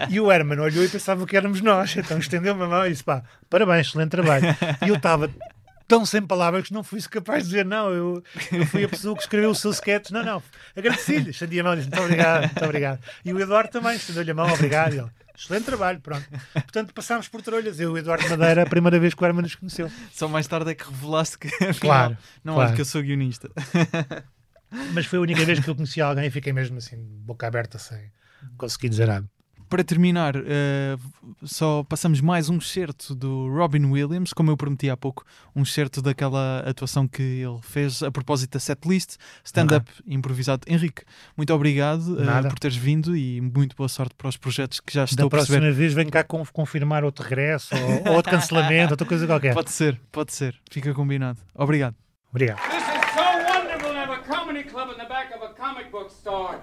E 0.10 0.20
o 0.20 0.32
Herman 0.32 0.60
olhou 0.60 0.84
e 0.84 0.88
pensava 0.88 1.26
que 1.26 1.36
éramos 1.36 1.60
nós, 1.62 1.96
então 1.98 2.18
estendeu-me 2.20 2.64
a 2.64 2.68
mão 2.68 2.86
e 2.86 2.92
disse, 2.92 3.04
pá, 3.04 3.24
parabéns, 3.50 3.88
excelente 3.88 4.12
trabalho. 4.12 4.46
E 4.86 4.90
eu 4.90 4.96
estava 4.96 5.30
tão 5.88 6.06
sem 6.06 6.22
palavras 6.22 6.68
que 6.68 6.74
não 6.74 6.84
fui 6.84 7.02
capaz 7.04 7.44
de 7.44 7.50
dizer 7.50 7.66
não. 7.66 7.90
Eu, 7.92 8.24
eu 8.52 8.66
fui 8.66 8.84
a 8.84 8.90
pessoa 8.90 9.16
que 9.16 9.22
escreveu 9.22 9.50
o 9.52 9.56
seu 9.56 9.72
sketch. 9.72 10.12
Não, 10.12 10.24
não. 10.24 10.44
Agradeci-lhe. 10.76 11.32
Estendi 11.32 11.60
a 11.60 11.64
mão 11.64 11.76
disse 11.76 11.90
muito 11.90 12.02
obrigado, 12.04 12.42
muito 12.44 12.66
obrigado. 12.66 13.00
E 13.24 13.34
o 13.34 13.40
Eduardo 13.40 13.70
também 13.70 13.96
estendeu-lhe 13.96 14.32
a 14.32 14.34
mão, 14.34 14.52
obrigado. 14.52 14.94
Ele, 14.94 15.08
excelente 15.36 15.66
trabalho, 15.66 16.00
pronto. 16.02 16.26
Portanto, 16.54 16.94
passámos 16.94 17.28
por 17.28 17.42
trolhas. 17.42 17.80
Eu 17.80 17.92
e 17.92 17.94
o 17.94 17.98
Eduardo 17.98 18.28
Madeira, 18.30 18.64
a 18.64 18.66
primeira 18.66 19.00
vez 19.00 19.14
que 19.14 19.24
o 19.24 19.26
Herman 19.26 19.44
nos 19.44 19.56
conheceu. 19.56 19.90
Só 20.12 20.28
mais 20.28 20.48
tarde 20.48 20.72
é 20.72 20.76
que 20.76 20.84
revelaste 20.84 21.38
que 21.38 21.48
Claro, 21.80 22.18
não 22.44 22.56
claro. 22.56 22.70
olha 22.70 22.76
que 22.76 22.82
eu 22.82 22.86
sou 22.86 23.02
guionista. 23.02 23.50
Mas 24.94 25.06
foi 25.06 25.20
a 25.20 25.22
única 25.22 25.46
vez 25.46 25.60
que 25.60 25.70
eu 25.70 25.76
conheci 25.76 26.02
alguém 26.02 26.26
e 26.26 26.30
fiquei 26.32 26.52
mesmo 26.52 26.78
assim, 26.78 26.98
boca 26.98 27.48
aberta, 27.48 27.78
sem 27.80 28.12
conseguir 28.58 28.90
dizer 28.90 29.08
nada. 29.08 29.26
Para 29.70 29.84
terminar, 29.84 30.34
eh, 30.38 30.96
só 31.44 31.84
passamos 31.84 32.22
mais 32.22 32.50
um 32.50 32.58
excerto 32.58 33.14
do 33.14 33.50
Robin 33.54 33.84
Williams, 33.86 34.32
como 34.32 34.50
eu 34.50 34.56
prometi 34.56 34.90
há 34.90 34.96
pouco, 34.96 35.26
um 35.54 35.62
excerto 35.64 36.02
daquela 36.02 36.60
atuação 36.60 37.06
que 37.06 37.22
ele 37.22 37.60
fez 37.62 38.02
a 38.02 38.10
propósito 38.10 38.54
da 38.54 38.60
setlist, 38.62 39.18
stand-up 39.44 39.92
improvisado. 40.08 40.62
Henrique, 40.68 41.04
muito 41.36 41.54
obrigado 41.54 42.16
Nada. 42.24 42.48
por 42.48 42.58
teres 42.58 42.78
vindo 42.78 43.16
e 43.18 43.42
muito 43.42 43.76
boa 43.76 43.90
sorte 43.90 44.16
para 44.18 44.30
os 44.30 44.38
projetos 44.38 44.80
que 44.80 44.94
já 44.94 45.04
estou 45.04 45.18
Da 45.18 45.26
a 45.28 45.30
perceber. 45.40 45.60
próxima 45.60 45.76
vez 45.78 45.94
venho 45.94 46.10
cá 46.12 46.24
con- 46.24 46.46
confirmar 46.54 47.04
outro 47.04 47.26
regresso 47.26 47.76
ou, 47.76 48.12
ou 48.12 48.16
outro 48.16 48.32
cancelamento, 48.32 48.94
outra 48.94 49.06
coisa 49.06 49.28
qualquer. 49.28 49.54
Pode 49.54 49.72
ser, 49.72 50.00
pode 50.14 50.32
ser, 50.34 50.56
fica 50.72 50.94
combinado. 50.94 51.40
Obrigado. 51.54 51.96
Obrigado. 52.32 52.60
This 52.70 52.78
is 52.78 53.14
so 53.14 53.22
wonderful 53.22 53.92
to 53.92 53.98
have 53.98 54.12
a 54.14 54.20
comedy 54.20 54.64
club 54.64 54.92
in 54.92 54.98
the 54.98 55.10
back 55.10 55.34
of 55.36 55.44
a 55.44 55.54
comic 55.56 55.92
book 55.92 56.10
store. 56.10 56.56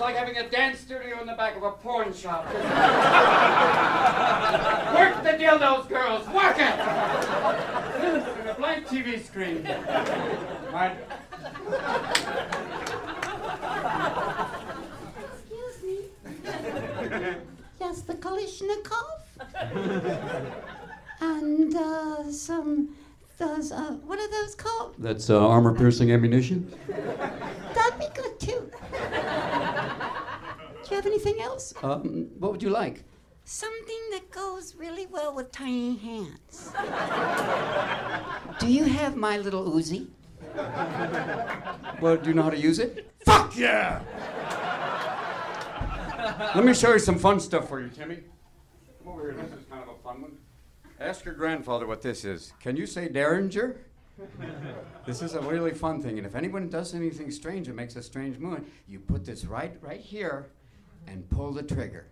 It's 0.00 0.06
like 0.06 0.16
having 0.16 0.38
a 0.38 0.48
dance 0.48 0.80
studio 0.80 1.20
in 1.20 1.26
the 1.26 1.34
back 1.34 1.58
of 1.58 1.62
a 1.62 1.72
porn 1.72 2.14
shop. 2.14 2.46
work 2.54 2.62
the 5.22 5.36
dildos, 5.36 5.86
girls, 5.90 6.26
work 6.28 6.56
it! 6.56 6.80
and 8.40 8.48
a 8.48 8.54
blank 8.54 8.86
TV 8.86 9.22
screen. 9.22 9.62
My, 10.72 10.96
Excuse 15.34 15.82
me. 15.84 15.98
Yes, 17.78 18.00
the 18.00 18.14
Kalishnikov. 18.14 19.20
and 21.20 21.76
uh, 21.76 22.32
some, 22.32 22.96
those, 23.40 23.72
uh, 23.72 23.96
what 24.04 24.18
are 24.20 24.30
those 24.30 24.54
called? 24.54 24.94
That's 24.98 25.28
uh, 25.30 25.48
armor 25.48 25.74
piercing 25.74 26.12
ammunition. 26.12 26.72
That'd 26.86 27.98
be 27.98 28.06
good 28.14 28.38
too. 28.38 28.70
Do 30.84 30.90
you 30.90 30.96
have 30.96 31.06
anything 31.06 31.40
else? 31.40 31.74
Um, 31.82 32.28
what 32.38 32.52
would 32.52 32.62
you 32.62 32.70
like? 32.70 33.02
Something 33.44 33.98
that 34.12 34.30
goes 34.30 34.76
really 34.76 35.06
well 35.06 35.34
with 35.34 35.50
tiny 35.50 35.96
hands. 35.96 36.70
Do 38.60 38.68
you 38.68 38.84
have 38.84 39.16
my 39.16 39.38
little 39.38 39.64
Uzi? 39.72 40.08
well, 42.00 42.16
do 42.16 42.28
you 42.28 42.34
know 42.34 42.42
how 42.42 42.50
to 42.50 42.58
use 42.58 42.78
it? 42.78 43.10
fuck 43.24 43.56
yeah! 43.56 44.02
Let 46.54 46.64
me 46.64 46.74
show 46.74 46.92
you 46.92 46.98
some 46.98 47.18
fun 47.18 47.40
stuff 47.40 47.68
for 47.68 47.80
you, 47.80 47.88
Timmy. 47.88 48.18
Come 48.98 49.12
over 49.12 49.32
here. 49.32 49.42
This 49.42 49.52
is 49.58 49.64
kind 49.70 49.82
of 49.82 49.88
a 49.88 49.98
fun 50.02 50.22
one. 50.22 50.32
Ask 51.00 51.24
your 51.24 51.32
grandfather 51.32 51.86
what 51.86 52.02
this 52.02 52.26
is. 52.26 52.52
Can 52.60 52.76
you 52.76 52.86
say 52.86 53.08
Derringer? 53.08 53.76
This 55.06 55.22
is 55.22 55.32
a 55.32 55.40
really 55.40 55.72
fun 55.72 56.02
thing, 56.02 56.18
and 56.18 56.26
if 56.26 56.34
anyone 56.34 56.68
does 56.68 56.94
anything 56.94 57.30
strange 57.30 57.68
and 57.68 57.76
makes 57.76 57.96
a 57.96 58.02
strange 58.02 58.38
movement, 58.38 58.70
you 58.86 59.00
put 59.00 59.24
this 59.24 59.46
right, 59.46 59.74
right 59.80 59.98
here, 59.98 60.50
and 61.06 61.28
pull 61.30 61.52
the 61.52 61.62
trigger. 61.62 62.04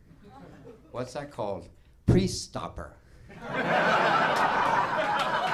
What's 0.90 1.12
that 1.12 1.30
called? 1.30 1.68
Priest 2.06 2.44
stopper. 2.44 2.96